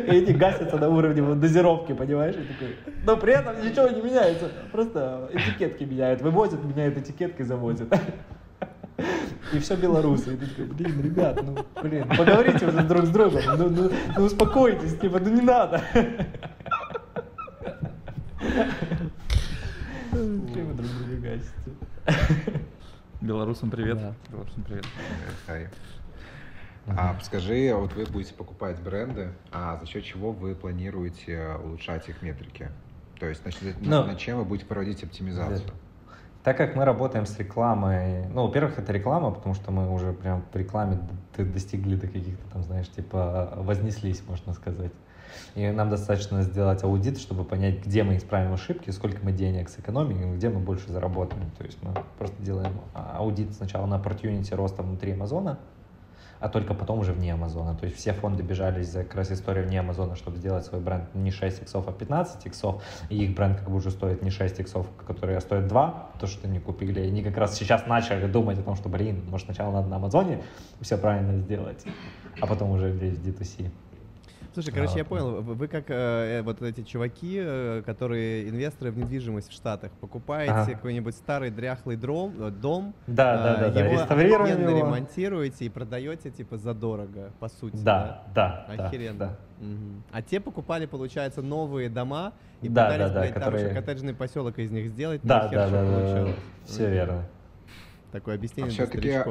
[0.09, 2.35] И эти гасятся на уровне вот дозировки, понимаешь?
[2.35, 7.89] И такой, но при этом ничего не меняется, просто этикетки меняют, вывозят, меняют этикетки, завозят.
[9.53, 10.35] И все белорусы.
[10.35, 14.25] И ты такой, блин, ребят, ну, блин, поговорите уже друг с другом, ну, ну, ну
[14.25, 15.83] успокойтесь, типа, ну не надо.
[20.11, 22.61] Чего вы друг друга гасите?
[23.21, 23.99] Белорусам привет.
[23.99, 24.15] Да.
[24.31, 24.85] Белорусам привет.
[24.87, 25.69] Э, хай.
[26.89, 32.23] А скажи, вот вы будете покупать бренды, а за счет чего вы планируете улучшать их
[32.23, 32.71] метрики?
[33.19, 33.51] То есть на,
[33.91, 35.69] на- Ну, на чем вы будете проводить оптимизацию?
[36.47, 40.45] Так как мы работаем с рекламой, ну, во-первых, это реклама, потому что мы уже прям
[40.53, 41.01] в рекламе
[41.37, 44.93] достигли до каких-то там, знаешь, типа вознеслись, можно сказать.
[45.57, 50.37] И нам достаточно сделать аудит, чтобы понять, где мы исправим ошибки, сколько мы денег сэкономим,
[50.37, 51.51] где мы больше заработаем.
[51.59, 55.59] То есть мы просто делаем аудит сначала на opportunity роста внутри Амазона,
[56.41, 57.75] а только потом уже вне Амазона.
[57.75, 61.15] То есть все фонды бежали за как раз историю вне Амазона, чтобы сделать свой бренд
[61.15, 64.61] не 6 иксов, а 15 иксов, и их бренд как бы уже стоит не 6
[64.61, 67.01] иксов, которые стоят 2, то, что они купили.
[67.01, 69.97] И они как раз сейчас начали думать о том, что, блин, может сначала надо на
[69.97, 70.43] Амазоне
[70.81, 71.85] все правильно сделать,
[72.41, 73.71] а потом уже весь D2C.
[74.57, 78.97] Слушай, короче, я понял, вы, вы как э, вот эти чуваки, э, которые инвесторы в
[78.97, 80.73] недвижимость в Штатах, покупаете ага.
[80.73, 84.79] какой-нибудь старый дряхлый дром, э, дом, да, да, да, его реставрируете, его.
[84.79, 87.77] ремонтируете и продаете типа задорого, по сути.
[87.77, 88.87] Да, да, да.
[88.87, 89.19] Охеренно.
[89.19, 89.67] Да, да.
[89.67, 90.03] Угу.
[90.13, 93.63] А те покупали, получается, новые дома и да, пытались, да, да, блядь, которые...
[93.63, 95.21] там еще коттеджный поселок из них сделать.
[95.23, 96.33] Да, да, да, да, да,
[96.65, 97.27] все верно.
[98.11, 99.23] Такое объяснение а все-таки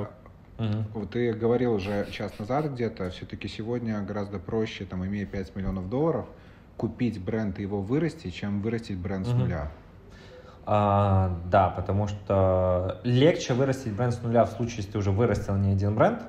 [0.58, 1.08] Угу.
[1.08, 6.26] Ты говорил уже час назад где-то, все-таки сегодня гораздо проще, там, имея 5 миллионов долларов,
[6.78, 9.36] купить бренд и его вырастить, чем вырастить бренд угу.
[9.36, 9.72] с нуля.
[10.66, 15.56] А, да, потому что легче вырастить бренд с нуля в случае, если ты уже вырастил
[15.56, 16.24] не один бренд,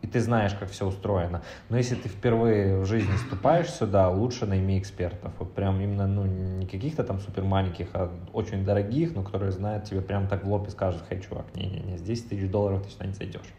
[0.00, 1.42] и ты знаешь, как все устроено.
[1.68, 5.32] Но если ты впервые в жизни вступаешь сюда, лучше найми экспертов.
[5.38, 9.84] Вот прям именно, ну, не каких-то там супер маленьких, а очень дорогих, но которые знают
[9.84, 13.06] тебе прям так в лоб и скажут, хей, чувак, не-не-не, 10 тысяч долларов ты сюда
[13.06, 13.52] не зайдешь.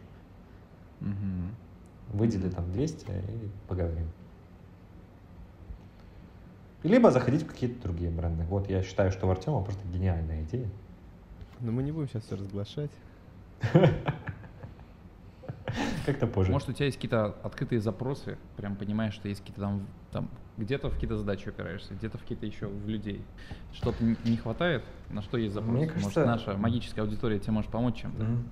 [1.01, 2.17] Угу.
[2.17, 4.07] Выдели там 200 и поговорим.
[6.83, 8.45] Либо заходить в какие-то другие бренды.
[8.45, 10.69] Вот я считаю, что в Артема просто гениальная идея.
[11.59, 12.91] Но мы не будем сейчас все разглашать.
[16.05, 16.51] Как-то позже.
[16.51, 20.89] Может, у тебя есть какие-то открытые запросы, прям понимаешь, что есть какие-то там, там где-то
[20.89, 23.23] в какие-то задачи упираешься, где-то в какие-то еще в людей.
[23.73, 25.73] Что-то не хватает, на что есть запрос?
[25.73, 26.21] Мне кажется...
[26.21, 28.23] Может, наша магическая аудитория тебе может помочь чем-то?
[28.23, 28.43] Mm-hmm.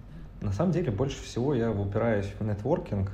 [0.42, 3.12] На самом деле, больше всего я упираюсь в нетворкинг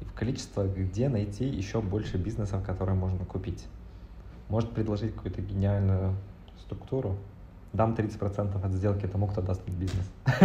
[0.00, 3.66] и в количество, где найти еще больше бизнесов, которые можно купить.
[4.48, 6.14] Может предложить какую-то гениальную
[6.60, 7.18] структуру.
[7.72, 10.10] Дам 30% от сделки тому, кто даст мне бизнес.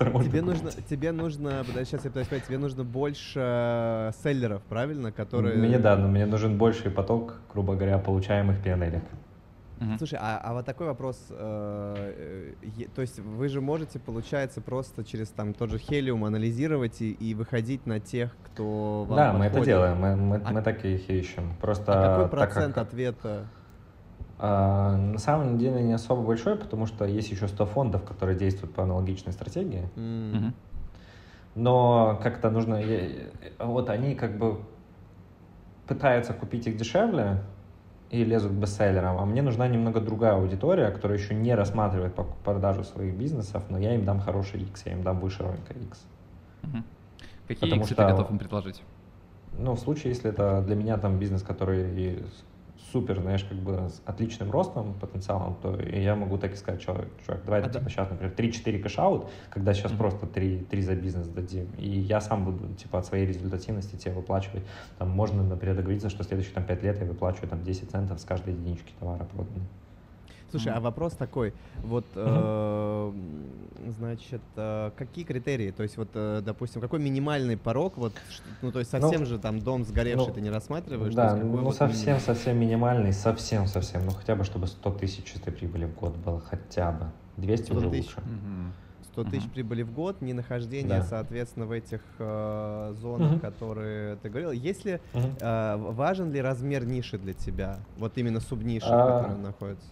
[0.00, 5.56] Тебе нужно, тебе нужно, сейчас я пытаюсь сказать, тебе нужно больше э, селлеров, правильно, которые...
[5.56, 9.02] Мне да, но мне нужен больший поток, грубо говоря, получаемых пианелек.
[9.80, 9.98] Угу.
[9.98, 15.04] Слушай, а, а вот такой вопрос, э, э, то есть вы же можете, получается, просто
[15.04, 19.38] через там тот же Helium анализировать и, и выходить на тех, кто вам Да, подходит.
[19.38, 21.54] мы это делаем, мы, мы, а, мы так и их ищем.
[21.60, 22.88] Просто а какой процент как...
[22.88, 23.46] ответа?
[24.42, 28.74] А, на самом деле не особо большой, потому что есть еще 100 фондов, которые действуют
[28.74, 29.86] по аналогичной стратегии.
[29.96, 30.52] Mm-hmm.
[31.56, 32.80] Но как-то нужно...
[33.58, 34.60] Вот они как бы
[35.86, 37.42] пытаются купить их дешевле
[38.08, 42.82] и лезут к бестселлерам, а мне нужна немного другая аудитория, которая еще не рассматривает продажу
[42.84, 46.06] своих бизнесов, но я им дам хороший X, я им дам выше рынка X.
[46.62, 46.82] Угу.
[47.46, 48.82] Какие Потому X что, ты готов им предложить?
[49.58, 52.24] Ну, в случае, если это для меня там бизнес, который
[52.92, 57.08] супер, знаешь, как бы с отличным ростом, потенциалом, то я могу так и сказать, чувак,
[57.24, 57.90] чувак давай, а типа, да.
[57.90, 59.98] сейчас, например, 3-4 cash-out, когда сейчас mm-hmm.
[59.98, 64.14] просто 3, 3 за бизнес дадим, и я сам буду, типа, от своей результативности тебе
[64.14, 64.64] выплачивать,
[64.98, 68.24] там, можно, например, договориться, что следующие, там, 5 лет я выплачиваю, там, 10 центов с
[68.24, 69.66] каждой единички товара проданной.
[70.50, 73.12] Слушай, а вопрос такой, вот, э,
[73.98, 78.12] значит, э, какие критерии, то есть вот, э, допустим, какой минимальный порог, вот,
[78.62, 81.14] ну, то есть совсем ну, же там дом сгоревший ну, ты не рассматриваешь?
[81.14, 82.20] Да, ну, вот совсем, минимум?
[82.20, 86.40] совсем минимальный, совсем, совсем, ну, хотя бы, чтобы 100 тысяч чистой прибыли в год было,
[86.40, 87.06] хотя бы,
[87.36, 88.18] 200 уже лучше.
[88.18, 88.72] Угу.
[89.12, 89.50] 100 тысяч uh-huh.
[89.50, 91.02] прибыли в год, не нахождение, да.
[91.02, 93.40] соответственно, в этих э, зонах, uh-huh.
[93.40, 94.52] которые ты говорил.
[94.52, 95.36] Если uh-huh.
[95.40, 99.04] э, важен ли размер ниши для тебя, вот именно субниши, uh-huh.
[99.04, 99.86] в которой он находится?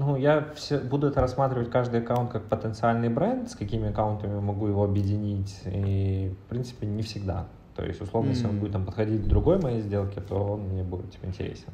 [0.00, 4.66] Ну, я все, буду это рассматривать каждый аккаунт как потенциальный бренд, с какими аккаунтами могу
[4.66, 7.48] его объединить, и, в принципе, не всегда.
[7.76, 8.32] То есть, условно, mm-hmm.
[8.32, 11.68] если он будет там подходить к другой моей сделке, то он мне будет типа, интересен.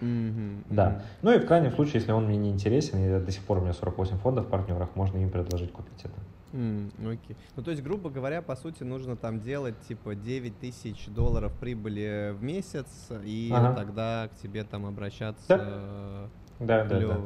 [0.00, 0.62] Mm-hmm.
[0.70, 1.02] Да.
[1.20, 3.60] Ну и в крайнем случае, если он мне не интересен, и до сих пор у
[3.60, 6.14] меня 48 фондов в партнерах, можно им предложить купить это.
[6.54, 7.36] Mm, окей.
[7.54, 12.32] Ну, то есть, грубо говоря, по сути, нужно там делать типа 9 тысяч долларов прибыли
[12.32, 12.86] в месяц,
[13.22, 13.74] и ага.
[13.74, 15.46] тогда к тебе там обращаться.
[15.46, 16.28] Да.
[16.60, 17.16] Да, да, да.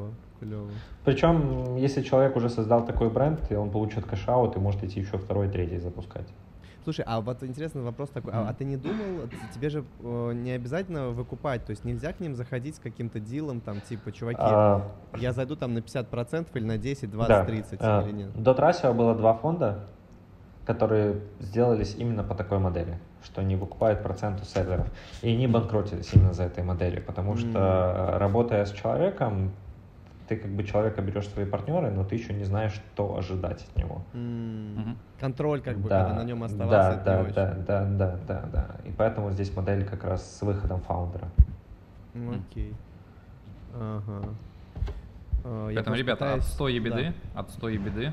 [0.43, 0.69] Клево.
[1.05, 5.16] Причем, если человек уже создал такой бренд, и он получит кэшаут, и может идти еще
[5.19, 6.27] второй, третий запускать.
[6.82, 10.51] Слушай, а вот интересный вопрос такой, а, а ты не думал, тебе же э, не
[10.51, 14.82] обязательно выкупать, то есть нельзя к ним заходить с каким-то дилом, там, типа, чуваки, а...
[15.16, 17.44] я зайду там на 50% или на 10, 20, да.
[17.44, 18.02] 30 а...
[18.02, 18.43] или нет?
[18.43, 19.85] До Трасио было два фонда,
[20.64, 24.89] которые сделались именно по такой модели, что они выкупают процент у серверов.
[25.23, 28.19] И они банкротились именно за этой моделью, потому что mm.
[28.19, 29.52] работая с человеком,
[30.34, 33.76] ты как бы человека берешь свои партнеры, но ты еще не знаешь, что ожидать от
[33.76, 34.02] него.
[34.14, 34.76] Mm.
[34.76, 34.96] Mm-hmm.
[35.20, 37.02] Контроль, как бы, да, когда на нем оставался.
[37.04, 38.66] Да, да, да, да, да, да, да.
[38.84, 41.28] И поэтому здесь модель как раз с выходом фаундера.
[42.14, 42.74] Окей.
[43.74, 44.24] Ага.
[45.44, 48.12] А, я Поэтому, ребята, от пытаюсь- 100 ебеды, от 100 ебеды,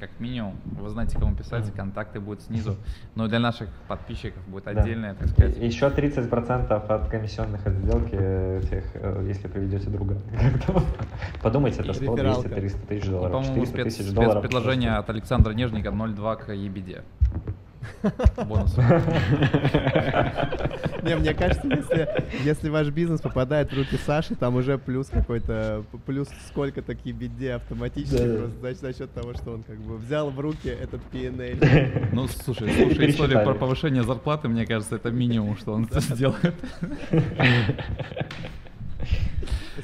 [0.00, 1.76] как минимум, вы знаете, кому писать, Мгм.
[1.76, 2.76] контакты будут снизу.
[3.14, 4.70] Но для наших подписчиков будет Да.
[4.70, 5.58] отдельная, так сказать.
[5.58, 10.16] И- Еще 30% от комиссионных от сделки, э, тех, э, если приведете друга.
[11.42, 12.48] Подумайте, это 100, 200, Рефералка.
[12.48, 13.32] 300 тысяч И, долларов.
[13.32, 14.38] по-моему, 400 спец- тысяч долларов.
[14.44, 17.02] спецпредложение от Александра Нежника 0,2 к ебеде.
[18.46, 18.76] Бонус.
[21.02, 22.08] Не, мне кажется, если,
[22.44, 27.54] если ваш бизнес попадает в руки Саши, там уже плюс какой-то, плюс сколько-то к беде
[27.54, 28.38] автоматически, Да.
[28.38, 32.08] просто значит, за счет того, что он как бы взял в руки этот P&L.
[32.12, 36.54] Ну, слушай, слушай, история про повышение зарплаты, мне кажется, это минимум, что он сделает.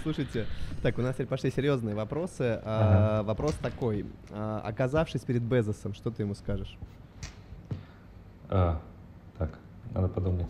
[0.02, 0.46] Слушайте,
[0.82, 2.60] так, у нас теперь пошли серьезные вопросы.
[2.64, 4.04] А, Вопрос такой.
[4.30, 6.76] А, Оказавшись перед Безосом, что ты ему скажешь?
[8.48, 8.78] А,
[9.38, 9.50] так,
[9.94, 10.46] надо подумать.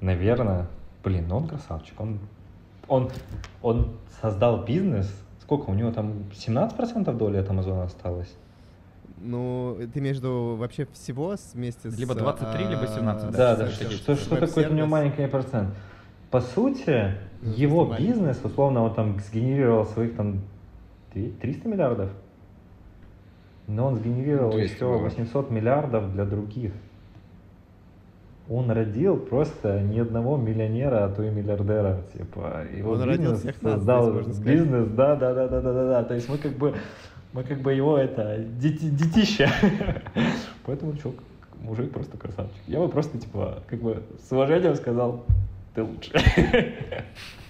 [0.00, 0.66] Наверное,
[1.04, 2.00] блин, ну он красавчик.
[2.00, 2.18] Он,
[2.88, 3.10] он,
[3.62, 5.12] он создал бизнес.
[5.40, 5.70] Сколько?
[5.70, 8.34] У него там 17% доли от Амазона осталось?
[9.24, 11.98] Ну, ты между вообще всего вместе с...
[11.98, 15.70] Либо 23, либо 17, Да, да, с- что, что, что такое у него маленький процент?
[16.30, 20.40] По сути, Ну, его бизнес, условно, он там сгенерировал своих там
[21.12, 22.10] две- 300 миллиардов,
[23.68, 24.98] но он сгенерировал 200 еще было.
[24.98, 26.72] 800 миллиардов для других.
[28.48, 32.64] Он родил просто ни одного миллионера, а то и миллиардера, типа.
[32.76, 34.52] Его Он родил бизнес всех нас, создал здесь можно сказать.
[34.52, 36.04] бизнес, да, да, да, да, да, да, да.
[36.04, 36.74] То есть мы как бы,
[37.32, 39.48] мы как бы его это дети, детище.
[40.66, 41.20] Поэтому чувак,
[41.60, 42.62] мужик просто красавчик.
[42.66, 45.24] Я бы просто типа как бы с уважением сказал,
[45.74, 46.12] ты лучше.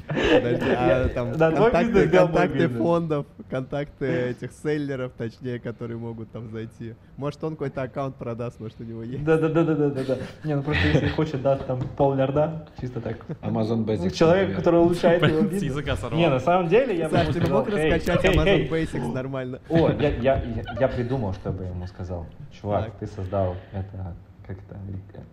[0.09, 6.51] Подожди, а там Да, твой контакты, контакты фондов, контакты этих селлеров, точнее, которые могут там
[6.51, 6.95] зайти.
[7.16, 9.24] Может, он какой-то аккаунт продаст, может, у него есть.
[9.24, 10.16] Да, да, да, да, да, да, да.
[10.45, 13.16] Не, ну просто если хочет даст там полмиллиарда, чисто так.
[13.43, 14.11] Amazon Basics.
[14.11, 14.57] Человек, например.
[14.57, 15.62] который улучшает его С бизнес.
[15.62, 16.19] языка сорвал.
[16.19, 18.69] Не, на самом деле я бы Саш, ему сказал, мог «Эй, раскачать эй, Amazon эй».
[18.69, 19.61] Basics нормально?
[19.69, 20.43] О, я, я,
[20.81, 22.27] я, придумал, что бы ему сказал.
[22.61, 22.95] Чувак, Так.
[22.99, 24.15] ты создал это,
[24.47, 24.77] как это,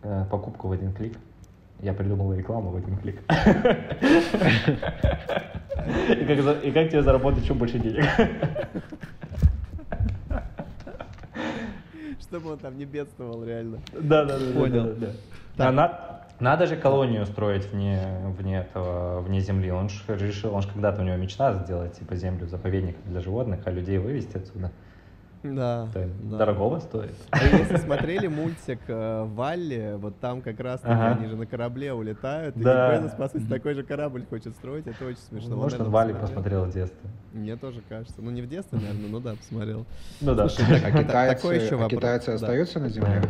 [0.03, 1.17] э, покупку в один клик.
[1.81, 3.21] Я придумал рекламу в один клик.
[6.09, 8.03] И как, и как тебе заработать еще больше денег?
[12.21, 13.79] Чтобы он там не бедствовал, реально.
[13.93, 14.59] Да, да, да.
[14.59, 14.83] Понял.
[14.83, 15.07] да, да, да.
[15.57, 15.67] Так.
[15.67, 17.99] А на- надо же колонию строить вне,
[18.37, 19.71] вне этого, вне земли.
[19.71, 23.61] Он же решил, он же когда-то у него мечта сделать типа землю заповедник для животных,
[23.65, 24.71] а людей вывести отсюда.
[25.41, 25.87] Да.
[25.93, 26.37] Да.
[26.37, 27.13] дорогого стоит.
[27.31, 31.15] А если смотрели мультик э, Валли, вот там как раз таки Ага.
[31.17, 32.97] они же на корабле улетают, и Да.
[32.97, 35.53] Безос, по сути, такой же корабль хочет строить, это очень смешно.
[35.55, 36.65] Он, Может, он Вали посмотрел.
[36.65, 37.09] в детстве.
[37.31, 38.15] Мне тоже кажется.
[38.17, 39.85] Ну, не в детстве, наверное, ну да, посмотрел.
[40.19, 40.49] Ну да.
[40.49, 41.91] Слушай, А так- китайцы, такой еще а вопрос.
[41.99, 42.33] китайцы Да.
[42.35, 43.21] остаются на земле?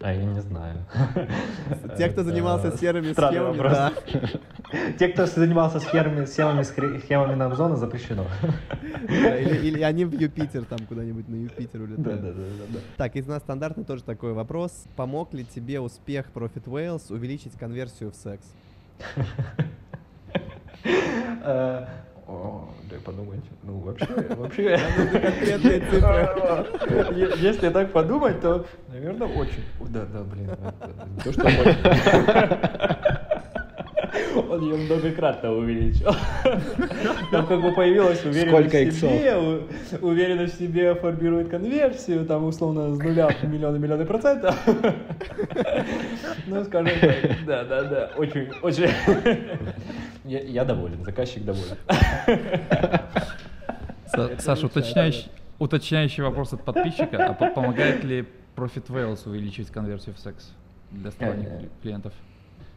[0.00, 0.76] А я не знаю.
[1.98, 3.92] Те, кто занимался серыми схемами, да.
[4.98, 8.26] Те, кто занимался схемами, схемами, схемами на Амазона, запрещено.
[9.08, 12.22] Или, или они в Юпитер, там куда-нибудь на Юпитер Да, улетают.
[12.22, 12.78] да, да, да, да.
[12.96, 14.84] Так, из нас стандартный тоже такой вопрос.
[14.94, 18.46] Помог ли тебе успех Profit Wales увеличить конверсию в секс?
[22.28, 23.40] О, Дай подумать.
[23.62, 24.06] Ну, вообще,
[24.36, 24.78] вообще...
[25.12, 27.18] конкретные цифры.
[27.18, 29.64] Е- Если так подумать, то, наверное, очень.
[29.88, 30.50] Да, да, блин.
[31.24, 33.24] То, что.
[34.50, 36.14] Он ее многократно увеличил.
[37.30, 42.44] Там как бы появилась уверенность Сколько в себе, у- уверенность в себе формирует конверсию, там
[42.44, 44.54] условно с нуля в миллионы миллионы процентов.
[46.46, 47.16] Ну, скажем так,
[47.46, 48.88] да, да, да, очень, очень.
[50.24, 51.76] Я, я доволен, заказчик доволен.
[54.14, 57.26] Са- Саша, уточняющий, уточняющий вопрос от подписчика.
[57.28, 58.24] А по- помогает ли
[58.56, 60.52] Profit Wales увеличить конверсию в секс
[60.90, 62.12] для сторонних Э, клиентов?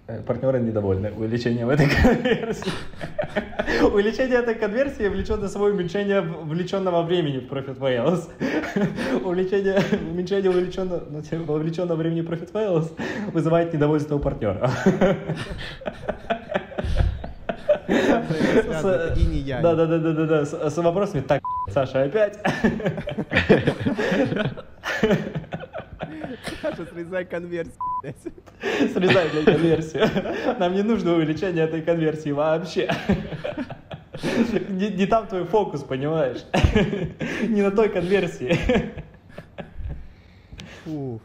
[0.08, 2.72] Э, Партнеры недовольны увеличением этой конверсии.
[3.84, 8.28] Увеличение этой конверсии влечет за собой уменьшение вовлеченного времени в Profit Wales.
[9.24, 9.80] Увеличение,
[10.12, 11.44] уменьшение увеличенного, ну, типа,
[11.96, 12.92] времени Profit Wales
[13.32, 14.72] вызывает недовольство у партнера.
[19.18, 19.62] И янь.
[19.62, 20.46] Да, да, да, да, да, да.
[20.46, 21.22] С, с вопросами.
[21.22, 22.40] Так, Саша, опять.
[26.62, 27.76] Саша, срезай конверсию.
[28.02, 28.18] блядь.
[28.94, 30.10] Срезай, блядь, конверсию.
[30.60, 32.90] Нам не нужно увеличение этой конверсии вообще.
[34.70, 36.46] Не, не там твой фокус, понимаешь?
[37.48, 38.58] Не на той конверсии.
[40.84, 41.22] Фу.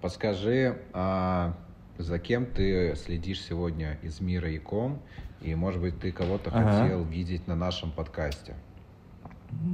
[0.00, 1.54] Подскажи, а
[1.98, 5.00] за кем ты следишь сегодня из мира иком?
[5.40, 6.82] И, может быть, ты кого-то Ага.
[6.82, 8.54] хотел видеть на нашем подкасте?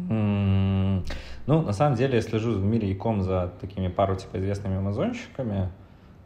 [0.09, 1.03] Ну,
[1.47, 5.71] на самом деле, я слежу в мире иком за такими пару типа известными амазонщиками.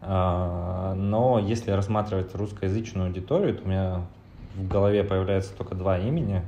[0.02, 4.02] А, но если рассматривать русскоязычную аудиторию, то у меня
[4.54, 6.42] в голове появляется только два имени.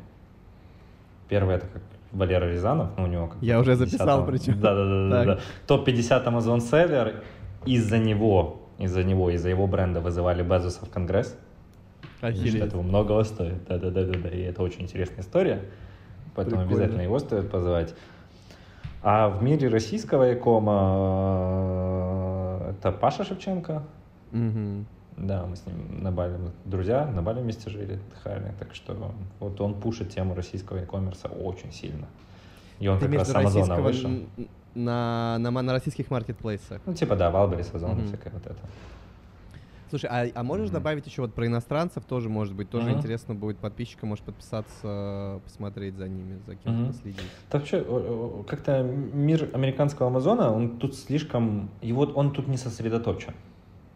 [1.28, 1.82] Первое это как
[2.12, 4.60] Валера Рязанов, ну у него как Я уже записал причем.
[4.60, 5.40] Да, да, да, да, да.
[5.66, 7.23] Топ-50 Amazon Seller.
[7.66, 11.36] Из-за него, из-за него, из-за его бренда вызывали Безоса в Конгресс.
[12.20, 12.56] Охереть.
[12.56, 13.64] Что этого многого стоит.
[13.68, 14.28] Да, да, да, да, да.
[14.30, 15.62] И это очень интересная история.
[16.34, 16.82] Поэтому Прикольно.
[16.82, 17.94] обязательно его стоит позвать.
[19.02, 20.72] А в мире российского экома
[22.60, 23.82] э, это Паша Шевченко.
[24.32, 24.84] Угу.
[25.16, 29.60] Да, мы с ним на Бали, друзья, на Бали вместе жили, отдыхали, так что вот
[29.60, 32.06] он пушит тему российского e-commerce очень сильно.
[32.78, 34.10] И он Ты как раз с Амазона вышел.
[34.74, 36.80] На, на, на российских маркетплейсах?
[36.86, 38.60] Ну, типа, да, Валберис, Озон, mm всякое вот это.
[39.89, 40.73] Слушай, а, а можешь mm-hmm.
[40.73, 42.97] добавить еще вот про иностранцев тоже, может быть, тоже mm-hmm.
[42.98, 47.01] интересно будет подписчикам, может подписаться, посмотреть за ними, за кем mm-hmm.
[47.01, 47.31] следить.
[47.51, 53.35] Так что, как-то мир американского Амазона, он тут слишком, и вот он тут не сосредоточен.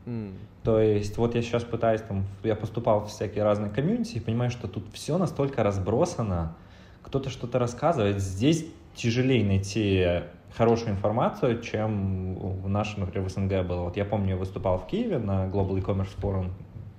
[0.07, 0.35] Mm.
[0.65, 4.51] То есть вот я сейчас пытаюсь, там, я поступал в всякие разные комьюнити и понимаю,
[4.51, 6.57] что тут все настолько разбросано,
[7.03, 10.23] кто-то что-то рассказывает, здесь тяжелее найти
[10.57, 13.85] хорошую информацию, чем в нашем, например, в СНГ было.
[13.85, 16.51] Вот я помню, я выступал в Киеве на Global E-Commerce Forum,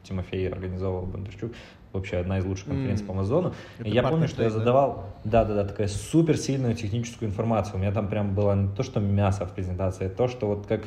[0.04, 1.52] Тимофей организовал Бондарчук,
[1.94, 3.08] вообще одна из лучших конференций mm.
[3.08, 3.54] по Амазону.
[3.84, 7.76] И я помню, что я задавал, да-да-да, такая супер сильную техническую информацию.
[7.76, 10.66] У меня там прям было не то, что мясо в презентации, а то, что вот
[10.66, 10.84] как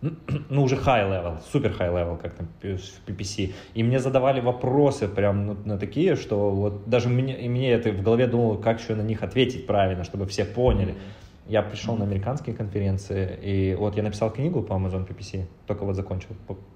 [0.00, 3.52] ну, уже high level, супер high level, как там в PPC.
[3.74, 7.90] И мне задавали вопросы прям ну, на такие, что вот даже мне, и мне это
[7.90, 10.92] в голове думал, как еще на них ответить правильно, чтобы все поняли.
[10.92, 11.27] Mm-hmm.
[11.48, 15.96] Я пришел на американские конференции, и вот я написал книгу по Amazon PPC, только вот
[15.96, 16.28] закончил,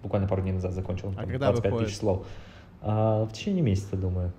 [0.02, 1.88] буквально пару дней назад закончил, а когда 25 выходит?
[1.88, 2.26] тысяч слов.
[2.80, 4.32] А, в течение месяца, думаю.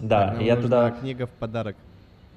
[0.00, 0.90] Да, так, я туда...
[0.90, 1.76] книга в подарок.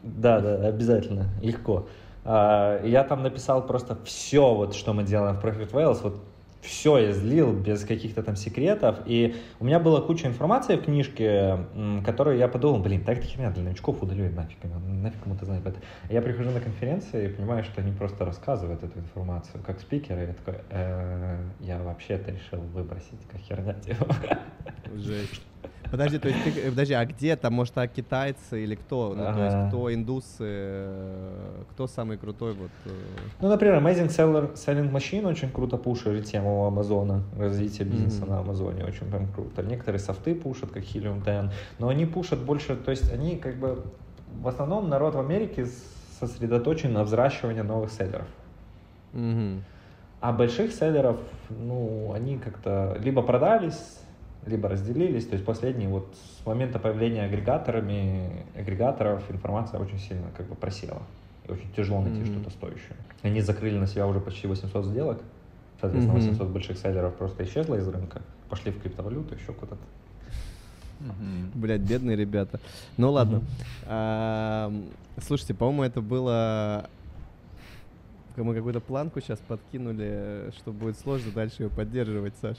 [0.03, 1.87] Да, да, обязательно, легко.
[2.23, 6.21] А, я там написал просто все, вот, что мы делаем в Profit Wales, вот
[6.61, 8.99] все я излил без каких-то там секретов.
[9.05, 11.65] И у меня была куча информации в книжке,
[12.05, 15.79] которую я подумал, блин, так это херня для новичков, удалю нафиг, нафиг кому-то знать это.
[16.09, 20.23] Я прихожу на конференции и понимаю, что они просто рассказывают эту информацию как спикеры.
[20.23, 23.75] И я такой, э, я вообще-то решил выбросить, как херня.
[24.95, 25.48] Жесть.
[25.91, 29.13] Подожди, то есть ты, э, подожди, а где там, может, а китайцы или кто?
[29.15, 32.71] Ну, то есть кто индусы, э, кто самый крутой вот?
[32.85, 32.89] Э?
[33.41, 38.29] Ну, например, Amazing Seller, Selling Machine очень круто пушит тему Амазона, развитие бизнеса mm-hmm.
[38.29, 39.63] на Амазоне очень прям круто.
[39.63, 43.83] Некоторые софты пушат, как Helium 10, но они пушат больше, то есть они как бы,
[44.41, 45.67] в основном народ в Америке
[46.19, 48.27] сосредоточен на взращивании новых селлеров.
[49.13, 49.59] Mm-hmm.
[50.21, 51.17] А больших селлеров,
[51.49, 53.98] ну, они как-то либо продались,
[54.49, 55.25] либо разделились.
[55.25, 61.01] То есть последние вот с момента появления агрегаторами, агрегаторов информация очень сильно как бы просела.
[61.47, 62.41] И очень тяжело найти mm-hmm.
[62.41, 62.95] что-то стоящее.
[63.23, 65.21] Они закрыли на себя уже почти 800 сделок.
[65.79, 66.31] Соответственно, mm-hmm.
[66.31, 68.21] 800 больших селлеров просто исчезло из рынка.
[68.49, 69.81] Пошли в криптовалюту, еще куда-то.
[70.99, 71.51] Mm-hmm.
[71.55, 72.59] Блять, бедные ребята.
[72.97, 73.37] Ну ладно.
[73.37, 73.85] Mm-hmm.
[73.85, 74.73] А,
[75.21, 76.89] слушайте, по-моему, это было
[78.43, 82.57] мы какую-то планку сейчас подкинули, что будет сложно дальше ее поддерживать, Саш.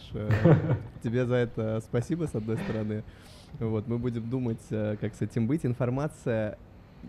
[1.02, 3.02] Тебе за это спасибо, с одной стороны.
[3.59, 5.66] Вот, мы будем думать, э, как с этим быть.
[5.66, 6.57] Информация,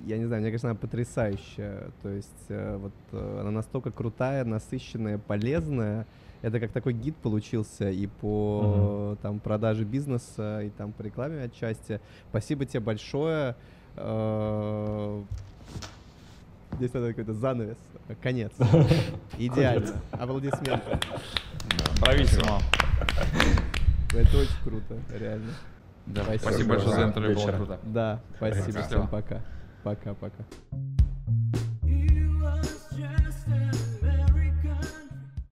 [0.06, 1.92] я не знаю, мне кажется, она потрясающая.
[2.02, 6.08] То есть э, вот э, она настолько крутая, насыщенная, полезная.
[6.42, 9.22] Это как такой гид получился и по uh-huh.
[9.22, 12.02] там продаже бизнеса, и там по рекламе отчасти.
[12.30, 13.56] Спасибо тебе большое.
[16.78, 17.78] Здесь надо какой-то занавес.
[18.22, 18.52] Конец.
[19.38, 20.02] Идеально.
[20.12, 21.00] Аплодисменты.
[22.00, 22.60] Брависсимо.
[24.14, 25.52] Это очень круто, реально.
[26.06, 27.80] Да, спасибо, спасибо большое за интервью, было круто.
[27.84, 29.42] Да, спасибо, всем пока.
[29.84, 30.44] Пока-пока.